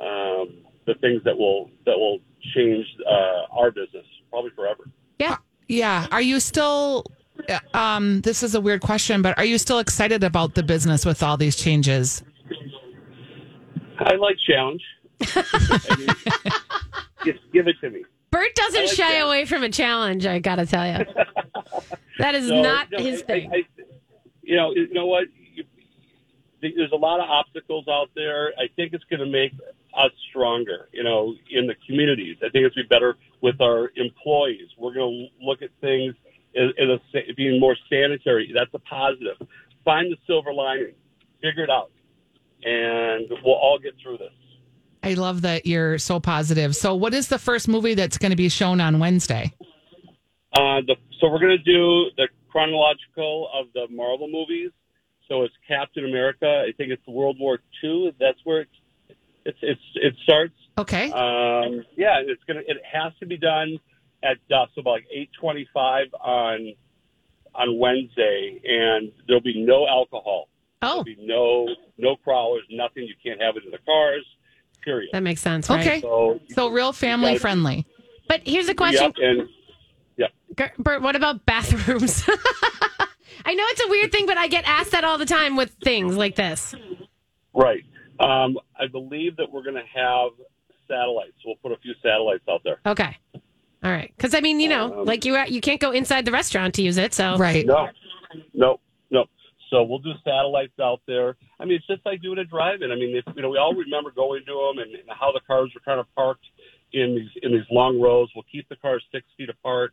Um, 0.00 0.64
the 0.86 0.94
things 1.00 1.22
that 1.24 1.36
will 1.36 1.70
that 1.84 1.98
will 1.98 2.18
change 2.54 2.86
uh, 3.08 3.52
our 3.52 3.70
business 3.70 4.06
probably 4.30 4.50
forever. 4.54 4.84
Yeah. 5.18 5.36
Yeah. 5.66 6.06
Are 6.10 6.22
you 6.22 6.40
still? 6.40 7.04
Uh, 7.48 7.58
Um, 7.74 8.20
this 8.22 8.42
is 8.42 8.54
a 8.54 8.60
weird 8.60 8.80
question, 8.80 9.22
but 9.22 9.36
are 9.38 9.44
you 9.44 9.58
still 9.58 9.78
excited 9.78 10.24
about 10.24 10.54
the 10.54 10.62
business 10.62 11.04
with 11.06 11.22
all 11.22 11.36
these 11.36 11.56
changes? 11.56 12.22
I 13.98 14.14
like 14.14 14.36
challenge. 14.46 14.82
I 15.34 15.96
mean, 15.98 16.08
just 17.24 17.40
give 17.52 17.66
it 17.66 17.76
to 17.80 17.90
me. 17.90 18.04
Bert 18.30 18.54
doesn't 18.54 18.86
like 18.86 18.92
shy 18.94 19.12
that. 19.14 19.24
away 19.26 19.44
from 19.44 19.62
a 19.64 19.68
challenge. 19.70 20.26
I 20.26 20.38
gotta 20.38 20.66
tell 20.66 20.86
you, 20.86 21.04
that 22.18 22.34
is 22.34 22.48
So, 22.48 22.60
not 22.62 22.88
no, 22.92 22.98
his 22.98 23.22
I- 23.22 23.26
thing. 23.26 23.50
I, 23.52 23.56
I, 23.56 23.62
you 24.42 24.56
know, 24.56 24.72
you 24.74 24.92
know 24.94 25.06
what? 25.06 25.24
You, 25.54 25.64
there's 26.62 26.92
a 26.92 26.96
lot 26.96 27.20
of 27.20 27.28
obstacles 27.28 27.86
out 27.88 28.10
there. 28.14 28.48
I 28.58 28.66
think 28.76 28.92
it's 28.92 29.04
going 29.04 29.20
to 29.20 29.26
make 29.26 29.52
us 29.94 30.10
stronger. 30.30 30.88
You 30.92 31.04
know, 31.04 31.34
in 31.50 31.66
the 31.66 31.74
communities. 31.86 32.36
I 32.38 32.48
think 32.50 32.64
it's 32.64 32.74
going 32.74 32.84
to 32.84 32.88
be 32.88 32.94
better 32.94 33.16
with 33.42 33.60
our 33.60 33.90
employees. 33.96 34.68
We're 34.78 34.94
going 34.94 35.28
to 35.40 35.44
look 35.44 35.60
at 35.62 35.70
things 35.80 36.14
as, 36.56 36.70
as 36.78 37.00
a, 37.14 37.32
being 37.34 37.60
more 37.60 37.76
sanitary. 37.90 38.52
That's 38.54 38.72
a 38.74 38.78
positive. 38.78 39.36
Find 39.84 40.12
the 40.12 40.16
silver 40.26 40.52
lining. 40.52 40.94
Figure 41.42 41.64
it 41.64 41.70
out, 41.70 41.90
and 42.64 43.28
we'll 43.44 43.54
all 43.54 43.78
get 43.78 43.94
through 44.02 44.18
this. 44.18 44.32
I 45.02 45.14
love 45.14 45.42
that 45.42 45.66
you're 45.66 45.98
so 45.98 46.18
positive. 46.18 46.74
So, 46.74 46.94
what 46.94 47.14
is 47.14 47.28
the 47.28 47.38
first 47.38 47.68
movie 47.68 47.94
that's 47.94 48.18
going 48.18 48.30
to 48.30 48.36
be 48.36 48.48
shown 48.48 48.80
on 48.80 48.98
Wednesday? 48.98 49.54
Uh, 50.52 50.80
the, 50.86 50.96
so 51.20 51.28
we're 51.28 51.38
going 51.38 51.56
to 51.56 51.58
do 51.58 52.10
the 52.16 52.28
chronological 52.50 53.48
of 53.54 53.66
the 53.74 53.86
Marvel 53.94 54.28
movies. 54.28 54.72
So 55.28 55.42
it's 55.42 55.54
Captain 55.66 56.04
America. 56.04 56.64
I 56.66 56.72
think 56.72 56.90
it's 56.90 57.06
World 57.06 57.36
War 57.38 57.58
II. 57.84 58.14
That's 58.18 58.38
where 58.44 58.62
it's 58.62 58.70
it's, 59.44 59.58
it's 59.62 59.80
it 59.94 60.14
starts. 60.22 60.54
Okay. 60.78 61.10
Um, 61.10 61.84
yeah, 61.96 62.20
it's 62.24 62.42
gonna 62.46 62.62
it 62.66 62.78
has 62.90 63.12
to 63.20 63.26
be 63.26 63.36
done 63.36 63.78
at 64.22 64.36
dusk, 64.48 64.72
so 64.74 64.80
about 64.80 64.90
like 64.92 65.06
eight 65.14 65.30
twenty 65.40 65.68
five 65.72 66.06
on 66.20 66.72
on 67.54 67.78
Wednesday, 67.78 68.60
and 68.64 69.10
there'll 69.26 69.42
be 69.42 69.64
no 69.64 69.86
alcohol. 69.88 70.48
Oh, 70.82 71.02
There'll 71.02 71.04
be 71.04 71.16
no 71.20 71.66
no 71.96 72.16
crawlers, 72.16 72.62
nothing. 72.70 73.04
You 73.04 73.14
can't 73.24 73.40
have 73.42 73.56
it 73.56 73.64
in 73.64 73.70
the 73.70 73.78
cars. 73.78 74.24
Period. 74.84 75.10
that 75.12 75.22
makes 75.22 75.40
sense. 75.40 75.68
Right? 75.68 75.80
Okay. 75.86 76.00
So 76.00 76.40
So, 76.50 76.68
real 76.68 76.92
family 76.92 77.30
Got 77.30 77.36
it. 77.36 77.40
friendly. 77.40 77.86
But 78.28 78.42
here's 78.46 78.68
a 78.68 78.74
question, 78.74 79.12
Yep, 79.18 79.38
and 79.38 79.48
Ger- 80.56 80.72
Bert. 80.78 81.02
What 81.02 81.14
about 81.16 81.44
bathrooms? 81.46 82.24
I 83.44 83.54
know 83.54 83.64
it's 83.68 83.84
a 83.84 83.88
weird 83.88 84.12
thing, 84.12 84.26
but 84.26 84.36
I 84.38 84.48
get 84.48 84.66
asked 84.66 84.92
that 84.92 85.04
all 85.04 85.18
the 85.18 85.26
time 85.26 85.56
with 85.56 85.70
things 85.82 86.16
like 86.16 86.36
this. 86.36 86.74
Right. 87.54 87.84
Um, 88.20 88.58
I 88.78 88.86
believe 88.90 89.36
that 89.36 89.50
we're 89.52 89.62
going 89.62 89.76
to 89.76 90.00
have 90.00 90.30
satellites. 90.88 91.34
We'll 91.44 91.56
put 91.56 91.72
a 91.72 91.76
few 91.78 91.94
satellites 92.02 92.44
out 92.48 92.62
there. 92.64 92.80
Okay. 92.86 93.16
All 93.84 93.90
right. 93.90 94.12
Because 94.16 94.34
I 94.34 94.40
mean, 94.40 94.60
you 94.60 94.68
know, 94.68 95.00
Um, 95.00 95.04
like 95.06 95.24
you 95.24 95.38
you 95.46 95.60
can't 95.60 95.80
go 95.80 95.90
inside 95.90 96.24
the 96.24 96.32
restaurant 96.32 96.74
to 96.74 96.82
use 96.82 96.98
it. 96.98 97.14
So 97.14 97.36
Right. 97.36 97.64
No, 97.66 97.88
no, 98.54 98.80
no. 99.10 99.24
So 99.70 99.82
we'll 99.82 100.00
do 100.00 100.12
satellites 100.24 100.78
out 100.80 101.00
there. 101.06 101.36
I 101.60 101.64
mean, 101.64 101.76
it's 101.76 101.86
just 101.86 102.04
like 102.04 102.22
doing 102.22 102.38
a 102.38 102.44
drive-in. 102.44 102.90
I 102.90 102.96
mean, 102.96 103.16
if, 103.16 103.24
you 103.36 103.42
know, 103.42 103.50
we 103.50 103.58
all 103.58 103.74
remember 103.74 104.10
going 104.10 104.42
to 104.46 104.52
them 104.52 104.78
and, 104.82 104.94
and 104.94 105.08
how 105.08 105.30
the 105.32 105.40
cars 105.46 105.70
were 105.74 105.80
kind 105.80 106.00
of 106.00 106.06
parked 106.14 106.44
in 106.92 107.14
these 107.14 107.42
in 107.42 107.52
these 107.52 107.66
long 107.70 108.00
rows. 108.00 108.30
We'll 108.34 108.46
keep 108.50 108.68
the 108.68 108.76
cars 108.76 109.04
six 109.12 109.26
feet 109.36 109.50
apart. 109.50 109.92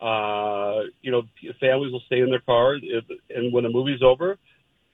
Uh, 0.00 0.88
you 1.00 1.12
know, 1.12 1.22
families 1.60 1.92
will 1.92 2.02
stay 2.06 2.20
in 2.20 2.30
their 2.30 2.40
cars, 2.40 2.80
if, 2.82 3.04
and 3.30 3.52
when 3.52 3.62
the 3.62 3.70
movie's 3.70 4.02
over, 4.02 4.36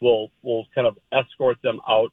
we'll 0.01 0.31
we'll 0.43 0.67
kind 0.75 0.87
of 0.87 0.99
escort 1.13 1.57
them 1.63 1.81
out 1.89 2.13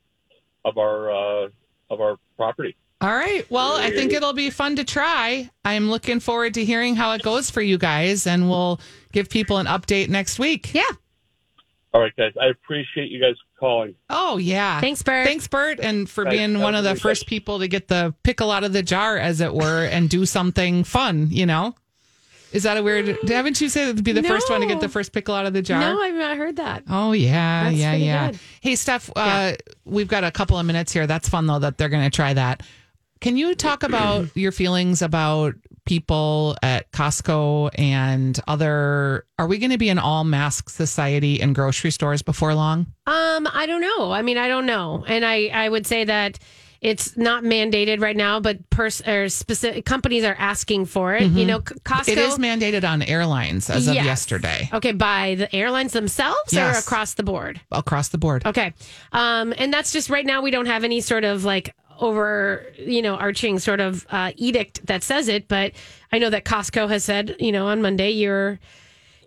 of 0.64 0.78
our 0.78 1.12
uh, 1.12 1.50
of 1.90 2.00
our 2.00 2.16
property. 2.38 2.76
All 3.02 3.14
right. 3.14 3.46
Well, 3.52 3.76
I 3.76 3.92
think 3.92 4.14
it'll 4.14 4.34
be 4.34 4.50
fun 4.50 4.78
to 4.78 4.84
try. 4.84 5.50
I'm 5.64 5.90
looking 5.90 6.20
forward 6.20 6.54
to 6.56 6.66
hearing 6.66 6.96
how 6.96 7.12
it 7.12 7.22
goes 7.22 7.52
for 7.52 7.62
you 7.62 7.78
guys, 7.78 8.26
and 8.26 8.50
we'll 8.50 8.80
give 9.12 9.30
people 9.30 9.58
an 9.58 9.66
update 9.68 10.10
next 10.10 10.40
week. 10.40 10.74
yeah. 10.74 10.84
All 11.94 12.02
right, 12.02 12.14
guys. 12.18 12.34
I 12.42 12.48
appreciate 12.48 13.10
you 13.10 13.22
guys 13.22 13.36
calling. 13.58 13.96
Oh, 14.10 14.38
yeah. 14.38 14.82
Thanks, 14.82 15.02
Bert. 15.02 15.26
Thanks, 15.26 15.48
Bert, 15.48 15.80
and 15.80 16.10
for 16.10 16.26
Thanks. 16.26 16.36
being 16.38 16.60
one 16.60 16.76
of 16.76 16.84
the 16.84 16.94
good 16.94 17.02
first 17.02 17.26
people 17.26 17.60
to 17.60 17.70
get 17.70 17.88
the 17.88 18.14
pickle 18.24 18.52
out 18.52 18.66
of 18.66 18.74
the 18.74 18.84
jar, 18.84 19.18
as 19.18 19.40
it 19.40 19.54
were, 19.54 19.86
and 19.86 20.10
do 20.10 20.26
something 20.26 20.84
fun, 20.84 21.28
you 21.32 21.46
know? 21.46 21.74
Is 22.52 22.64
that 22.64 22.78
a 22.78 22.84
weird? 22.84 23.18
Haven't 23.30 23.60
you 23.60 23.68
said 23.70 23.90
it'd 23.90 24.04
be 24.04 24.14
the 24.14 24.24
first 24.24 24.50
one 24.50 24.62
to 24.62 24.68
get 24.68 24.80
the 24.80 24.88
first 24.90 25.12
pickle 25.12 25.36
out 25.36 25.46
of 25.46 25.52
the 25.54 25.62
jar? 25.62 25.80
No, 25.80 26.02
I've 26.02 26.16
not 26.16 26.38
heard 26.38 26.56
that. 26.56 26.84
Oh 26.90 27.12
yeah, 27.12 27.66
That's 27.66 27.76
yeah, 27.76 27.94
yeah. 27.96 28.32
good. 28.32 28.40
Hey, 28.62 28.76
Steph, 28.76 29.10
uh, 29.14 29.54
we've 29.84 30.08
got 30.08 30.24
a 30.24 30.32
couple 30.32 30.58
of 30.58 30.66
minutes 30.66 30.94
here. 30.94 31.06
That's 31.06 31.28
fun 31.28 31.48
though 31.48 31.60
that 31.60 31.78
they're 31.78 31.90
going 31.90 32.04
to 32.10 32.16
try 32.16 32.34
that. 32.34 32.64
Can 33.22 33.38
you 33.38 33.56
talk 33.56 33.84
about 33.84 34.28
your 34.36 34.52
feelings 34.52 35.02
about 35.02 35.56
people 35.86 36.56
at 36.62 36.92
Costco 36.92 37.70
and 37.78 38.40
other? 38.48 39.26
Are 39.40 39.48
we 39.48 39.58
going 39.58 39.72
to 39.72 39.78
be 39.78 39.90
an 39.90 40.00
all 40.00 40.24
mask 40.24 40.70
society 40.70 41.40
in 41.40 41.54
grocery 41.54 41.92
stores 41.92 42.22
before 42.22 42.54
long? 42.56 42.88
Um, 43.08 43.48
I 43.52 43.66
don't 43.68 43.82
know. 43.82 44.12
I 44.12 44.22
mean, 44.22 44.38
I 44.38 44.48
don't 44.48 44.66
know, 44.66 45.04
and 45.08 45.26
I 45.26 45.48
I 45.48 45.70
would 45.70 45.88
say 45.88 46.04
that 46.06 46.40
it's 46.82 47.18
not 47.18 47.44
mandated 47.44 48.00
right 48.00 48.16
now, 48.18 48.40
but 48.40 48.70
pers- 48.70 49.02
or 49.08 49.28
specific 49.30 49.86
companies 49.86 50.24
are 50.24 50.36
asking 50.38 50.86
for 50.86 51.16
it. 51.16 51.24
You 51.24 51.46
know, 51.46 51.60
C- 51.60 51.76
Costco. 51.84 52.02
Mm-hmm. 52.02 52.12
It 52.12 52.18
is 52.20 52.38
mandated 52.38 52.88
on 52.88 53.02
airlines 53.02 53.70
as 53.72 53.88
of 53.88 53.96
yesterday 53.96 54.70
Okay, 54.72 54.92
by 54.92 55.36
the 55.36 55.56
airlines 55.56 55.94
themselves 55.94 56.54
or 56.56 56.70
across 56.72 57.14
the 57.16 57.24
board? 57.24 57.60
across 57.72 58.10
the 58.10 58.18
board. 58.20 58.46
Okay. 58.46 58.74
Um, 59.14 59.54
and 59.58 59.74
that's 59.74 59.94
just 59.94 60.10
right 60.12 60.26
now 60.26 60.42
we 60.44 60.52
don't 60.52 60.68
have 60.68 60.84
any 60.84 61.02
sort 61.02 61.24
of 61.24 61.44
like 61.44 61.74
over, 62.00 62.66
you 62.78 63.02
know, 63.02 63.16
arching 63.16 63.60
sort 63.60 63.80
of 63.80 64.06
uh, 64.10 64.32
edict 64.36 64.86
that 64.88 65.04
says 65.04 65.28
it, 65.28 65.48
but 65.48 65.74
I 66.12 66.20
know 66.20 66.30
that 66.30 66.46
Costco 66.46 66.90
has 66.90 67.04
said, 67.04 67.36
you 67.40 67.52
know, 67.52 67.68
on 67.68 67.82
Monday 67.82 68.12
you're 68.12 68.60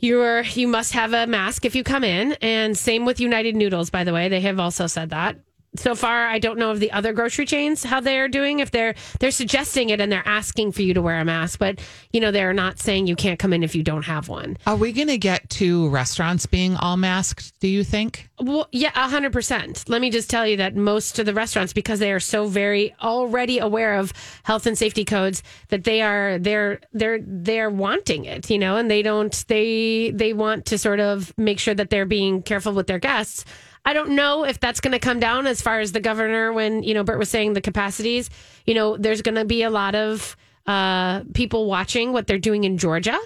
you're 0.00 0.42
you 0.42 0.68
must 0.68 0.92
have 0.92 1.12
a 1.12 1.26
mask 1.26 1.64
if 1.64 1.74
you 1.74 1.82
come 1.82 2.04
in 2.04 2.32
and 2.40 2.78
same 2.78 3.04
with 3.04 3.18
United 3.18 3.56
Noodles 3.56 3.90
by 3.90 4.04
the 4.04 4.12
way. 4.12 4.28
They 4.28 4.40
have 4.42 4.60
also 4.60 4.86
said 4.86 5.10
that. 5.10 5.36
So 5.76 5.94
far 5.94 6.26
I 6.26 6.38
don't 6.38 6.58
know 6.58 6.70
of 6.70 6.80
the 6.80 6.90
other 6.92 7.12
grocery 7.12 7.44
chains 7.46 7.84
how 7.84 8.00
they're 8.00 8.28
doing 8.28 8.60
if 8.60 8.70
they're 8.70 8.94
they're 9.20 9.30
suggesting 9.30 9.90
it 9.90 10.00
and 10.00 10.10
they're 10.10 10.26
asking 10.26 10.72
for 10.72 10.82
you 10.82 10.94
to 10.94 11.02
wear 11.02 11.20
a 11.20 11.24
mask, 11.24 11.58
but 11.58 11.80
you 12.12 12.20
know 12.20 12.30
they're 12.30 12.52
not 12.52 12.78
saying 12.78 13.06
you 13.06 13.16
can't 13.16 13.38
come 13.38 13.52
in 13.52 13.62
if 13.62 13.74
you 13.74 13.82
don't 13.82 14.04
have 14.04 14.28
one. 14.28 14.56
Are 14.66 14.76
we 14.76 14.92
going 14.92 15.08
to 15.08 15.18
get 15.18 15.48
to 15.50 15.88
restaurants 15.90 16.46
being 16.46 16.74
all 16.76 16.96
masked? 16.96 17.58
Do 17.60 17.68
you 17.68 17.84
think? 17.84 18.28
Well, 18.40 18.68
yeah, 18.72 18.92
a 18.94 19.08
hundred 19.08 19.32
percent. 19.32 19.84
Let 19.88 20.00
me 20.00 20.10
just 20.10 20.30
tell 20.30 20.46
you 20.46 20.56
that 20.56 20.74
most 20.74 21.18
of 21.18 21.26
the 21.26 21.34
restaurants, 21.34 21.72
because 21.72 21.98
they 21.98 22.12
are 22.12 22.20
so 22.20 22.46
very 22.46 22.94
already 23.02 23.58
aware 23.58 23.96
of 23.98 24.12
health 24.44 24.66
and 24.66 24.76
safety 24.76 25.04
codes, 25.04 25.42
that 25.68 25.84
they 25.84 26.02
are 26.02 26.38
they're 26.38 26.80
they're 26.92 27.20
they're 27.22 27.70
wanting 27.70 28.24
it, 28.24 28.48
you 28.50 28.58
know, 28.58 28.76
and 28.76 28.90
they 28.90 29.02
don't 29.02 29.44
they 29.48 30.10
they 30.14 30.32
want 30.32 30.66
to 30.66 30.78
sort 30.78 31.00
of 31.00 31.32
make 31.36 31.58
sure 31.58 31.74
that 31.74 31.90
they're 31.90 32.06
being 32.06 32.42
careful 32.42 32.72
with 32.72 32.86
their 32.86 32.98
guests. 32.98 33.44
I 33.88 33.94
don't 33.94 34.10
know 34.10 34.44
if 34.44 34.60
that's 34.60 34.80
going 34.80 34.92
to 34.92 34.98
come 34.98 35.18
down 35.18 35.46
as 35.46 35.62
far 35.62 35.80
as 35.80 35.92
the 35.92 36.00
governor 36.00 36.52
when 36.52 36.82
you 36.82 36.92
know 36.92 37.04
Bert 37.04 37.18
was 37.18 37.30
saying 37.30 37.54
the 37.54 37.62
capacities. 37.62 38.28
You 38.66 38.74
know, 38.74 38.98
there's 38.98 39.22
going 39.22 39.36
to 39.36 39.46
be 39.46 39.62
a 39.62 39.70
lot 39.70 39.94
of 39.94 40.36
uh, 40.66 41.22
people 41.32 41.64
watching 41.64 42.12
what 42.12 42.26
they're 42.26 42.38
doing 42.38 42.64
in 42.64 42.76
Georgia. 42.76 43.18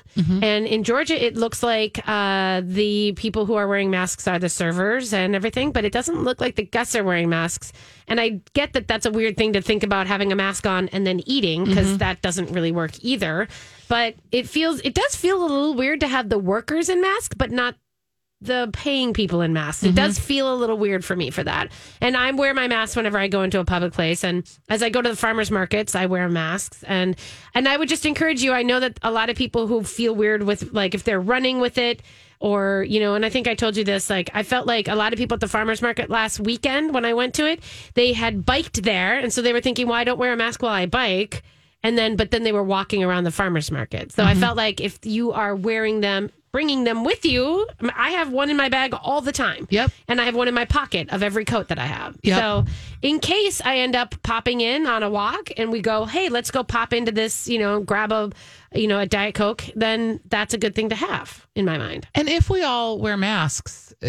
And 0.44 0.64
in 0.64 0.84
Georgia, 0.84 1.20
it 1.20 1.36
looks 1.36 1.64
like 1.64 2.00
uh, 2.06 2.62
the 2.64 3.10
people 3.16 3.44
who 3.44 3.54
are 3.54 3.66
wearing 3.66 3.90
masks 3.90 4.28
are 4.28 4.38
the 4.38 4.48
servers 4.48 5.12
and 5.12 5.34
everything, 5.34 5.72
but 5.72 5.84
it 5.84 5.92
doesn't 5.92 6.22
look 6.22 6.40
like 6.40 6.54
the 6.54 6.62
guests 6.62 6.94
are 6.94 7.02
wearing 7.02 7.28
masks. 7.28 7.72
And 8.06 8.20
I 8.20 8.40
get 8.54 8.74
that 8.74 8.86
that's 8.86 9.06
a 9.06 9.10
weird 9.10 9.36
thing 9.36 9.54
to 9.54 9.60
think 9.60 9.82
about 9.82 10.06
having 10.06 10.30
a 10.30 10.36
mask 10.36 10.64
on 10.68 10.90
and 10.90 11.04
then 11.04 11.22
eating 11.26 11.64
because 11.64 11.98
that 11.98 12.22
doesn't 12.22 12.52
really 12.52 12.70
work 12.70 12.92
either. 13.00 13.48
But 13.88 14.14
it 14.30 14.48
feels, 14.48 14.78
it 14.82 14.94
does 14.94 15.16
feel 15.16 15.40
a 15.40 15.42
little 15.42 15.74
weird 15.74 15.98
to 16.00 16.06
have 16.06 16.28
the 16.28 16.38
workers 16.38 16.88
in 16.88 17.00
masks, 17.00 17.34
but 17.36 17.50
not 17.50 17.74
the 18.42 18.70
paying 18.72 19.12
people 19.12 19.40
in 19.40 19.52
masks. 19.52 19.84
It 19.84 19.94
does 19.94 20.16
mm-hmm. 20.16 20.26
feel 20.26 20.52
a 20.52 20.56
little 20.56 20.76
weird 20.76 21.04
for 21.04 21.14
me 21.14 21.30
for 21.30 21.44
that. 21.44 21.70
And 22.00 22.16
I 22.16 22.32
wear 22.32 22.52
my 22.54 22.66
mask 22.66 22.96
whenever 22.96 23.18
I 23.18 23.28
go 23.28 23.42
into 23.42 23.60
a 23.60 23.64
public 23.64 23.92
place. 23.92 24.24
And 24.24 24.48
as 24.68 24.82
I 24.82 24.90
go 24.90 25.00
to 25.00 25.08
the 25.08 25.16
farmers 25.16 25.50
markets, 25.50 25.94
I 25.94 26.06
wear 26.06 26.28
masks. 26.28 26.82
And 26.82 27.16
and 27.54 27.68
I 27.68 27.76
would 27.76 27.88
just 27.88 28.04
encourage 28.04 28.42
you. 28.42 28.52
I 28.52 28.62
know 28.62 28.80
that 28.80 28.98
a 29.02 29.12
lot 29.12 29.30
of 29.30 29.36
people 29.36 29.66
who 29.66 29.84
feel 29.84 30.14
weird 30.14 30.42
with 30.42 30.72
like 30.72 30.94
if 30.94 31.04
they're 31.04 31.20
running 31.20 31.60
with 31.60 31.78
it 31.78 32.02
or 32.40 32.84
you 32.88 32.98
know 32.98 33.14
and 33.14 33.24
i 33.24 33.28
think 33.28 33.46
i 33.46 33.54
told 33.54 33.76
you 33.76 33.84
this 33.84 34.10
like 34.10 34.28
i 34.34 34.42
felt 34.42 34.66
like 34.66 34.88
a 34.88 34.96
lot 34.96 35.12
of 35.12 35.16
people 35.16 35.36
at 35.36 35.40
the 35.40 35.46
farmers 35.46 35.80
market 35.80 36.10
last 36.10 36.40
weekend 36.40 36.92
when 36.92 37.04
i 37.04 37.14
went 37.14 37.34
to 37.34 37.46
it 37.46 37.62
they 37.94 38.12
had 38.12 38.44
biked 38.44 38.82
there 38.82 39.16
and 39.16 39.32
so 39.32 39.40
they 39.40 39.52
were 39.52 39.60
thinking 39.60 39.86
well 39.86 39.94
i 39.94 40.02
don't 40.02 40.18
wear 40.18 40.32
a 40.32 40.36
mask 40.36 40.60
while 40.60 40.72
i 40.72 40.84
bike 40.84 41.44
and 41.84 41.96
then 41.96 42.16
but 42.16 42.32
then 42.32 42.42
they 42.42 42.50
were 42.50 42.64
walking 42.64 43.04
around 43.04 43.22
the 43.22 43.30
farmers 43.30 43.70
market 43.70 44.10
so 44.10 44.24
i 44.24 44.32
mm-hmm. 44.32 44.40
felt 44.40 44.56
like 44.56 44.80
if 44.80 44.98
you 45.06 45.30
are 45.30 45.54
wearing 45.54 46.00
them 46.00 46.30
bringing 46.52 46.84
them 46.84 47.02
with 47.02 47.24
you 47.24 47.66
I 47.96 48.10
have 48.10 48.30
one 48.30 48.50
in 48.50 48.56
my 48.58 48.68
bag 48.68 48.92
all 49.02 49.22
the 49.22 49.32
time 49.32 49.66
Yep. 49.70 49.90
and 50.06 50.20
i 50.20 50.24
have 50.24 50.34
one 50.34 50.48
in 50.48 50.54
my 50.54 50.66
pocket 50.66 51.08
of 51.10 51.22
every 51.22 51.44
coat 51.46 51.68
that 51.68 51.78
i 51.78 51.86
have 51.86 52.16
Yep. 52.22 52.38
so 52.38 52.64
in 53.00 53.18
case 53.20 53.62
i 53.64 53.78
end 53.78 53.96
up 53.96 54.14
popping 54.22 54.60
in 54.60 54.86
on 54.86 55.02
a 55.02 55.08
walk 55.10 55.50
and 55.56 55.72
we 55.72 55.80
go 55.80 56.04
hey 56.04 56.28
let's 56.28 56.50
go 56.50 56.62
pop 56.62 56.92
into 56.92 57.10
this 57.10 57.48
you 57.48 57.58
know 57.58 57.80
grab 57.80 58.12
a 58.12 58.30
you 58.74 58.86
know 58.86 58.98
a 58.98 59.06
diet 59.06 59.34
coke 59.34 59.64
then 59.74 60.20
that's 60.28 60.54
a 60.54 60.58
good 60.58 60.74
thing 60.74 60.88
to 60.88 60.94
have 60.94 61.46
in 61.54 61.64
my 61.64 61.76
mind 61.78 62.06
And 62.14 62.28
if 62.28 62.48
we 62.48 62.62
all 62.62 62.98
wear 62.98 63.16
masks, 63.16 63.92
uh, 64.02 64.08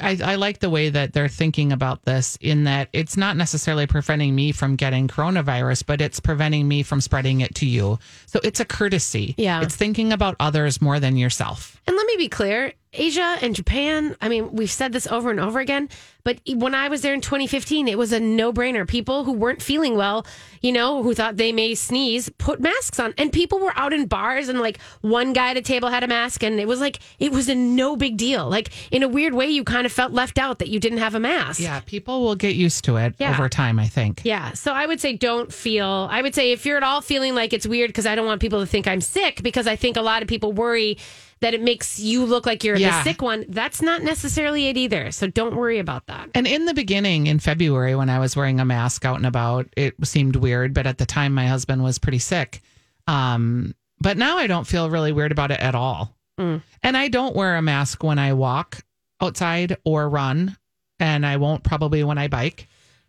I, 0.00 0.18
I 0.24 0.34
like 0.36 0.60
the 0.60 0.70
way 0.70 0.88
that 0.88 1.12
they're 1.12 1.28
thinking 1.28 1.72
about 1.72 2.04
this 2.04 2.38
in 2.40 2.64
that 2.64 2.88
it's 2.92 3.16
not 3.16 3.36
necessarily 3.36 3.86
preventing 3.86 4.34
me 4.34 4.52
from 4.52 4.76
getting 4.76 5.08
coronavirus, 5.08 5.84
but 5.86 6.00
it's 6.00 6.20
preventing 6.20 6.68
me 6.68 6.82
from 6.82 7.00
spreading 7.00 7.42
it 7.42 7.54
to 7.56 7.66
you. 7.66 7.98
So 8.26 8.40
it's 8.42 8.60
a 8.60 8.64
courtesy. 8.64 9.34
Yeah. 9.36 9.60
It's 9.62 9.76
thinking 9.76 10.12
about 10.12 10.36
others 10.40 10.80
more 10.80 11.00
than 11.00 11.16
yourself. 11.16 11.79
And 11.90 11.96
let 11.96 12.06
me 12.06 12.14
be 12.18 12.28
clear 12.28 12.72
Asia 12.92 13.36
and 13.40 13.52
Japan, 13.52 14.14
I 14.20 14.28
mean, 14.28 14.52
we've 14.52 14.70
said 14.70 14.92
this 14.92 15.08
over 15.08 15.28
and 15.30 15.40
over 15.40 15.58
again, 15.58 15.88
but 16.22 16.38
when 16.54 16.72
I 16.72 16.88
was 16.88 17.02
there 17.02 17.14
in 17.14 17.20
2015, 17.20 17.88
it 17.88 17.98
was 17.98 18.12
a 18.12 18.20
no 18.20 18.52
brainer. 18.52 18.86
People 18.86 19.24
who 19.24 19.32
weren't 19.32 19.60
feeling 19.60 19.96
well, 19.96 20.24
you 20.60 20.70
know, 20.70 21.02
who 21.02 21.14
thought 21.14 21.36
they 21.36 21.50
may 21.50 21.74
sneeze, 21.74 22.28
put 22.38 22.60
masks 22.60 23.00
on. 23.00 23.12
And 23.18 23.32
people 23.32 23.58
were 23.58 23.72
out 23.76 23.92
in 23.92 24.06
bars, 24.06 24.48
and 24.48 24.60
like 24.60 24.80
one 25.00 25.32
guy 25.32 25.50
at 25.50 25.56
a 25.56 25.62
table 25.62 25.88
had 25.88 26.04
a 26.04 26.08
mask, 26.08 26.44
and 26.44 26.60
it 26.60 26.68
was 26.68 26.80
like, 26.80 27.00
it 27.18 27.32
was 27.32 27.48
a 27.48 27.56
no 27.56 27.96
big 27.96 28.16
deal. 28.16 28.48
Like, 28.48 28.70
in 28.92 29.02
a 29.02 29.08
weird 29.08 29.34
way, 29.34 29.48
you 29.48 29.64
kind 29.64 29.84
of 29.86 29.90
felt 29.92 30.12
left 30.12 30.38
out 30.38 30.60
that 30.60 30.68
you 30.68 30.78
didn't 30.78 30.98
have 30.98 31.16
a 31.16 31.20
mask. 31.20 31.58
Yeah. 31.60 31.80
People 31.80 32.22
will 32.22 32.36
get 32.36 32.54
used 32.54 32.84
to 32.84 32.98
it 32.98 33.14
Yeah. 33.18 33.32
over 33.32 33.48
time, 33.48 33.80
I 33.80 33.86
think. 33.88 34.22
Yeah. 34.24 34.52
So 34.52 34.72
I 34.72 34.86
would 34.86 35.00
say 35.00 35.12
don't 35.16 35.52
feel, 35.52 36.06
I 36.10 36.22
would 36.22 36.36
say 36.36 36.52
if 36.52 36.64
you're 36.66 36.76
at 36.76 36.84
all 36.84 37.00
feeling 37.00 37.34
like 37.34 37.52
it's 37.52 37.66
weird 37.66 37.88
because 37.88 38.06
I 38.06 38.14
don't 38.14 38.26
want 38.26 38.40
people 38.40 38.60
to 38.60 38.66
think 38.66 38.86
I'm 38.86 39.00
sick, 39.00 39.42
because 39.42 39.66
I 39.66 39.74
think 39.76 39.96
a 39.96 40.02
lot 40.02 40.22
of 40.22 40.28
people 40.28 40.52
worry 40.52 40.98
that 41.40 41.54
it 41.54 41.62
makes 41.62 41.98
you 41.98 42.24
look 42.26 42.44
like 42.46 42.62
you're 42.64 42.76
Yeah. 42.76 42.98
the 42.98 43.04
sick 43.10 43.22
one. 43.22 43.46
That's 43.48 43.80
not 43.80 44.02
necessarily 44.02 44.68
it 44.68 44.76
either. 44.76 45.10
So 45.10 45.26
don't 45.26 45.56
worry 45.56 45.78
about 45.78 46.06
that. 46.06 46.28
And 46.34 46.46
in 46.46 46.66
the 46.66 46.74
beginning, 46.74 47.26
in 47.28 47.38
February, 47.38 47.94
when 47.94 48.10
I 48.10 48.18
was 48.18 48.36
wearing 48.36 48.60
a 48.60 48.64
mask 48.64 49.04
out 49.04 49.16
and 49.16 49.26
about, 49.26 49.66
it 49.76 49.94
seemed 50.04 50.36
weird. 50.36 50.74
But 50.74 50.86
at 50.86 50.98
the 50.98 51.06
time, 51.06 51.32
my 51.32 51.46
husband 51.46 51.82
was 51.82 51.98
pretty 51.98 52.18
sick. 52.18 52.60
Um, 53.06 53.74
but 54.00 54.16
now 54.16 54.36
I 54.38 54.46
don't 54.46 54.66
feel 54.66 54.90
really 54.90 55.12
weird 55.12 55.32
about 55.32 55.50
it 55.50 55.60
at 55.60 55.74
all. 55.74 56.14
Mm. 56.38 56.62
And 56.82 56.96
I 56.96 57.08
don't 57.08 57.34
wear 57.36 57.56
a 57.56 57.62
mask 57.62 58.02
when 58.02 58.18
I 58.18 58.32
walk 58.34 58.82
outside 59.20 59.76
or 59.84 60.08
run, 60.08 60.56
and 60.98 61.26
I 61.26 61.36
won't 61.36 61.62
probably 61.62 62.02
when 62.04 62.18
I 62.18 62.28
bike. 62.28 62.68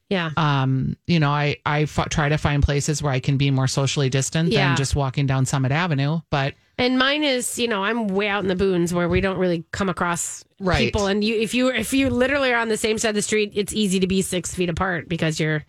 Yeah. 0.09 0.31
Um, 0.35 0.97
you 1.07 1.21
know, 1.21 1.31
I 1.31 1.57
I 1.65 1.83
f- 1.83 2.09
try 2.09 2.27
to 2.27 2.37
find 2.37 2.61
places 2.61 3.01
where 3.01 3.13
I 3.13 3.21
can 3.21 3.37
be 3.37 3.49
more 3.51 3.67
socially 3.67 4.09
distant 4.09 4.51
Yeah. 4.51 4.67
than 4.69 4.75
just 4.77 4.93
walking 4.95 5.25
down 5.27 5.45
Summit 5.45 5.71
Avenue. 5.71 6.19
But 6.29 6.55
And 6.81 6.97
mine 6.97 7.23
is, 7.23 7.59
you 7.59 7.67
know, 7.67 7.83
I'm 7.83 8.07
way 8.07 8.27
out 8.27 8.41
in 8.41 8.47
the 8.47 8.55
boons 8.55 8.91
where 8.91 9.07
we 9.07 9.21
don't 9.21 9.37
really 9.37 9.63
come 9.71 9.87
across 9.87 10.43
Right. 10.59 10.77
people. 10.79 11.05
And 11.07 11.23
you, 11.23 11.39
if 11.39 11.53
you, 11.53 11.69
if 11.69 11.93
you 11.93 12.09
literally 12.09 12.51
are 12.51 12.59
on 12.59 12.69
the 12.69 12.77
same 12.77 12.97
side 12.97 13.09
of 13.09 13.15
the 13.15 13.21
street, 13.21 13.51
it's 13.55 13.71
easy 13.73 13.99
to 13.99 14.07
be 14.07 14.21
six 14.21 14.53
feet 14.53 14.69
apart 14.69 15.07
because 15.07 15.39
you're, 15.39 15.63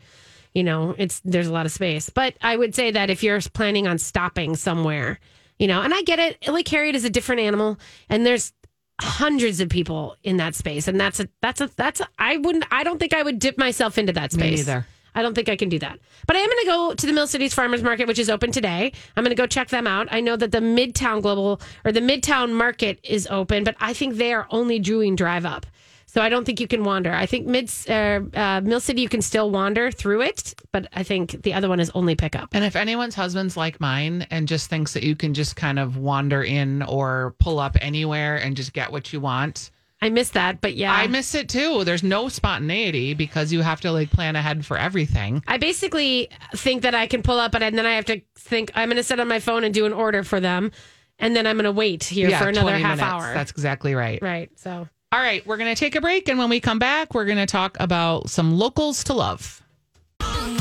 you 0.55 0.63
know, 0.63 0.95
it's 0.99 1.21
there's 1.25 1.47
a 1.47 1.53
lot 1.53 1.67
of 1.67 1.73
space. 1.73 2.09
But 2.11 2.35
I 2.43 2.57
would 2.57 2.75
say 2.75 2.91
that 2.91 3.11
if 3.11 3.23
you're 3.23 3.41
planning 3.53 3.87
on 3.87 3.99
stopping 3.99 4.57
somewhere, 4.57 5.19
you 5.59 5.67
know, 5.67 5.83
and 5.83 5.95
I 5.95 6.03
get 6.03 6.19
it, 6.19 6.49
Lake 6.49 6.69
Harriet 6.69 6.95
is 6.95 7.05
a 7.05 7.11
different 7.11 7.41
animal, 7.41 7.79
and 8.09 8.27
there's 8.27 8.53
hundreds 9.01 9.61
of 9.61 9.69
people 9.69 10.17
in 10.23 10.37
that 10.39 10.55
space, 10.55 10.89
and 10.89 11.01
that's 11.01 11.21
a 11.21 11.29
that's 11.41 11.61
a 11.61 11.71
that's 11.77 12.01
a, 12.01 12.09
I 12.19 12.37
wouldn't 12.37 12.65
I 12.71 12.85
don't 12.85 12.99
think 12.99 13.15
I 13.15 13.23
would 13.23 13.39
dip 13.39 13.59
myself 13.59 13.97
into 13.97 14.13
that 14.13 14.35
Me 14.35 14.57
space. 14.57 14.67
I 15.15 15.23
don't 15.23 15.35
think 15.35 15.49
I 15.49 15.57
can 15.57 15.69
do 15.69 15.79
that. 15.79 15.99
But 16.27 16.37
I 16.37 16.41
am 16.41 16.49
going 16.49 16.65
to 16.65 16.67
go 16.67 16.95
to 16.95 17.07
the 17.07 17.13
Mill 17.13 17.27
Cities 17.27 17.55
Farmers 17.55 17.83
Market, 17.83 18.07
which 18.09 18.19
is 18.19 18.31
open 18.31 18.53
today. 18.53 18.93
I'm 19.17 19.25
going 19.25 19.35
to 19.35 19.41
go 19.41 19.47
check 19.47 19.69
them 19.69 19.87
out. 19.87 20.09
I 20.11 20.21
know 20.21 20.37
that 20.37 20.53
the 20.53 20.59
Midtown 20.61 21.23
Global 21.23 21.61
or 21.85 21.93
the 21.93 22.01
Midtown 22.01 22.53
Market 22.53 22.99
is 23.03 23.27
open, 23.31 23.65
but 23.65 23.77
I 23.81 23.93
think 23.93 24.17
they 24.17 24.33
are 24.33 24.47
only 24.51 24.79
doing 24.79 25.17
drive 25.17 25.45
up. 25.45 25.67
So 26.13 26.21
I 26.21 26.29
don't 26.29 26.45
think 26.45 26.61
you 26.61 26.69
can 26.69 26.85
wander. 26.85 27.11
I 27.11 27.25
think 27.25 27.47
Mid 27.47 27.71
uh, 27.89 28.21
uh, 28.35 28.61
Mill 28.63 28.81
City 28.81 29.01
you 29.01 29.09
can 29.09 29.23
still 29.23 29.51
wander 29.51 29.91
through 29.91 30.21
it, 30.21 30.55
but 30.71 30.87
I 30.93 31.05
think 31.05 31.43
the 31.43 31.55
other 31.55 31.71
one 31.71 31.81
is 31.81 31.91
only 31.95 32.15
pickup. 32.17 32.51
And 32.53 32.67
if 32.67 32.77
anyone's 32.77 33.15
husband's 33.15 33.57
like 33.57 33.81
mine 33.81 34.27
and 34.31 34.47
just 34.47 34.69
thinks 34.69 34.93
that 34.93 35.05
you 35.05 35.17
can 35.17 35.33
just 35.33 35.57
kind 35.57 35.79
of 35.79 35.97
wander 35.97 36.43
in 36.43 36.83
or 36.83 37.35
pull 37.39 37.59
up 37.59 37.79
anywhere 37.81 38.37
and 38.37 38.55
just 38.55 38.75
get 38.75 38.93
what 38.93 39.11
you 39.15 39.21
want, 39.21 39.71
I 40.03 40.11
miss 40.11 40.31
that, 40.31 40.61
but 40.61 40.75
yeah, 40.75 40.93
I 40.93 41.07
miss 41.07 41.33
it 41.37 41.49
too. 41.49 41.85
There's 41.85 42.03
no 42.03 42.29
spontaneity 42.29 43.15
because 43.15 43.53
you 43.53 43.61
have 43.61 43.81
to 43.83 43.93
like 43.93 44.11
plan 44.11 44.35
ahead 44.35 44.67
for 44.67 44.77
everything. 44.77 45.45
I 45.47 45.59
basically 45.59 46.29
think 46.57 46.83
that 46.83 46.93
I 46.93 47.07
can 47.07 47.23
pull 47.23 47.39
up, 47.39 47.55
and 47.55 47.79
then 47.79 47.87
I 47.87 47.93
have 47.93 48.07
to 48.07 48.21
think 48.37 48.73
I'm 48.75 48.89
going 48.89 48.97
to 48.97 49.05
sit 49.05 49.21
on 49.21 49.29
my 49.29 49.39
phone 49.39 49.63
and 49.63 49.73
do 49.73 49.87
an 49.87 49.93
order 49.93 50.25
for 50.25 50.41
them, 50.41 50.73
and 51.21 51.37
then 51.37 51.47
I'm 51.47 51.55
going 51.57 51.67
to 51.67 51.73
wait 51.73 52.03
here 52.03 52.37
for 52.37 52.49
another 52.49 52.73
half 52.73 52.99
minutes. 52.99 53.03
hour. 53.03 53.33
That's 53.33 53.53
exactly 53.53 53.95
right. 53.95 54.21
right. 54.21 54.51
So 54.59 54.89
All 55.13 55.21
right, 55.21 55.47
we're 55.47 55.57
going 55.57 55.73
to 55.73 55.79
take 55.79 55.95
a 55.95 56.01
break. 56.01 56.29
And 56.29 56.37
when 56.37 56.51
we 56.51 56.59
come 56.59 56.81
back, 56.81 57.15
we're 57.15 57.27
going 57.27 57.39
to 57.39 57.47
talk 57.47 57.77
about 57.79 58.29
some 58.29 58.59
locals 58.59 59.05
to 59.05 59.13
love. 59.15 59.63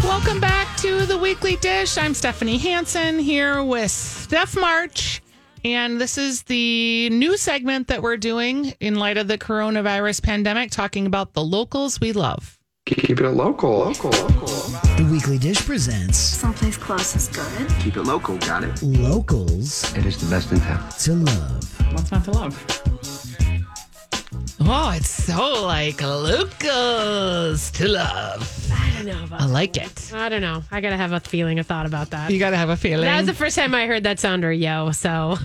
Welcome 0.04 0.40
back 0.40 0.78
to 0.78 1.08
the 1.08 1.18
Weekly 1.18 1.56
Dish. 1.56 1.98
I'm 1.98 2.14
Stephanie 2.14 2.58
Hansen 2.60 3.18
here 3.18 3.64
with 3.64 3.90
Steph 3.90 4.56
March. 4.56 5.22
And 5.63 6.02
this 6.02 6.17
is 6.17 6.43
the 6.43 7.10
new 7.12 7.38
segment 7.38 7.88
that 7.88 8.02
we're 8.02 8.17
doing 8.17 8.74
in 8.80 8.95
light 8.95 9.17
of 9.17 9.28
the 9.28 9.38
coronavirus 9.38 10.24
pandemic, 10.24 10.71
talking 10.71 11.06
about 11.06 11.34
the 11.34 11.43
locals 11.43 12.00
we 12.00 12.13
love. 12.13 12.58
Keep 12.88 13.21
it 13.21 13.30
local, 13.30 13.80
local, 13.80 14.10
local. 14.10 14.47
The 14.47 15.08
Weekly 15.12 15.38
Dish 15.38 15.63
presents 15.63 16.17
Someplace 16.17 16.78
close 16.78 17.15
is 17.15 17.28
good. 17.28 17.69
Keep 17.80 17.97
it 17.97 18.04
local, 18.04 18.38
got 18.39 18.63
it? 18.63 18.82
Locals 18.82 19.95
It 19.95 20.06
is 20.06 20.17
the 20.17 20.30
best 20.36 20.52
in 20.52 20.60
town. 20.60 20.89
to 21.02 21.13
Love. 21.13 21.93
What's 21.93 22.12
not 22.12 22.26
to 22.26 22.32
love? 22.32 23.01
Oh, 24.60 24.92
it's 24.96 25.10
so 25.10 25.64
like 25.66 26.02
Lucas 26.02 27.72
to 27.72 27.88
love. 27.88 28.72
I 28.72 28.92
don't 28.96 29.06
know 29.06 29.24
about 29.24 29.42
I 29.42 29.46
like 29.46 29.78
it. 29.78 30.12
I 30.14 30.30
don't 30.30 30.42
know. 30.42 30.64
I 30.72 30.82
gotta 30.82 30.98
have 30.98 31.14
a 31.14 31.20
feeling, 31.20 31.60
a 31.60 31.64
thought 31.64 31.86
about 31.86 32.12
that. 32.12 32.32
You 32.32 32.40
got 32.40 32.52
to 32.52 32.58
have 32.58 32.70
a 32.70 32.78
feeling. 32.78 33.06
That 33.06 33.18
was 33.18 33.28
the 33.28 33.34
first 33.34 33.56
time 33.56 33.74
I 33.74 33.88
heard 33.88 34.04
that 34.04 34.20
sounder, 34.20 34.52
yo. 34.52 34.92
So 34.92 35.38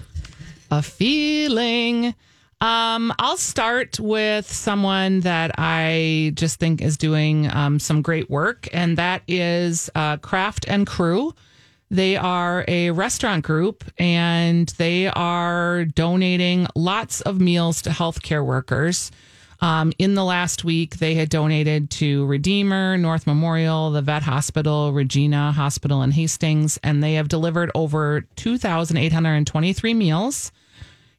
a 0.71 0.83
feeling. 0.83 2.15
Um, 2.61 3.13
I'll 3.19 3.37
start 3.37 4.01
with 4.01 4.51
someone 4.51 5.21
that 5.21 5.53
I 5.59 6.33
just 6.35 6.59
think 6.59 6.81
is 6.81 6.97
doing 6.97 7.51
um, 7.53 7.79
some 7.79 8.01
great 8.01 8.31
work, 8.31 8.67
and 8.73 8.97
that 8.97 9.23
is 9.29 9.91
uh, 9.95 10.17
Craft 10.19 10.65
and 10.67 10.87
Crew. 10.87 11.35
They 11.91 12.17
are 12.17 12.65
a 12.67 12.91
restaurant 12.91 13.45
group 13.45 13.85
and 13.99 14.69
they 14.71 15.07
are 15.07 15.85
donating 15.85 16.67
lots 16.75 17.21
of 17.21 17.41
meals 17.41 17.83
to 17.83 17.91
healthcare 17.91 18.45
workers. 18.45 19.13
Um, 19.61 19.93
in 19.99 20.15
the 20.15 20.25
last 20.25 20.65
week, 20.65 20.97
they 20.97 21.15
had 21.15 21.31
donated 21.31 21.91
to 21.93 22.27
Redeemer, 22.27 22.99
North 22.99 23.27
Memorial, 23.27 23.91
the 23.91 24.03
Vet 24.03 24.23
Hospital, 24.23 24.93
Regina 24.93 25.53
Hospital, 25.53 26.03
and 26.03 26.13
Hastings, 26.13 26.79
and 26.83 27.03
they 27.03 27.15
have 27.15 27.29
delivered 27.29 27.71
over 27.75 28.23
2,823 28.37 29.95
meals. 29.95 30.53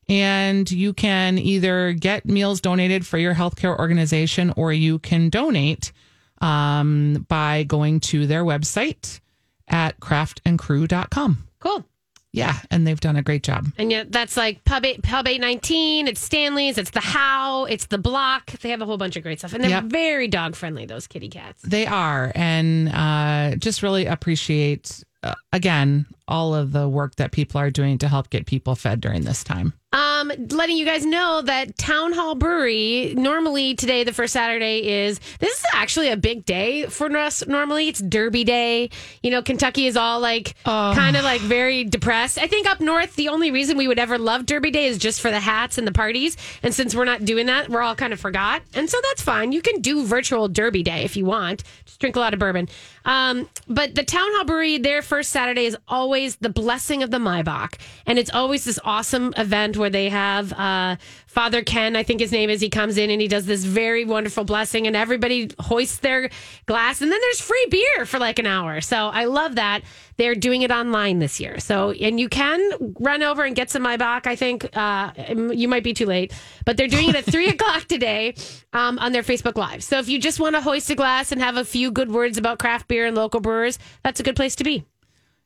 And 0.09 0.69
you 0.69 0.93
can 0.93 1.37
either 1.37 1.93
get 1.93 2.25
meals 2.25 2.61
donated 2.61 3.05
for 3.05 3.17
your 3.17 3.33
healthcare 3.33 3.77
organization 3.77 4.53
or 4.55 4.71
you 4.71 4.99
can 4.99 5.29
donate 5.29 5.91
um, 6.39 7.25
by 7.27 7.63
going 7.63 7.99
to 8.01 8.27
their 8.27 8.43
website 8.43 9.19
at 9.67 9.99
craftandcrew.com. 9.99 11.47
cool. 11.59 11.85
Yeah, 12.33 12.59
and 12.69 12.85
they've 12.85 12.99
done 12.99 13.15
a 13.15 13.23
great 13.23 13.41
job. 13.41 13.67
And 13.79 13.89
yet 13.89 14.11
that's 14.11 14.37
like 14.37 14.63
Pub 14.63 14.85
eight, 14.85 15.01
Pub 15.01 15.27
eight 15.27 15.41
nineteen. 15.41 16.07
It's 16.07 16.21
Stanley's. 16.21 16.77
It's 16.77 16.91
the 16.91 16.99
Howe. 16.99 17.63
It's 17.65 17.87
the 17.87 17.97
Block. 17.97 18.51
They 18.59 18.69
have 18.69 18.81
a 18.81 18.85
whole 18.85 18.97
bunch 18.97 19.15
of 19.15 19.23
great 19.23 19.39
stuff, 19.39 19.53
and 19.53 19.63
they're 19.63 19.71
Yep. 19.71 19.85
very 19.85 20.27
dog 20.27 20.55
friendly. 20.55 20.85
Those 20.85 21.07
kitty 21.07 21.29
cats. 21.29 21.61
They 21.63 21.87
are, 21.87 22.31
and 22.35 22.89
uh, 22.89 23.55
just 23.55 23.81
really 23.81 24.05
appreciate 24.05 25.03
uh, 25.23 25.33
again, 25.51 26.05
all 26.27 26.53
of 26.53 26.71
the 26.71 26.87
work 26.87 27.15
that 27.15 27.31
people 27.31 27.59
are 27.59 27.69
doing 27.69 27.97
to 27.99 28.07
help 28.07 28.29
get 28.29 28.45
people 28.45 28.75
fed 28.75 29.01
during 29.01 29.23
this 29.23 29.43
time. 29.43 29.73
Um, 29.93 30.31
letting 30.49 30.75
you 30.75 30.85
guys 30.85 31.05
know 31.05 31.41
that 31.43 31.77
Town 31.77 32.11
Hall 32.11 32.35
Brewery 32.35 33.13
normally 33.15 33.73
today, 33.73 34.03
the 34.03 34.11
first 34.11 34.33
Saturday 34.33 34.85
is 34.85 35.19
this 35.39 35.57
is 35.57 35.65
actually 35.73 36.09
a 36.09 36.17
big 36.17 36.45
day 36.45 36.85
for 36.87 37.15
us. 37.15 37.47
Normally, 37.47 37.87
it's 37.87 38.01
Derby 38.01 38.43
Day. 38.43 38.89
You 39.23 39.31
know, 39.31 39.41
Kentucky 39.41 39.87
is 39.87 39.95
all 39.95 40.19
like 40.19 40.55
kind 40.65 41.15
of 41.15 41.23
like 41.23 41.39
very 41.39 41.85
depressed. 41.85 42.37
I 42.37 42.47
think 42.47 42.67
up 42.67 42.81
north, 42.81 43.15
the 43.15 43.29
only 43.29 43.49
reason 43.49 43.77
we 43.77 43.87
would 43.87 43.97
ever 43.97 44.17
love 44.17 44.45
Derby 44.45 44.71
Day 44.71 44.87
is 44.87 44.97
just 44.97 45.21
for 45.21 45.31
the 45.31 45.39
hats 45.39 45.77
and 45.77 45.87
the 45.87 45.93
parties. 45.93 46.35
And 46.63 46.75
since 46.75 46.93
we're 46.93 47.05
not 47.05 47.23
doing 47.23 47.45
that, 47.45 47.69
we're 47.69 47.81
all 47.81 47.95
kind 47.95 48.11
of 48.11 48.19
forgot. 48.19 48.63
And 48.73 48.89
so 48.89 48.97
that's 49.03 49.21
fine. 49.21 49.53
You 49.53 49.61
can 49.61 49.79
do 49.79 50.05
virtual 50.05 50.49
Derby 50.49 50.83
Day 50.83 51.05
if 51.05 51.15
you 51.15 51.23
want. 51.23 51.63
Just 51.85 52.01
drink 52.01 52.17
a 52.17 52.19
lot 52.19 52.33
of 52.33 52.39
bourbon. 52.39 52.67
Um, 53.05 53.47
but 53.69 53.95
the 53.95 54.03
Town 54.03 54.27
Hall 54.33 54.43
Brewery, 54.43 54.79
their 54.79 55.01
first 55.01 55.29
Saturday 55.29 55.65
is 55.65 55.77
always 55.87 56.16
the 56.39 56.49
blessing 56.49 57.03
of 57.03 57.11
the 57.11 57.17
Maibock. 57.17 57.75
And 58.05 58.19
it's 58.19 58.31
always 58.33 58.65
this 58.65 58.79
awesome 58.83 59.33
event 59.37 59.77
where 59.77 59.89
they 59.89 60.09
have 60.09 60.53
uh, 60.53 60.97
Father 61.37 61.61
Ken, 61.61 61.95
I 61.95 62.01
think 62.01 62.19
his 62.19 62.31
name 62.31 62.49
is, 62.49 62.61
he 62.61 62.69
comes 62.69 62.97
in 62.97 63.11
and 63.11 63.21
he 63.21 63.27
does 63.27 63.45
this 63.45 63.63
very 63.63 64.05
wonderful 64.05 64.43
blessing, 64.43 64.87
and 64.87 64.95
everybody 64.95 65.51
hoists 65.59 65.99
their 65.99 66.31
glass. 66.65 66.99
And 66.99 67.11
then 67.11 67.19
there's 67.21 67.39
free 67.39 67.67
beer 67.69 68.05
for 68.07 68.17
like 68.17 68.39
an 68.39 68.47
hour. 68.47 68.81
So 68.81 68.97
I 69.09 69.25
love 69.25 69.55
that. 69.55 69.81
They're 70.15 70.33
doing 70.33 70.63
it 70.63 70.71
online 70.71 71.19
this 71.19 71.39
year. 71.39 71.59
So, 71.59 71.91
and 71.91 72.19
you 72.19 72.27
can 72.27 72.95
run 72.99 73.21
over 73.21 73.43
and 73.43 73.55
get 73.55 73.69
some 73.69 73.83
Maibock. 73.83 74.25
I 74.25 74.35
think 74.35 74.75
uh, 74.75 75.11
you 75.53 75.67
might 75.67 75.83
be 75.83 75.93
too 75.93 76.07
late, 76.07 76.33
but 76.65 76.75
they're 76.75 76.87
doing 76.87 77.09
it 77.09 77.15
at 77.15 77.25
three 77.25 77.49
o'clock 77.53 77.85
today 77.85 78.33
um, 78.73 78.97
on 78.97 79.11
their 79.11 79.21
Facebook 79.21 79.57
Live. 79.57 79.83
So 79.83 79.99
if 79.99 80.09
you 80.09 80.19
just 80.19 80.39
want 80.39 80.55
to 80.55 80.61
hoist 80.61 80.89
a 80.89 80.95
glass 80.95 81.31
and 81.31 81.39
have 81.39 81.55
a 81.55 81.65
few 81.65 81.91
good 81.91 82.11
words 82.11 82.39
about 82.39 82.57
craft 82.57 82.87
beer 82.87 83.05
and 83.05 83.15
local 83.15 83.41
brewers, 83.41 83.77
that's 84.03 84.19
a 84.19 84.23
good 84.23 84.35
place 84.35 84.55
to 84.55 84.63
be. 84.63 84.85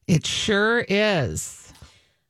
It 0.08 0.26
sure 0.26 0.86
is. 0.88 1.58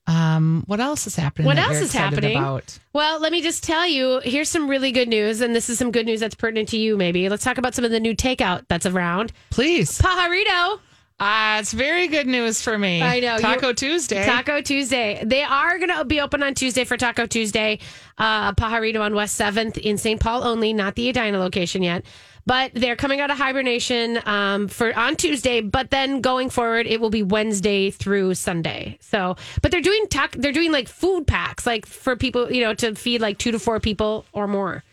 Um, 0.08 0.64
what 0.68 0.80
else 0.80 1.08
is 1.08 1.16
happening? 1.16 1.46
What 1.46 1.58
else 1.58 1.80
is 1.80 1.94
happening? 1.94 2.38
About? 2.38 2.78
Well, 2.92 3.20
let 3.20 3.32
me 3.32 3.42
just 3.42 3.64
tell 3.64 3.88
you 3.88 4.20
here's 4.24 4.50
some 4.50 4.68
really 4.70 4.92
good 4.92 5.08
news, 5.08 5.42
and 5.42 5.56
this 5.56 5.70
is 5.70 5.78
some 5.78 5.92
good 5.92 6.06
news 6.06 6.20
that's 6.20 6.36
pertinent 6.36 6.70
to 6.70 6.78
you, 6.78 6.98
maybe. 6.98 7.30
Let's 7.30 7.44
talk 7.44 7.58
about 7.58 7.76
some 7.76 7.86
of 7.86 7.92
the 7.92 8.00
new 8.00 8.16
takeout 8.16 8.66
that's 8.68 8.86
around. 8.86 9.32
Please. 9.52 10.00
Pajarito. 10.02 10.80
Ah, 11.24 11.60
it's 11.60 11.72
very 11.72 12.08
good 12.08 12.26
news 12.26 12.64
for 12.64 12.80
me. 12.80 13.00
I 13.00 13.20
know. 13.20 13.38
Taco 13.38 13.74
Tuesday. 13.74 14.26
Taco 14.26 14.60
Tuesday. 14.60 15.22
They 15.24 15.44
are 15.44 15.78
going 15.78 15.96
to 15.96 16.04
be 16.04 16.20
open 16.20 16.42
on 16.42 16.56
Tuesday 16.56 16.84
for 16.84 16.98
Taco 16.98 17.28
Tuesday. 17.28 17.78
Uh, 18.18 18.54
Pajarito 18.54 19.02
on 19.02 19.14
West 19.14 19.40
7th 19.40 19.78
in 19.78 20.00
St. 20.00 20.20
Paul 20.20 20.44
only, 20.44 20.74
not 20.74 20.96
the 20.96 21.10
Edina 21.10 21.38
location 21.38 21.84
yet. 21.84 22.04
But 22.46 22.72
they're 22.74 22.96
coming 22.96 23.22
out 23.22 23.30
of 23.30 23.38
hibernation 23.38 24.20
um, 24.26 24.68
for 24.68 24.98
on 24.98 25.16
Tuesday. 25.16 25.62
But 25.62 25.92
then 25.92 26.22
going 26.22 26.50
forward, 26.50 26.88
it 26.88 27.00
will 27.00 27.10
be 27.10 27.24
Wednesday 27.24 27.92
through 27.92 28.36
Sunday. 28.36 28.98
So, 29.02 29.36
but 29.62 29.72
they're 29.72 29.82
doing 29.82 30.06
tac- 30.10 30.36
they're 30.38 30.52
doing 30.52 30.72
like 30.72 30.88
food 30.88 31.28
packs, 31.28 31.66
like 31.66 31.86
for 31.86 32.16
people, 32.16 32.52
you 32.52 32.62
know, 32.62 32.74
to 32.76 32.96
feed 32.96 33.22
like 33.22 33.38
two 33.38 33.52
to 33.52 33.60
four 33.60 33.80
people 33.80 34.26
or 34.34 34.48
more. 34.48 34.84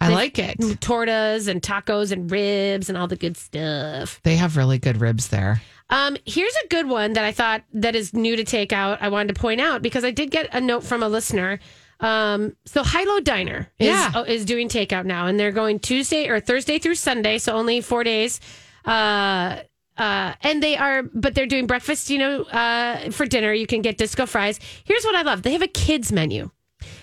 I 0.00 0.10
like 0.10 0.38
it. 0.38 0.58
Tortas 0.58 1.48
and 1.48 1.60
tacos 1.60 2.12
and 2.12 2.30
ribs 2.30 2.88
and 2.88 2.96
all 2.96 3.08
the 3.08 3.16
good 3.16 3.36
stuff. 3.36 4.20
They 4.22 4.36
have 4.36 4.56
really 4.56 4.78
good 4.78 5.00
ribs 5.00 5.28
there. 5.28 5.60
Um, 5.90 6.16
here's 6.24 6.54
a 6.64 6.68
good 6.68 6.86
one 6.88 7.14
that 7.14 7.24
I 7.24 7.32
thought 7.32 7.62
that 7.72 7.96
is 7.96 8.12
new 8.12 8.36
to 8.36 8.44
take 8.44 8.72
out. 8.72 9.00
I 9.00 9.08
wanted 9.08 9.34
to 9.34 9.40
point 9.40 9.60
out 9.60 9.82
because 9.82 10.04
I 10.04 10.10
did 10.10 10.30
get 10.30 10.48
a 10.54 10.60
note 10.60 10.84
from 10.84 11.02
a 11.02 11.08
listener. 11.08 11.58
Um, 12.00 12.54
so 12.64 12.82
Hi-Lo 12.84 13.20
Diner 13.20 13.70
is 13.78 13.88
Yeah. 13.88 14.12
oh, 14.14 14.22
is 14.22 14.44
doing 14.44 14.68
takeout 14.68 15.04
now, 15.04 15.26
and 15.26 15.38
they're 15.38 15.52
going 15.52 15.80
Tuesday 15.80 16.28
or 16.28 16.40
Thursday 16.40 16.78
through 16.78 16.94
Sunday, 16.94 17.38
so 17.38 17.54
only 17.54 17.80
four 17.80 18.04
days. 18.04 18.40
Uh, 18.84 19.60
uh, 19.96 20.32
and 20.42 20.62
they 20.62 20.76
are, 20.76 21.02
but 21.02 21.34
they're 21.34 21.46
doing 21.46 21.66
breakfast. 21.66 22.08
You 22.08 22.18
know, 22.18 22.42
uh, 22.44 23.10
for 23.10 23.26
dinner 23.26 23.52
you 23.52 23.66
can 23.66 23.82
get 23.82 23.98
disco 23.98 24.26
fries. 24.26 24.60
Here's 24.84 25.04
what 25.04 25.16
I 25.16 25.22
love: 25.22 25.42
they 25.42 25.52
have 25.52 25.62
a 25.62 25.66
kids 25.68 26.12
menu. 26.12 26.50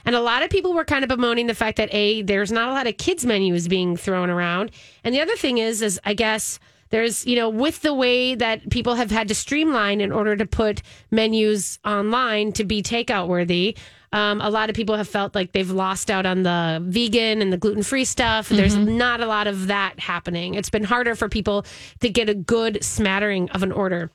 And 0.06 0.16
a 0.16 0.22
lot 0.22 0.42
of 0.44 0.50
people 0.50 0.74
were 0.74 0.86
kind 0.86 1.04
of 1.04 1.10
bemoaning 1.10 1.48
the 1.48 1.54
fact 1.56 1.78
that 1.78 1.94
a 1.94 2.22
there's 2.22 2.52
not 2.52 2.70
a 2.70 2.72
lot 2.72 2.88
of 2.88 2.96
kids 2.98 3.26
menus 3.26 3.68
being 3.68 3.98
thrown 3.98 4.30
around. 4.30 4.72
And 5.04 5.14
the 5.14 5.20
other 5.20 5.36
thing 5.36 5.58
is, 5.58 5.82
is 5.82 6.00
I 6.06 6.14
guess 6.14 6.60
there's 6.92 7.26
you 7.26 7.36
know 7.36 7.50
with 7.50 7.82
the 7.82 7.94
way 7.94 8.36
that 8.36 8.70
people 8.70 8.96
have 8.96 9.12
had 9.12 9.28
to 9.28 9.36
streamline 9.36 10.00
in 10.00 10.14
order 10.14 10.38
to 10.38 10.46
put 10.46 10.82
menus 11.12 11.80
online 11.84 12.54
to 12.54 12.64
be 12.64 12.82
takeout 12.82 13.28
worthy. 13.28 13.76
Um, 14.16 14.40
a 14.40 14.50
lot 14.50 14.70
of 14.70 14.78
people 14.78 14.96
have 14.96 15.10
felt 15.10 15.36
like 15.36 15.52
they've 15.52 15.70
lost 15.70 16.10
out 16.10 16.26
on 16.26 16.44
the 16.44 16.80
vegan 16.82 17.42
and 17.42 17.52
the 17.52 17.58
gluten 17.58 17.84
free 17.84 18.06
stuff. 18.06 18.48
There's 18.48 18.78
not 18.78 19.20
a 19.20 19.26
lot 19.26 19.46
of 19.48 19.68
that 19.68 20.00
happening. 20.00 20.54
It's 20.54 20.70
been 20.70 20.86
harder 20.86 21.16
for 21.16 21.28
people 21.28 21.66
to 22.00 22.10
get 22.10 22.30
a 22.30 22.34
good 22.34 22.82
smattering 22.82 23.50
of 23.50 23.62
an 23.62 23.74
order. 23.74 24.10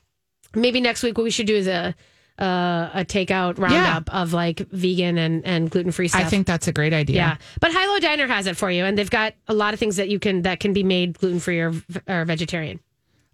Maybe 0.55 0.81
next 0.81 1.03
week 1.03 1.19
what 1.19 1.23
we 1.23 1.29
should 1.29 1.45
do 1.45 1.55
is 1.55 1.67
a 1.67 1.93
uh, 2.39 2.89
a 2.95 3.05
takeout 3.05 3.59
roundup 3.59 4.11
of 4.11 4.33
like 4.33 4.57
vegan 4.71 5.19
and, 5.19 5.45
and 5.45 5.69
gluten 5.69 5.91
free 5.91 6.07
stuff. 6.07 6.21
I 6.21 6.23
think 6.23 6.47
that's 6.47 6.67
a 6.67 6.73
great 6.73 6.93
idea. 6.93 7.17
Yeah, 7.17 7.37
but 7.59 7.71
Hi-Lo 7.71 7.99
Diner 7.99 8.25
has 8.25 8.47
it 8.47 8.57
for 8.57 8.71
you, 8.71 8.83
and 8.83 8.97
they've 8.97 9.07
got 9.07 9.35
a 9.47 9.53
lot 9.53 9.75
of 9.75 9.79
things 9.79 9.97
that 9.97 10.09
you 10.09 10.17
can 10.17 10.41
that 10.41 10.59
can 10.59 10.73
be 10.73 10.81
made 10.81 11.19
gluten 11.19 11.39
free 11.39 11.59
or, 11.59 11.73
or 12.07 12.25
vegetarian. 12.25 12.79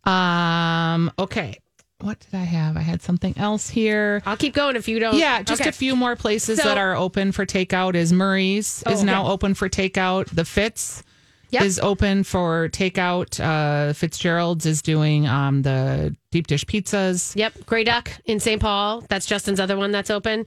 Um. 0.03 1.11
Okay. 1.18 1.59
What 2.01 2.19
did 2.19 2.35
I 2.35 2.43
have? 2.43 2.77
I 2.77 2.81
had 2.81 3.01
something 3.01 3.33
else 3.37 3.69
here. 3.69 4.21
I'll 4.25 4.37
keep 4.37 4.53
going 4.53 4.75
if 4.75 4.87
you 4.87 4.99
don't. 4.99 5.15
Yeah, 5.17 5.41
just 5.41 5.61
Okay. 5.61 5.69
a 5.69 5.73
few 5.73 5.95
more 5.95 6.15
places 6.15 6.59
So- 6.59 6.67
that 6.67 6.77
are 6.77 6.95
open 6.95 7.31
for 7.31 7.45
takeout. 7.45 7.95
Is 7.95 8.13
Murray's 8.13 8.83
Oh, 8.85 8.91
is 8.91 9.03
now 9.03 9.23
okay. 9.23 9.31
open 9.31 9.53
for 9.55 9.67
takeout. 9.67 10.27
The 10.29 10.45
Fitz 10.45 11.03
Yep. 11.49 11.63
is 11.63 11.79
open 11.79 12.23
for 12.23 12.69
takeout. 12.69 13.39
Uh, 13.39 13.93
Fitzgerald's 13.93 14.65
is 14.67 14.81
doing 14.83 15.27
um, 15.27 15.63
the 15.63 16.15
deep 16.31 16.45
dish 16.45 16.65
pizzas. 16.65 17.35
Yep, 17.35 17.65
Grey 17.65 17.83
Duck 17.83 18.11
in 18.25 18.39
St. 18.39 18.61
Paul. 18.61 19.03
That's 19.09 19.25
Justin's 19.25 19.59
other 19.59 19.75
one 19.77 19.91
that's 19.91 20.11
open. 20.11 20.45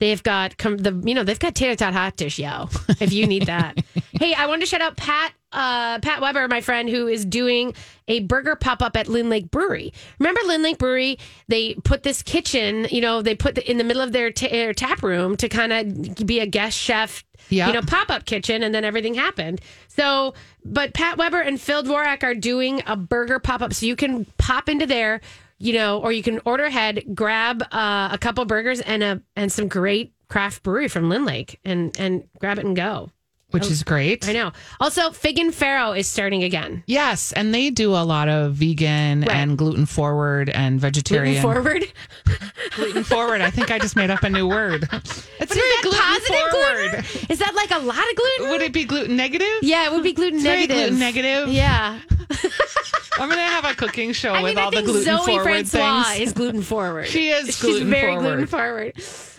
They've 0.00 0.22
got 0.22 0.58
com- 0.58 0.78
the 0.78 1.00
you 1.04 1.14
know 1.14 1.24
they've 1.24 1.38
got 1.38 1.54
tater 1.54 1.76
tot 1.76 1.92
hot 1.94 2.16
dish, 2.16 2.38
yo. 2.38 2.68
If 3.00 3.12
you 3.12 3.26
need 3.26 3.46
that. 3.46 3.78
hey, 4.12 4.34
I 4.34 4.46
wanted 4.46 4.60
to 4.60 4.66
shout 4.66 4.80
out 4.82 4.96
Pat 4.96 5.32
uh, 5.52 5.98
Pat 6.00 6.20
Weber, 6.20 6.48
my 6.48 6.60
friend, 6.60 6.88
who 6.88 7.06
is 7.06 7.24
doing 7.24 7.74
a 8.08 8.20
burger 8.20 8.56
pop 8.56 8.82
up 8.82 8.96
at 8.96 9.06
LynLake 9.06 9.50
Brewery. 9.50 9.92
Remember 10.18 10.40
LynLake 10.42 10.78
Brewery? 10.78 11.18
They 11.48 11.74
put 11.74 12.02
this 12.02 12.22
kitchen, 12.22 12.86
you 12.90 13.00
know, 13.00 13.22
they 13.22 13.34
put 13.34 13.54
the, 13.54 13.70
in 13.70 13.78
the 13.78 13.84
middle 13.84 14.02
of 14.02 14.12
their, 14.12 14.30
ta- 14.30 14.48
their 14.48 14.72
tap 14.72 15.02
room 15.02 15.36
to 15.36 15.48
kind 15.48 15.72
of 15.72 16.26
be 16.26 16.40
a 16.40 16.46
guest 16.46 16.78
chef. 16.78 17.24
Yep. 17.48 17.66
You 17.66 17.72
know, 17.72 17.82
pop 17.82 18.10
up 18.10 18.26
kitchen, 18.26 18.62
and 18.62 18.72
then 18.72 18.84
everything 18.84 19.14
happened. 19.14 19.60
So, 19.88 20.34
but 20.64 20.94
Pat 20.94 21.16
Weber 21.16 21.40
and 21.40 21.60
Phil 21.60 21.82
Dvorak 21.82 22.22
are 22.22 22.34
doing 22.34 22.82
a 22.86 22.96
burger 22.96 23.40
pop 23.40 23.60
up, 23.60 23.72
so 23.72 23.86
you 23.86 23.96
can 23.96 24.24
pop 24.38 24.68
into 24.68 24.86
there, 24.86 25.20
you 25.58 25.72
know, 25.72 26.00
or 26.00 26.12
you 26.12 26.22
can 26.22 26.40
order 26.44 26.64
ahead, 26.64 27.02
grab 27.12 27.62
uh, 27.72 28.10
a 28.12 28.18
couple 28.18 28.44
burgers 28.44 28.80
and 28.80 29.02
a 29.02 29.22
and 29.34 29.50
some 29.50 29.66
great 29.66 30.12
craft 30.28 30.62
brewery 30.62 30.86
from 30.86 31.08
LynLake, 31.08 31.56
and 31.64 31.98
and 31.98 32.28
grab 32.38 32.58
it 32.58 32.66
and 32.66 32.76
go. 32.76 33.10
Which 33.50 33.64
oh, 33.64 33.68
is 33.70 33.82
great. 33.82 34.28
I 34.28 34.32
know. 34.32 34.52
Also, 34.78 35.10
Fig 35.10 35.38
and 35.38 35.52
Farro 35.52 35.96
is 35.98 36.06
starting 36.06 36.44
again. 36.44 36.84
Yes, 36.86 37.32
and 37.32 37.52
they 37.52 37.70
do 37.70 37.90
a 37.94 38.04
lot 38.04 38.28
of 38.28 38.54
vegan 38.54 39.22
Right. 39.22 39.30
and 39.30 39.58
gluten 39.58 39.86
forward 39.86 40.48
and 40.50 40.80
vegetarian. 40.80 41.42
Moving 41.42 41.62
forward. 41.62 41.84
Gluten 42.76 43.02
forward. 43.04 43.40
I 43.40 43.50
think 43.50 43.70
I 43.72 43.78
just 43.80 43.96
made 43.96 44.10
up 44.10 44.22
a 44.22 44.30
new 44.30 44.46
word. 44.46 44.88
It's 45.42 45.54
very 45.54 45.66
is 45.68 45.80
gluten 45.82 45.98
positive 46.00 46.36
forward. 46.50 46.90
gluten? 46.90 47.26
Is 47.30 47.38
that 47.40 47.54
like 47.56 47.70
a 47.72 47.78
lot 47.78 47.98
of 47.98 48.16
gluten? 48.16 48.50
Would 48.52 48.62
it 48.62 48.72
be 48.72 48.84
gluten 48.84 49.16
negative? 49.16 49.48
yeah, 49.62 49.86
it 49.86 49.92
would 49.92 50.02
be 50.04 50.12
gluten 50.12 50.34
It's 50.36 50.44
very 50.44 50.66
negative. 50.66 50.76
gluten 50.76 50.98
negative. 51.00 51.48
Yeah. 51.48 51.98
I'm 53.18 53.28
gonna 53.28 53.40
have 53.42 53.64
a 53.64 53.74
cooking 53.74 54.12
show 54.12 54.32
I 54.32 54.42
with 54.42 54.50
mean, 54.54 54.58
all 54.58 54.68
I 54.68 54.70
the 54.70 54.76
think 54.76 54.86
gluten 54.86 55.04
Zoe 55.16 55.26
forward 55.26 55.42
Francois 55.42 56.02
things. 56.04 56.28
is 56.28 56.32
gluten 56.34 56.62
forward. 56.62 57.06
She 57.08 57.30
is 57.30 57.56
She's 57.58 57.80
very 57.80 58.12
forward. 58.14 58.22
gluten 58.22 58.46
forward. 58.46 58.92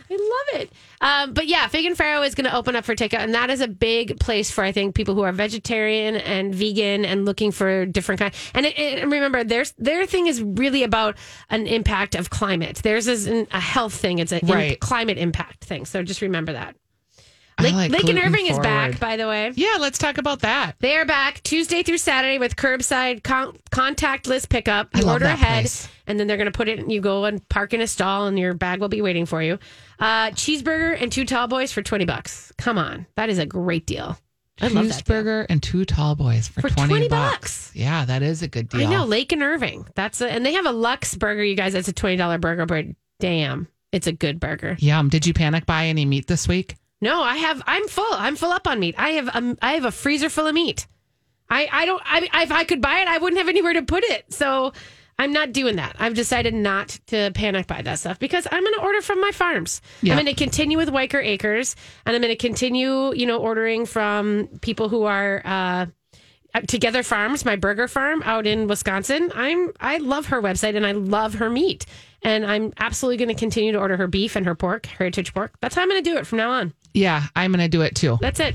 I 0.09 0.13
love 0.13 0.61
it. 0.61 0.71
Um, 1.01 1.33
but 1.33 1.47
yeah, 1.47 1.67
Fig 1.67 1.85
and 1.85 1.97
Farro 1.97 2.25
is 2.25 2.35
going 2.35 2.49
to 2.49 2.55
open 2.55 2.75
up 2.75 2.85
for 2.85 2.95
takeout, 2.95 3.19
and 3.19 3.33
that 3.33 3.49
is 3.49 3.59
a 3.59 3.67
big 3.67 4.19
place 4.19 4.51
for 4.51 4.63
I 4.63 4.71
think 4.71 4.95
people 4.95 5.15
who 5.15 5.21
are 5.21 5.31
vegetarian 5.31 6.15
and 6.15 6.53
vegan 6.53 7.03
and 7.05 7.25
looking 7.25 7.51
for 7.51 7.85
different 7.85 8.19
kind. 8.19 8.33
And, 8.53 8.65
it, 8.65 8.77
it- 8.77 8.99
and 9.01 9.11
remember, 9.11 9.43
their 9.43 9.65
their 9.77 10.05
thing 10.05 10.27
is 10.27 10.41
really 10.41 10.83
about 10.83 11.17
an 11.49 11.67
impact 11.67 12.15
of 12.15 12.29
climate. 12.29 12.77
Theirs 12.77 13.07
is 13.07 13.27
an, 13.27 13.47
a 13.51 13.59
health 13.59 13.93
thing. 13.95 14.19
It's 14.19 14.31
a 14.31 14.39
Right. 14.43 14.79
climate 14.79 15.17
impact 15.17 15.63
thing. 15.65 15.85
So 15.85 16.03
just 16.03 16.21
remember 16.21 16.53
that. 16.53 16.75
Lake, 17.63 17.73
like 17.73 17.91
Lake 17.91 18.09
and 18.09 18.19
Irving 18.19 18.47
is 18.47 18.59
back, 18.59 18.99
by 18.99 19.17
the 19.17 19.27
way. 19.27 19.51
Yeah, 19.55 19.77
let's 19.79 19.97
talk 19.97 20.17
about 20.17 20.41
that. 20.41 20.75
They 20.79 20.95
are 20.97 21.05
back 21.05 21.41
Tuesday 21.43 21.83
through 21.83 21.97
Saturday 21.99 22.37
with 22.37 22.55
curbside 22.55 23.23
con- 23.23 23.57
contactless 23.71 24.47
pickup. 24.47 24.89
You 24.95 25.09
order 25.09 25.25
ahead, 25.25 25.63
place. 25.63 25.87
and 26.07 26.19
then 26.19 26.27
they're 26.27 26.37
going 26.37 26.51
to 26.51 26.57
put 26.57 26.67
it. 26.67 26.89
You 26.89 27.01
go 27.01 27.25
and 27.25 27.47
park 27.49 27.73
in 27.73 27.81
a 27.81 27.87
stall, 27.87 28.27
and 28.27 28.37
your 28.37 28.53
bag 28.53 28.79
will 28.79 28.89
be 28.89 29.01
waiting 29.01 29.25
for 29.25 29.41
you. 29.41 29.59
Uh, 29.99 30.31
cheeseburger 30.31 30.99
and 31.01 31.11
two 31.11 31.25
tall 31.25 31.47
boys 31.47 31.71
for 31.71 31.81
twenty 31.81 32.05
bucks. 32.05 32.51
Come 32.57 32.77
on, 32.77 33.05
that 33.15 33.29
is 33.29 33.39
a 33.39 33.45
great 33.45 33.85
deal. 33.85 34.17
I 34.59 34.67
love 34.67 34.87
that. 34.89 35.45
and 35.49 35.63
two 35.63 35.85
tall 35.85 36.15
boys 36.15 36.47
for, 36.47 36.61
For 36.61 36.69
20, 36.69 36.89
20 36.89 37.07
bucks. 37.07 37.39
bucks. 37.39 37.71
Yeah, 37.75 38.05
that 38.05 38.21
is 38.21 38.43
a 38.43 38.47
good 38.47 38.69
deal. 38.69 38.81
I 38.81 38.91
know 38.91 39.05
Lake 39.05 39.31
and 39.31 39.41
Irving. 39.41 39.87
That's 39.95 40.21
a, 40.21 40.31
and 40.31 40.45
they 40.45 40.53
have 40.53 40.67
a 40.67 40.71
Lux 40.71 41.15
burger. 41.15 41.43
You 41.43 41.55
guys, 41.55 41.73
that's 41.73 41.87
a 41.87 41.93
twenty 41.93 42.17
dollar 42.17 42.37
burger, 42.37 42.65
but 42.67 42.85
damn, 43.19 43.67
it's 43.91 44.05
a 44.07 44.11
good 44.11 44.39
burger. 44.39 44.75
Yum. 44.79 45.09
Did 45.09 45.25
you 45.25 45.33
panic 45.33 45.65
buy 45.65 45.87
any 45.87 46.05
meat 46.05 46.27
this 46.27 46.47
week? 46.47 46.75
No, 47.01 47.21
I 47.21 47.37
have. 47.37 47.61
I'm 47.65 47.87
full. 47.87 48.05
I'm 48.11 48.35
full 48.35 48.51
up 48.51 48.67
on 48.67 48.79
meat. 48.79 48.95
I 48.97 49.11
have. 49.11 49.29
Um, 49.33 49.57
I 49.61 49.73
have 49.73 49.85
a 49.85 49.91
freezer 49.91 50.29
full 50.29 50.47
of 50.47 50.53
meat. 50.53 50.87
I. 51.49 51.67
I 51.71 51.85
don't. 51.85 52.01
I. 52.05 52.43
If 52.43 52.51
I 52.51 52.63
could 52.63 52.81
buy 52.81 52.99
it, 52.99 53.07
I 53.07 53.17
wouldn't 53.17 53.39
have 53.39 53.49
anywhere 53.49 53.73
to 53.73 53.81
put 53.81 54.03
it. 54.03 54.31
So, 54.31 54.71
I'm 55.17 55.33
not 55.33 55.51
doing 55.51 55.75
that. 55.75 55.95
I've 55.99 56.13
decided 56.13 56.53
not 56.53 56.99
to 57.07 57.31
panic 57.33 57.67
buy 57.67 57.81
that 57.81 57.99
stuff 57.99 58.19
because 58.19 58.47
I'm 58.51 58.63
going 58.63 58.73
to 58.75 58.81
order 58.81 59.01
from 59.01 59.19
my 59.19 59.31
farms. 59.31 59.81
Yeah. 60.01 60.13
I'm 60.13 60.23
going 60.23 60.33
to 60.33 60.43
continue 60.43 60.77
with 60.77 60.89
Weicker 60.89 61.23
Acres, 61.23 61.75
and 62.05 62.15
I'm 62.15 62.21
going 62.21 62.33
to 62.33 62.37
continue, 62.37 63.13
you 63.13 63.25
know, 63.25 63.39
ordering 63.39 63.85
from 63.85 64.47
people 64.61 64.89
who 64.89 65.03
are. 65.03 65.41
Uh, 65.43 65.85
Uh, 66.53 66.61
Together 66.61 67.03
Farms, 67.03 67.45
my 67.45 67.55
burger 67.55 67.87
farm 67.87 68.21
out 68.23 68.45
in 68.45 68.67
Wisconsin. 68.67 69.31
I'm 69.35 69.71
I 69.79 69.97
love 69.97 70.27
her 70.27 70.41
website 70.41 70.75
and 70.75 70.85
I 70.85 70.91
love 70.91 71.35
her 71.35 71.49
meat. 71.49 71.85
And 72.23 72.45
I'm 72.45 72.71
absolutely 72.77 73.17
going 73.17 73.35
to 73.35 73.39
continue 73.39 73.71
to 73.71 73.79
order 73.79 73.97
her 73.97 74.05
beef 74.07 74.35
and 74.35 74.45
her 74.45 74.53
pork, 74.53 74.85
heritage 74.85 75.33
pork. 75.33 75.53
That's 75.59 75.73
how 75.75 75.81
I'm 75.81 75.89
going 75.89 76.03
to 76.03 76.09
do 76.09 76.17
it 76.17 76.27
from 76.27 76.37
now 76.37 76.51
on. 76.51 76.73
Yeah, 76.93 77.23
I'm 77.35 77.51
going 77.51 77.63
to 77.63 77.69
do 77.69 77.81
it 77.81 77.95
too. 77.95 78.17
That's 78.21 78.39
it. 78.39 78.53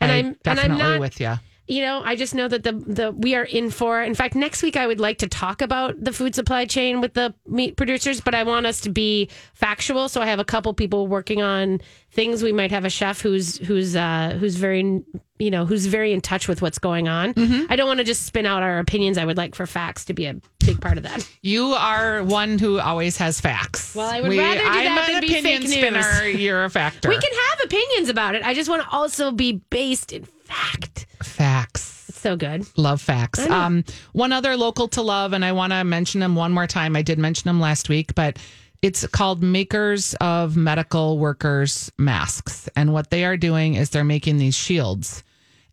And 0.00 0.10
I 0.10 0.16
I'm 0.18 0.26
and 0.26 0.36
I'm 0.46 0.56
definitely 0.56 0.82
not 0.82 1.00
with 1.00 1.20
you. 1.20 1.34
You 1.68 1.80
know, 1.80 2.02
I 2.04 2.16
just 2.16 2.34
know 2.34 2.48
that 2.48 2.64
the 2.64 2.72
the 2.72 3.12
we 3.12 3.34
are 3.34 3.44
in 3.44 3.70
for. 3.70 4.02
In 4.02 4.14
fact, 4.14 4.34
next 4.34 4.62
week 4.62 4.76
I 4.76 4.86
would 4.86 5.00
like 5.00 5.18
to 5.18 5.28
talk 5.28 5.62
about 5.62 6.02
the 6.02 6.12
food 6.12 6.34
supply 6.34 6.64
chain 6.64 7.00
with 7.00 7.14
the 7.14 7.34
meat 7.46 7.76
producers, 7.76 8.20
but 8.20 8.34
I 8.34 8.42
want 8.42 8.66
us 8.66 8.80
to 8.82 8.90
be 8.90 9.28
factual. 9.54 10.08
So 10.08 10.20
I 10.20 10.26
have 10.26 10.40
a 10.40 10.44
couple 10.44 10.74
people 10.74 11.06
working 11.06 11.40
on 11.40 11.80
things. 12.10 12.42
We 12.42 12.52
might 12.52 12.70
have 12.72 12.84
a 12.84 12.90
chef 12.90 13.20
who's 13.20 13.58
who's 13.58 13.94
uh, 13.96 14.36
who's 14.40 14.56
very 14.56 15.02
you 15.38 15.50
know 15.50 15.64
who's 15.64 15.86
very 15.86 16.12
in 16.12 16.20
touch 16.20 16.48
with 16.48 16.62
what's 16.62 16.78
going 16.78 17.08
on. 17.08 17.32
I 17.70 17.76
don't 17.76 17.86
want 17.86 17.98
to 17.98 18.04
just 18.04 18.26
spin 18.26 18.44
out 18.44 18.62
our 18.62 18.78
opinions. 18.78 19.16
I 19.16 19.24
would 19.24 19.36
like 19.36 19.54
for 19.54 19.66
facts 19.66 20.04
to 20.06 20.14
be 20.14 20.26
a 20.26 20.34
big 20.60 20.80
part 20.80 20.96
of 20.96 21.04
that. 21.04 21.28
You 21.42 21.72
are 21.74 22.22
one 22.24 22.58
who 22.58 22.80
always 22.80 23.16
has 23.18 23.40
facts. 23.40 23.94
Well, 23.94 24.10
I 24.10 24.20
would 24.20 24.36
rather 24.36 24.60
do 24.60 24.66
I'm 24.66 24.84
that 24.84 25.08
than 25.12 25.20
be 25.20 25.28
fake 25.40 25.60
news. 25.62 25.72
spinner. 25.72 26.24
You're 26.26 26.64
a 26.64 26.70
factor. 26.70 27.08
We 27.12 27.18
can 27.18 27.32
have 27.50 27.60
opinions 27.64 28.08
about 28.08 28.34
it. 28.34 28.44
I 28.44 28.54
just 28.54 28.68
want 28.68 28.82
to 28.82 28.88
also 28.90 29.32
be 29.32 29.62
based 29.70 30.12
in 30.12 30.26
fact. 30.52 31.06
facts. 31.22 32.06
It's 32.08 32.20
so 32.20 32.36
good. 32.36 32.66
Love 32.76 33.00
facts. 33.00 33.40
Um, 33.48 33.84
one 34.12 34.32
other 34.32 34.56
local 34.56 34.88
to 34.88 35.02
love, 35.02 35.32
and 35.32 35.44
I 35.44 35.52
want 35.52 35.72
to 35.72 35.84
mention 35.84 36.20
them 36.20 36.34
one 36.34 36.52
more 36.52 36.66
time. 36.66 36.96
I 36.96 37.02
did 37.02 37.18
mention 37.18 37.48
them 37.48 37.60
last 37.60 37.88
week, 37.88 38.14
but 38.14 38.38
it's 38.82 39.06
called 39.06 39.42
Makers 39.42 40.14
of 40.14 40.56
Medical 40.56 41.18
Workers 41.18 41.92
Masks. 41.98 42.68
And 42.74 42.92
what 42.92 43.10
they 43.10 43.24
are 43.24 43.36
doing 43.36 43.74
is 43.74 43.90
they're 43.90 44.04
making 44.04 44.38
these 44.38 44.56
shields. 44.56 45.22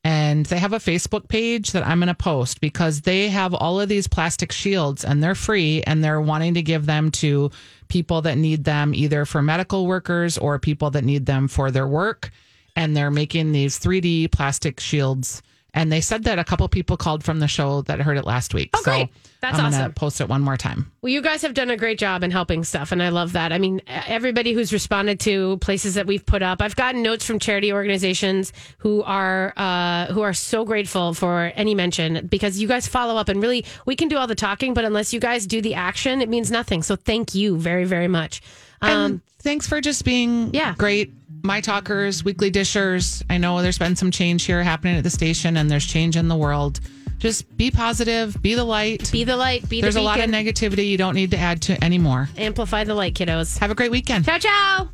And 0.03 0.45
they 0.45 0.59
have 0.59 0.73
a 0.73 0.77
Facebook 0.77 1.27
page 1.27 1.71
that 1.73 1.86
I'm 1.86 1.99
going 1.99 2.07
to 2.07 2.13
post 2.13 2.61
because 2.61 3.01
they 3.01 3.27
have 3.30 3.53
all 3.53 3.82
of 3.82 3.89
these 3.89 4.07
plastic 4.07 4.51
shields 4.51 5.03
and 5.03 5.21
they're 5.21 5.36
free 5.36 5.84
and 5.84 6.01
they're 6.03 6.21
wanting 6.21 6.53
to 6.53 6.61
give 6.61 6.86
them 6.86 7.11
to 7.11 7.51
people 7.89 8.21
that 8.21 8.38
need 8.38 8.63
them 8.63 8.93
either 8.93 9.25
for 9.25 9.41
medical 9.41 9.88
workers 9.88 10.38
or 10.38 10.57
people 10.57 10.91
that 10.91 11.03
need 11.03 11.25
them 11.25 11.47
for 11.47 11.69
their 11.69 11.88
work. 11.88 12.32
And 12.80 12.95
they're 12.95 13.11
making 13.11 13.51
these 13.51 13.77
3D 13.77 14.32
plastic 14.32 14.80
shields. 14.80 15.41
And 15.73 15.91
they 15.91 16.01
said 16.01 16.23
that 16.23 16.39
a 16.39 16.43
couple 16.43 16.67
people 16.67 16.97
called 16.97 17.23
from 17.23 17.39
the 17.39 17.47
show 17.47 17.84
that 17.84 17.99
heard 17.99 18.17
it 18.17 18.25
last 18.25 18.53
week. 18.55 18.69
Oh, 18.73 18.82
great. 18.84 19.09
That's 19.41 19.57
I'm 19.57 19.65
gonna 19.71 19.84
awesome. 19.84 19.93
post 19.93 20.19
it 20.21 20.27
one 20.27 20.41
more 20.41 20.57
time. 20.57 20.91
Well, 21.01 21.11
you 21.11 21.21
guys 21.21 21.41
have 21.43 21.53
done 21.53 21.69
a 21.69 21.77
great 21.77 21.99
job 21.99 22.23
in 22.23 22.32
helping 22.32 22.63
stuff, 22.63 22.91
and 22.91 23.03
I 23.03 23.09
love 23.09 23.34
that. 23.34 23.51
I 23.53 23.57
mean, 23.59 23.82
everybody 23.88 24.53
who's 24.53 24.73
responded 24.73 25.19
to 25.21 25.57
places 25.57 25.93
that 25.93 26.07
we've 26.07 26.25
put 26.25 26.41
up, 26.41 26.61
I've 26.61 26.75
gotten 26.75 27.03
notes 27.03 27.23
from 27.25 27.38
charity 27.38 27.71
organizations 27.71 28.51
who 28.80 29.03
are 29.03 29.53
uh, 29.57 30.07
who 30.07 30.21
are 30.21 30.34
so 30.34 30.65
grateful 30.65 31.13
for 31.13 31.51
any 31.55 31.75
mention 31.75 32.27
because 32.27 32.59
you 32.59 32.67
guys 32.67 32.88
follow 32.88 33.15
up 33.17 33.30
and 33.30 33.41
really 33.41 33.63
we 33.86 33.95
can 33.95 34.07
do 34.07 34.17
all 34.17 34.27
the 34.27 34.36
talking, 34.36 34.73
but 34.73 34.86
unless 34.86 35.13
you 35.13 35.19
guys 35.19 35.45
do 35.45 35.61
the 35.61 35.75
action, 35.75 36.21
it 36.21 36.30
means 36.30 36.49
nothing. 36.49 36.82
So 36.82 36.95
thank 36.95 37.36
you 37.36 37.57
very 37.57 37.86
very 37.86 38.07
much. 38.07 38.41
Um, 38.82 38.89
and 38.91 39.21
thanks 39.39 39.67
for 39.67 39.82
just 39.82 40.03
being 40.03 40.49
Yeah. 40.53 40.73
great. 40.77 41.13
My 41.44 41.62
talkers, 41.62 42.24
weekly 42.24 42.50
dishers. 42.50 43.24
I 43.30 43.38
know 43.38 43.62
there's 43.62 43.78
been 43.78 43.96
some 43.96 44.12
change 44.12 44.44
here 44.44 44.62
happening 44.64 44.98
at 44.98 45.04
the 45.04 45.10
station 45.10 45.58
and 45.58 45.70
there's 45.70 45.86
change 45.86 46.16
in 46.16 46.28
the 46.28 46.36
world. 46.36 46.80
Just 47.18 47.56
be 47.58 47.70
positive, 47.70 48.42
be 48.42 48.56
the 48.56 48.64
light. 48.64 49.12
be 49.12 49.24
the 49.26 49.36
light, 49.36 49.68
be 49.68 49.82
the 49.82 49.82
light. 49.82 49.82
there's 49.82 49.96
the 49.96 50.02
a 50.02 50.04
lot 50.04 50.20
of 50.20 50.32
beacon. 50.32 50.46
negativity 50.46 50.88
you 50.88 50.98
don't 50.98 51.16
need 51.16 51.32
to 51.32 51.38
add 51.38 51.62
to 51.64 51.84
anymore. 51.84 52.30
Amplify 52.38 52.86
the 52.86 52.96
light, 52.96 53.14
kiddos. 53.14 53.58
Have 53.60 53.72
a 53.72 53.76
great 53.76 53.92
weekend. 53.92 54.26
Ciao 54.26 54.38
ciao. 54.38 54.90